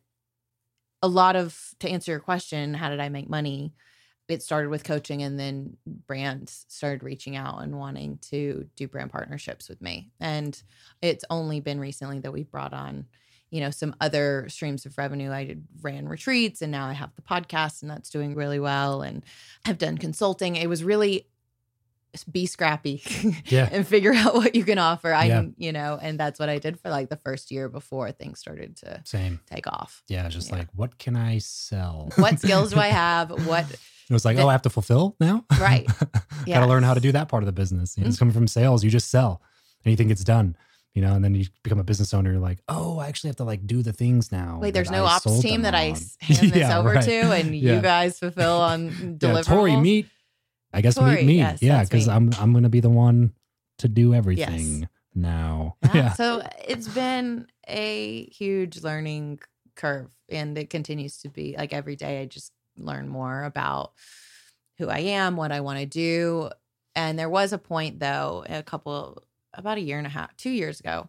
a 1.02 1.08
lot 1.08 1.36
of 1.36 1.74
to 1.80 1.88
answer 1.88 2.12
your 2.12 2.20
question, 2.20 2.72
how 2.74 2.88
did 2.88 3.00
I 3.00 3.10
make 3.10 3.28
money? 3.28 3.74
It 4.32 4.42
started 4.42 4.68
with 4.70 4.84
coaching 4.84 5.22
and 5.22 5.38
then 5.38 5.76
brands 6.06 6.64
started 6.68 7.02
reaching 7.02 7.36
out 7.36 7.58
and 7.62 7.78
wanting 7.78 8.18
to 8.30 8.68
do 8.76 8.88
brand 8.88 9.10
partnerships 9.12 9.68
with 9.68 9.80
me. 9.80 10.10
And 10.20 10.60
it's 11.00 11.24
only 11.30 11.60
been 11.60 11.78
recently 11.80 12.18
that 12.20 12.32
we 12.32 12.42
brought 12.42 12.72
on 12.72 13.06
you 13.50 13.60
know 13.60 13.70
some 13.70 13.94
other 14.00 14.46
streams 14.48 14.86
of 14.86 14.96
revenue 14.96 15.30
i 15.30 15.44
did, 15.44 15.66
ran 15.82 16.08
retreats 16.08 16.62
and 16.62 16.72
now 16.72 16.86
i 16.86 16.94
have 16.94 17.14
the 17.16 17.20
podcast 17.20 17.82
and 17.82 17.90
that's 17.90 18.08
doing 18.08 18.34
really 18.34 18.58
well 18.58 19.02
and 19.02 19.22
i've 19.66 19.76
done 19.76 19.98
consulting 19.98 20.56
it 20.56 20.70
was 20.70 20.82
really 20.82 21.26
be 22.30 22.46
scrappy 22.46 23.02
Yeah. 23.46 23.68
and 23.70 23.86
figure 23.86 24.14
out 24.14 24.34
what 24.34 24.54
you 24.54 24.64
can 24.64 24.78
offer 24.78 25.12
i 25.12 25.24
Yeah. 25.26 25.44
you 25.58 25.70
know 25.72 25.98
and 26.00 26.18
that's 26.20 26.38
what 26.40 26.48
i 26.48 26.58
did 26.58 26.80
for 26.80 26.88
like 26.88 27.10
the 27.10 27.16
first 27.16 27.50
year 27.50 27.68
before 27.68 28.10
things 28.10 28.38
started 28.38 28.76
to 28.78 29.02
Same. 29.04 29.40
take 29.50 29.66
off 29.66 30.02
Yeah. 30.08 30.28
Just 30.30 30.48
Yeah. 30.48 30.56
like, 30.56 30.68
what 30.74 30.96
can 30.98 31.14
I 31.16 31.36
sell? 31.38 32.10
what 32.16 32.38
skills 32.38 32.72
do 32.72 32.80
i 32.80 32.88
have 33.04 33.46
what 33.46 33.66
It 34.12 34.14
was 34.14 34.24
like, 34.24 34.36
The- 34.36 34.42
oh, 34.42 34.48
I 34.48 34.52
have 34.52 34.62
to 34.62 34.70
fulfill 34.70 35.16
now? 35.20 35.44
Right. 35.60 35.86
Got 36.46 36.60
to 36.60 36.66
learn 36.66 36.82
how 36.82 36.94
to 36.94 37.00
do 37.00 37.12
that 37.12 37.28
part 37.28 37.42
of 37.42 37.46
the 37.46 37.52
business. 37.52 37.96
You 37.96 38.02
know, 38.02 38.06
Mhm. 38.06 38.10
It's 38.10 38.18
coming 38.18 38.34
from 38.34 38.46
sales. 38.46 38.84
You 38.84 38.90
just 38.90 39.10
sell 39.10 39.40
and 39.84 39.90
you 39.90 39.96
think 39.96 40.10
it's 40.10 40.22
done, 40.24 40.54
you 40.94 41.02
know, 41.02 41.14
and 41.14 41.24
then 41.24 41.34
you 41.34 41.46
become 41.62 41.78
a 41.78 41.84
business 41.84 42.12
owner. 42.14 42.30
You're 42.32 42.40
like, 42.40 42.60
oh, 42.68 42.98
I 42.98 43.08
actually 43.08 43.28
have 43.28 43.36
to 43.36 43.44
like 43.44 43.66
do 43.66 43.82
the 43.82 43.92
things 43.92 44.30
now. 44.30 44.58
wait 44.60 44.74
there's 44.74 44.90
no 44.90 45.04
I 45.04 45.14
ops 45.14 45.40
team 45.40 45.62
that 45.62 45.74
i 45.74 45.86
on." 45.90 45.92
s- 45.92 46.16
hand 46.20 46.52
this 46.52 46.56
Yeah, 46.56 46.78
over 46.78 46.92
right. 46.92 47.04
to 47.04 47.32
and 47.32 47.54
Yeah. 47.56 47.74
you 47.76 47.80
guys 47.80 48.18
fulfill 48.18 48.60
on 48.60 48.86
Yeah, 48.86 48.90
deliverables 48.92 49.44
Tori, 49.46 49.76
meet. 49.76 50.06
I 50.72 50.80
guess 50.82 50.94
Tori, 50.94 51.16
meet 51.16 51.26
me. 51.26 51.36
yes, 51.38 51.62
yeah, 51.62 51.82
because 51.84 52.06
me. 52.08 52.14
I'm 52.14 52.30
I'm 52.38 52.52
gonna 52.52 52.68
be 52.70 52.80
the 52.80 52.90
one 52.90 53.32
to 53.78 53.88
do 53.88 54.14
everything 54.14 54.88
now. 55.14 55.76
Yeah. 55.84 55.90
Yeah. 55.94 56.12
So 56.12 56.42
it's 56.66 56.88
been 56.88 57.46
a 57.68 58.24
huge 58.26 58.82
learning 58.82 59.40
curve 59.76 60.10
and 60.30 60.56
it 60.58 60.70
continues 60.70 61.18
to 61.22 61.28
be 61.28 61.54
like 61.58 61.72
every 61.72 61.96
day 61.96 62.20
I 62.22 62.26
just 62.26 62.52
learn 62.76 63.08
more 63.08 63.44
about 63.44 63.92
who 64.78 64.88
I 64.88 64.98
am, 64.98 65.36
what 65.36 65.52
I 65.52 65.60
want 65.60 65.78
to 65.78 65.86
do. 65.86 66.50
And 66.94 67.18
there 67.18 67.30
was 67.30 67.52
a 67.52 67.58
point 67.58 68.00
though, 68.00 68.44
a 68.48 68.62
couple 68.62 69.22
about 69.54 69.78
a 69.78 69.82
year 69.82 69.98
and 69.98 70.06
a 70.06 70.10
half, 70.10 70.36
2 70.36 70.50
years 70.50 70.80
ago, 70.80 71.08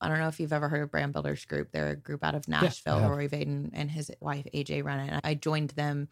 I 0.00 0.08
don't 0.08 0.18
know 0.18 0.28
if 0.28 0.38
you've 0.38 0.52
ever 0.52 0.68
heard 0.68 0.82
of 0.82 0.90
Brand 0.90 1.12
Builders 1.12 1.44
Group. 1.46 1.70
They're 1.72 1.90
a 1.90 1.96
group 1.96 2.22
out 2.22 2.34
of 2.34 2.46
Nashville. 2.46 2.98
have. 2.98 3.08
Rory 3.08 3.28
Vaden 3.28 3.70
and 3.72 3.90
his 3.90 4.10
wife 4.20 4.46
AJ 4.52 4.84
run 4.84 5.00
it. 5.00 5.20
I 5.24 5.34
joined 5.34 5.70
them. 5.70 6.08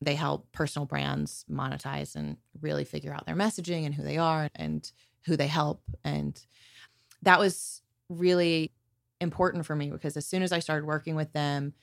They 0.00 0.14
help 0.14 0.50
personal 0.52 0.86
brands 0.86 1.44
monetize 1.50 2.16
and 2.16 2.38
really 2.60 2.84
figure 2.84 3.14
out 3.14 3.24
their 3.26 3.36
messaging 3.36 3.86
and 3.86 3.94
who 3.94 4.02
they 4.02 4.18
are 4.18 4.48
and 4.54 4.90
who 5.26 5.36
they 5.36 5.46
help. 5.46 5.82
And 6.02 6.40
that 7.22 7.38
was 7.38 7.82
really 8.08 8.72
important 9.20 9.64
for 9.64 9.76
me 9.76 9.90
because 9.90 10.16
as 10.16 10.26
soon 10.26 10.42
as 10.42 10.50
I 10.50 10.58
started 10.58 10.86
working 10.86 11.14
with 11.14 11.32
them, 11.32 11.74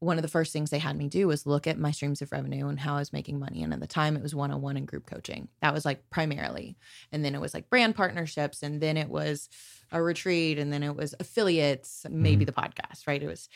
one 0.00 0.18
of 0.18 0.22
the 0.22 0.28
first 0.28 0.52
things 0.52 0.70
they 0.70 0.78
had 0.78 0.96
me 0.96 1.08
do 1.08 1.26
was 1.26 1.46
look 1.46 1.66
at 1.66 1.78
my 1.78 1.90
streams 1.90 2.20
of 2.20 2.30
revenue 2.30 2.68
and 2.68 2.78
how 2.78 2.96
I 2.96 2.98
was 2.98 3.12
making 3.12 3.38
money. 3.38 3.62
And 3.62 3.72
at 3.72 3.80
the 3.80 3.86
time, 3.86 4.16
it 4.16 4.22
was 4.22 4.34
one 4.34 4.50
on 4.50 4.60
one 4.60 4.76
and 4.76 4.86
group 4.86 5.06
coaching. 5.06 5.48
That 5.62 5.72
was 5.72 5.84
like 5.84 6.10
primarily. 6.10 6.76
And 7.12 7.24
then 7.24 7.34
it 7.34 7.40
was 7.40 7.54
like 7.54 7.70
brand 7.70 7.96
partnerships. 7.96 8.62
And 8.62 8.80
then 8.80 8.98
it 8.98 9.08
was 9.08 9.48
a 9.90 10.02
retreat. 10.02 10.58
And 10.58 10.70
then 10.70 10.82
it 10.82 10.94
was 10.94 11.14
affiliates, 11.18 12.04
maybe 12.10 12.44
mm-hmm. 12.44 12.54
the 12.54 12.60
podcast, 12.60 13.06
right? 13.06 13.22
It 13.22 13.26
was. 13.26 13.48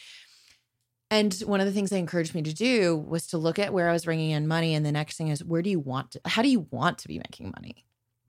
And 1.10 1.34
one 1.40 1.60
of 1.60 1.66
the 1.66 1.72
things 1.72 1.90
they 1.90 1.98
encouraged 1.98 2.34
me 2.34 2.42
to 2.42 2.54
do 2.54 2.96
was 2.96 3.26
to 3.28 3.38
look 3.38 3.58
at 3.58 3.74
where 3.74 3.88
I 3.88 3.92
was 3.92 4.04
bringing 4.04 4.30
in 4.30 4.46
money. 4.46 4.74
And 4.74 4.86
the 4.86 4.92
next 4.92 5.16
thing 5.16 5.28
is, 5.28 5.44
where 5.44 5.60
do 5.60 5.68
you 5.68 5.80
want 5.80 6.12
to, 6.12 6.20
how 6.24 6.40
do 6.40 6.48
you 6.48 6.68
want 6.70 6.98
to 6.98 7.08
be 7.08 7.18
making 7.18 7.52
money 7.56 7.84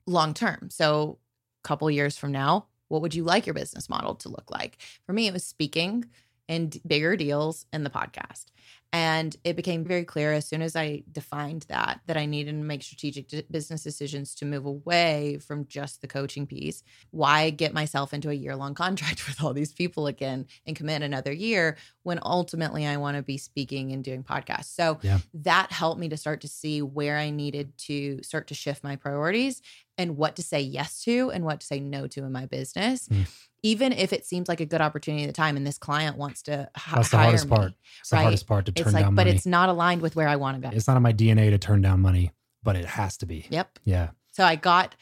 long 0.06 0.34
term? 0.34 0.68
So, 0.70 1.18
a 1.64 1.68
couple 1.68 1.88
years 1.92 2.18
from 2.18 2.32
now, 2.32 2.66
what 2.88 3.00
would 3.00 3.14
you 3.14 3.22
like 3.22 3.46
your 3.46 3.54
business 3.54 3.88
model 3.88 4.16
to 4.16 4.28
look 4.28 4.50
like? 4.50 4.78
For 5.06 5.12
me, 5.12 5.28
it 5.28 5.32
was 5.32 5.44
speaking 5.44 6.06
and 6.52 6.78
bigger 6.86 7.16
deals 7.16 7.66
in 7.72 7.82
the 7.82 7.90
podcast. 7.90 8.46
And 8.94 9.34
it 9.42 9.56
became 9.56 9.84
very 9.84 10.04
clear 10.04 10.34
as 10.34 10.46
soon 10.46 10.60
as 10.60 10.76
I 10.76 11.02
defined 11.10 11.64
that, 11.70 12.00
that 12.06 12.18
I 12.18 12.26
needed 12.26 12.50
to 12.52 12.58
make 12.62 12.82
strategic 12.82 13.26
d- 13.26 13.42
business 13.50 13.82
decisions 13.82 14.34
to 14.34 14.44
move 14.44 14.66
away 14.66 15.38
from 15.38 15.66
just 15.66 16.02
the 16.02 16.06
coaching 16.08 16.46
piece. 16.46 16.82
Why 17.10 17.48
get 17.48 17.72
myself 17.72 18.12
into 18.12 18.28
a 18.28 18.34
year 18.34 18.54
long 18.54 18.74
contract 18.84 19.26
with 19.26 19.42
all 19.42 19.54
these 19.54 19.72
people 19.72 20.08
again 20.08 20.44
and 20.66 20.76
commit 20.76 21.00
another 21.00 21.32
year 21.32 21.78
when 22.02 22.18
ultimately 22.22 22.84
I 22.86 22.98
want 22.98 23.16
to 23.16 23.22
be 23.22 23.38
speaking 23.38 23.92
and 23.92 24.04
doing 24.04 24.22
podcasts? 24.24 24.74
So 24.76 24.98
Yeah. 25.02 25.20
that 25.32 25.72
helped 25.72 25.98
me 25.98 26.10
to 26.10 26.18
start 26.18 26.42
to 26.42 26.48
see 26.48 26.82
where 26.82 27.16
I 27.16 27.30
needed 27.30 27.78
to 27.88 28.22
start 28.22 28.48
to 28.48 28.54
shift 28.54 28.84
my 28.84 28.96
priorities 28.96 29.62
and 29.98 30.16
what 30.16 30.36
to 30.36 30.42
say 30.42 30.60
yes 30.60 31.02
to 31.04 31.30
and 31.30 31.44
what 31.44 31.60
to 31.60 31.66
say 31.66 31.80
no 31.80 32.06
to 32.08 32.24
in 32.24 32.32
my 32.32 32.46
business. 32.46 33.08
Mm. 33.08 33.28
Even 33.64 33.92
if 33.92 34.12
it 34.12 34.26
seems 34.26 34.48
like 34.48 34.60
a 34.60 34.66
good 34.66 34.80
opportunity 34.80 35.22
at 35.22 35.28
the 35.28 35.32
time 35.32 35.56
and 35.56 35.64
this 35.64 35.78
client 35.78 36.16
wants 36.16 36.42
to 36.42 36.68
hi- 36.76 36.96
That's 36.96 37.10
the 37.10 37.16
hire 37.16 37.24
hardest 37.26 37.44
me, 37.46 37.56
part. 37.56 37.72
It's 38.00 38.10
the 38.10 38.16
hardest 38.16 38.46
part 38.46 38.66
to 38.66 38.72
turn 38.72 38.86
it's 38.86 38.94
like, 38.94 39.04
down 39.04 39.14
but 39.14 39.26
money. 39.26 39.36
it's 39.36 39.46
not 39.46 39.68
aligned 39.68 40.02
with 40.02 40.16
where 40.16 40.28
I 40.28 40.36
want 40.36 40.60
to 40.60 40.68
go. 40.68 40.74
It's 40.74 40.88
not 40.88 40.96
in 40.96 41.02
my 41.02 41.12
DNA 41.12 41.50
to 41.50 41.58
turn 41.58 41.80
down 41.80 42.00
money, 42.00 42.32
but 42.64 42.74
it 42.74 42.84
has 42.84 43.16
to 43.18 43.26
be. 43.26 43.46
Yep. 43.50 43.78
Yeah. 43.84 44.08
So 44.32 44.44
I 44.44 44.56
got, 44.56 44.96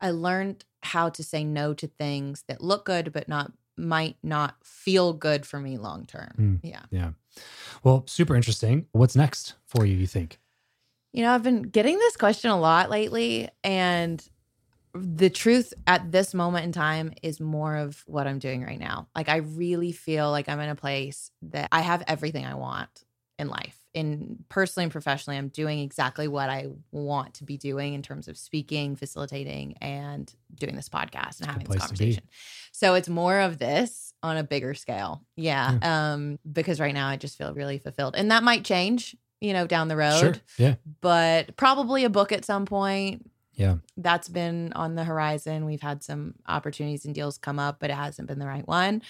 I 0.00 0.10
learned 0.10 0.64
how 0.82 1.10
to 1.10 1.22
say 1.22 1.44
no 1.44 1.74
to 1.74 1.86
things 1.86 2.44
that 2.48 2.62
look 2.62 2.86
good, 2.86 3.12
but 3.12 3.28
not 3.28 3.52
might 3.76 4.16
not 4.22 4.56
feel 4.64 5.12
good 5.12 5.46
for 5.46 5.60
me 5.60 5.76
long 5.78 6.06
term. 6.06 6.32
Mm. 6.38 6.60
Yeah. 6.62 6.82
Yeah. 6.90 7.10
Well, 7.84 8.04
super 8.06 8.34
interesting. 8.34 8.86
What's 8.92 9.14
next 9.14 9.54
for 9.66 9.86
you, 9.86 9.96
you 9.96 10.06
think? 10.06 10.38
You 11.12 11.22
know, 11.22 11.32
I've 11.32 11.42
been 11.42 11.62
getting 11.62 11.98
this 11.98 12.16
question 12.16 12.50
a 12.50 12.58
lot 12.58 12.90
lately, 12.90 13.48
and 13.64 14.22
the 14.94 15.30
truth 15.30 15.72
at 15.86 16.12
this 16.12 16.34
moment 16.34 16.64
in 16.64 16.72
time 16.72 17.12
is 17.22 17.40
more 17.40 17.76
of 17.76 18.02
what 18.06 18.26
I'm 18.26 18.38
doing 18.38 18.62
right 18.62 18.78
now. 18.78 19.08
Like, 19.16 19.28
I 19.28 19.36
really 19.36 19.92
feel 19.92 20.30
like 20.30 20.48
I'm 20.48 20.60
in 20.60 20.68
a 20.68 20.74
place 20.74 21.30
that 21.42 21.68
I 21.72 21.80
have 21.80 22.02
everything 22.06 22.44
I 22.44 22.54
want 22.54 23.04
in 23.38 23.48
life. 23.48 23.76
In 23.94 24.44
personally 24.48 24.84
and 24.84 24.92
professionally, 24.92 25.38
I'm 25.38 25.48
doing 25.48 25.78
exactly 25.80 26.28
what 26.28 26.50
I 26.50 26.66
want 26.92 27.34
to 27.34 27.44
be 27.44 27.56
doing 27.56 27.94
in 27.94 28.02
terms 28.02 28.28
of 28.28 28.36
speaking, 28.36 28.96
facilitating, 28.96 29.76
and 29.80 30.32
doing 30.54 30.76
this 30.76 30.88
podcast 30.88 31.40
and 31.40 31.46
having 31.46 31.64
this 31.64 31.78
place 31.78 31.88
to 31.88 31.94
be. 31.94 31.98
conversation. 31.98 32.28
So 32.72 32.94
it's 32.94 33.08
more 33.08 33.40
of 33.40 33.58
this 33.58 34.12
on 34.22 34.36
a 34.36 34.44
bigger 34.44 34.74
scale. 34.74 35.24
Yeah. 35.36 35.78
Um, 35.82 36.38
because 36.50 36.80
right 36.80 36.94
now 36.94 37.08
I 37.08 37.16
just 37.16 37.38
feel 37.38 37.54
really 37.54 37.78
fulfilled. 37.78 38.14
And 38.16 38.30
that 38.30 38.42
might 38.42 38.64
change, 38.64 39.16
you 39.40 39.52
know, 39.52 39.66
down 39.66 39.88
the 39.88 39.96
road 39.96 40.18
Sure. 40.20 40.34
Yeah. 40.56 40.74
but 41.00 41.56
probably 41.56 42.04
a 42.04 42.10
book 42.10 42.32
at 42.32 42.44
some 42.44 42.66
point. 42.66 43.30
Yeah. 43.54 43.76
That's 43.96 44.28
been 44.28 44.72
on 44.74 44.94
the 44.94 45.04
horizon. 45.04 45.64
We've 45.64 45.80
had 45.80 46.02
some 46.04 46.34
opportunities 46.46 47.04
and 47.04 47.14
deals 47.14 47.38
come 47.38 47.58
up, 47.58 47.80
but 47.80 47.90
it 47.90 47.94
hasn't 47.96 48.28
been 48.28 48.38
the 48.38 48.46
right 48.46 48.66
one. 48.66 49.02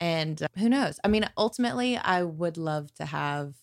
And 0.00 0.42
uh, 0.42 0.48
who 0.58 0.68
knows? 0.68 1.00
I 1.04 1.08
mean, 1.08 1.28
ultimately, 1.38 1.96
I 1.96 2.22
would 2.22 2.56
love 2.58 2.92
to 2.94 3.04
have 3.06 3.54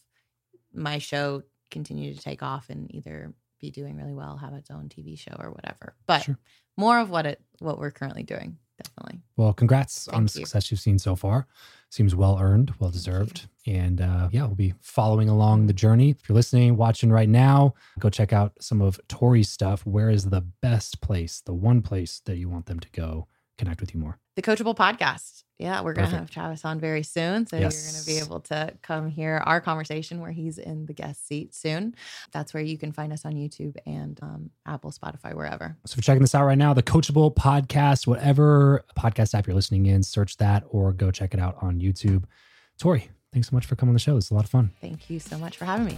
my 0.73 0.97
show 0.97 1.43
continue 1.69 2.13
to 2.15 2.19
take 2.19 2.41
off 2.41 2.69
and 2.69 2.93
either 2.93 3.33
be 3.59 3.69
doing 3.69 3.95
really 3.97 4.13
well, 4.13 4.37
have 4.37 4.53
its 4.53 4.71
own 4.71 4.89
TV 4.89 5.17
show 5.19 5.35
or 5.37 5.51
whatever. 5.51 5.93
But 6.07 6.23
Sure. 6.23 6.39
more 6.77 6.97
of 6.99 7.09
what 7.11 7.25
it 7.27 7.39
what 7.59 7.77
we're 7.77 7.91
currently 7.91 8.23
doing, 8.23 8.57
definitely. 8.83 9.21
Well, 9.37 9.53
congrats 9.53 10.07
on 10.07 10.23
the 10.23 10.29
Thank 10.29 10.41
you. 10.41 10.45
success 10.45 10.71
you've 10.71 10.79
seen 10.79 10.99
so 10.99 11.15
far. 11.15 11.47
Seems 11.89 12.15
well 12.15 12.37
earned, 12.39 12.73
well 12.79 12.89
deserved. 12.89 13.47
And 13.67 14.01
uh, 14.01 14.29
yeah, 14.31 14.45
we'll 14.45 14.55
be 14.55 14.73
following 14.81 15.29
along 15.29 15.67
the 15.67 15.73
journey. 15.73 16.11
If 16.11 16.27
you're 16.27 16.35
listening, 16.35 16.77
watching 16.77 17.11
right 17.11 17.29
now, 17.29 17.73
go 17.99 18.09
check 18.09 18.31
out 18.33 18.53
some 18.61 18.81
of 18.81 18.99
Tori's 19.07 19.49
stuff. 19.49 19.85
Where 19.85 20.09
is 20.09 20.25
the 20.25 20.41
best 20.41 21.01
place, 21.01 21.41
the 21.45 21.53
one 21.53 21.81
place 21.81 22.21
that 22.25 22.37
you 22.37 22.49
want 22.49 22.65
them 22.65 22.79
to 22.79 22.89
go 22.91 23.27
connect 23.61 23.79
with 23.79 23.93
you 23.93 23.99
more? 23.99 24.17
The 24.35 24.41
Coachable 24.41 24.75
podcast. 24.75 25.43
Yeah, 25.59 25.81
we're 25.81 25.93
going 25.93 26.09
to 26.09 26.15
have 26.17 26.31
Travis 26.31 26.65
on 26.65 26.79
very 26.79 27.03
soon. 27.03 27.45
So 27.45 27.55
you're 27.55 27.69
going 27.69 27.99
to 27.99 28.05
be 28.07 28.17
able 28.17 28.39
to 28.41 28.73
come 28.81 29.07
hear 29.07 29.43
our 29.45 29.61
conversation 29.61 30.19
where 30.19 30.31
he's 30.31 30.57
in 30.57 30.87
the 30.87 30.93
guest 30.93 31.27
seat 31.27 31.53
soon. 31.53 31.93
That's 32.31 32.51
where 32.51 32.63
you 32.63 32.79
can 32.79 32.91
find 32.91 33.13
us 33.13 33.25
on 33.25 33.33
YouTube 33.33 33.75
and 33.85 34.17
um, 34.23 34.49
Apple, 34.65 34.91
Spotify, 34.91 35.35
wherever. 35.35 35.77
So 35.85 35.97
for 35.97 36.01
checking 36.01 36.21
this 36.21 36.33
out 36.33 36.45
right 36.45 36.57
now, 36.57 36.73
the 36.73 36.81
Coachable 36.81 37.35
Podcast, 37.35 38.07
whatever 38.07 38.83
podcast 38.97 39.35
app 39.35 39.45
you're 39.45 39.55
listening 39.55 39.85
in, 39.85 40.01
search 40.01 40.37
that 40.37 40.63
or 40.67 40.93
go 40.93 41.11
check 41.11 41.35
it 41.35 41.39
out 41.39 41.57
on 41.61 41.79
YouTube. 41.79 42.23
Tori, 42.79 43.11
thanks 43.31 43.49
so 43.49 43.55
much 43.55 43.67
for 43.67 43.75
coming 43.75 43.91
on 43.91 43.95
the 43.95 43.99
show. 43.99 44.17
It's 44.17 44.31
a 44.31 44.33
lot 44.33 44.45
of 44.45 44.49
fun. 44.49 44.71
Thank 44.81 45.11
you 45.11 45.19
so 45.19 45.37
much 45.37 45.57
for 45.57 45.65
having 45.65 45.85
me. 45.85 45.97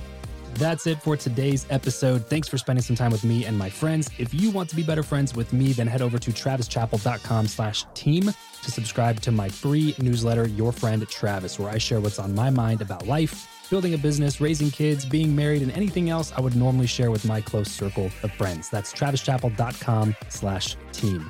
That's 0.56 0.86
it 0.88 1.02
for 1.02 1.18
today's 1.18 1.66
episode. 1.70 2.26
Thanks 2.28 2.48
for 2.48 2.58
spending 2.58 2.84
some 2.84 2.96
time 2.96 3.12
with 3.12 3.24
me 3.24 3.46
and 3.46 3.58
my 3.58 3.70
friends. 3.70 4.10
If 4.18 4.34
you 4.34 4.52
want 4.52 4.70
to 4.70 4.76
be 4.76 4.84
better 4.84 5.04
friends 5.04 5.34
with 5.34 5.52
me, 5.52 5.74
then 5.74 5.88
head 5.88 6.02
over 6.02 6.20
to 6.20 6.32
travischappell.com 6.32 7.48
slash 7.48 7.86
team 7.94 8.24
to 8.24 8.72
subscribe 8.72 9.20
to 9.22 9.32
my 9.32 9.50
free 9.50 9.96
newsletter, 10.00 10.48
Your 10.48 10.72
Friend 10.72 11.08
Travis, 11.10 11.60
where 11.60 11.70
I 11.70 11.78
share 11.78 12.00
what's 12.00 12.20
on 12.20 12.36
my 12.36 12.50
mind 12.50 12.82
about 12.82 13.08
life, 13.08 13.68
building 13.70 13.94
a 13.94 13.98
business, 13.98 14.40
raising 14.40 14.70
kids, 14.70 15.06
being 15.06 15.36
married, 15.36 15.64
and 15.64 15.72
anything 15.72 16.10
else 16.10 16.32
I 16.38 16.42
would 16.42 16.56
normally 16.56 16.88
share 16.88 17.12
with 17.12 17.26
my 17.26 17.42
close 17.42 17.72
circle 17.72 18.06
of 18.22 18.32
friends. 18.34 18.70
That's 18.70 18.94
travischappell.com 18.94 20.16
slash 20.30 20.78
team. 20.92 21.30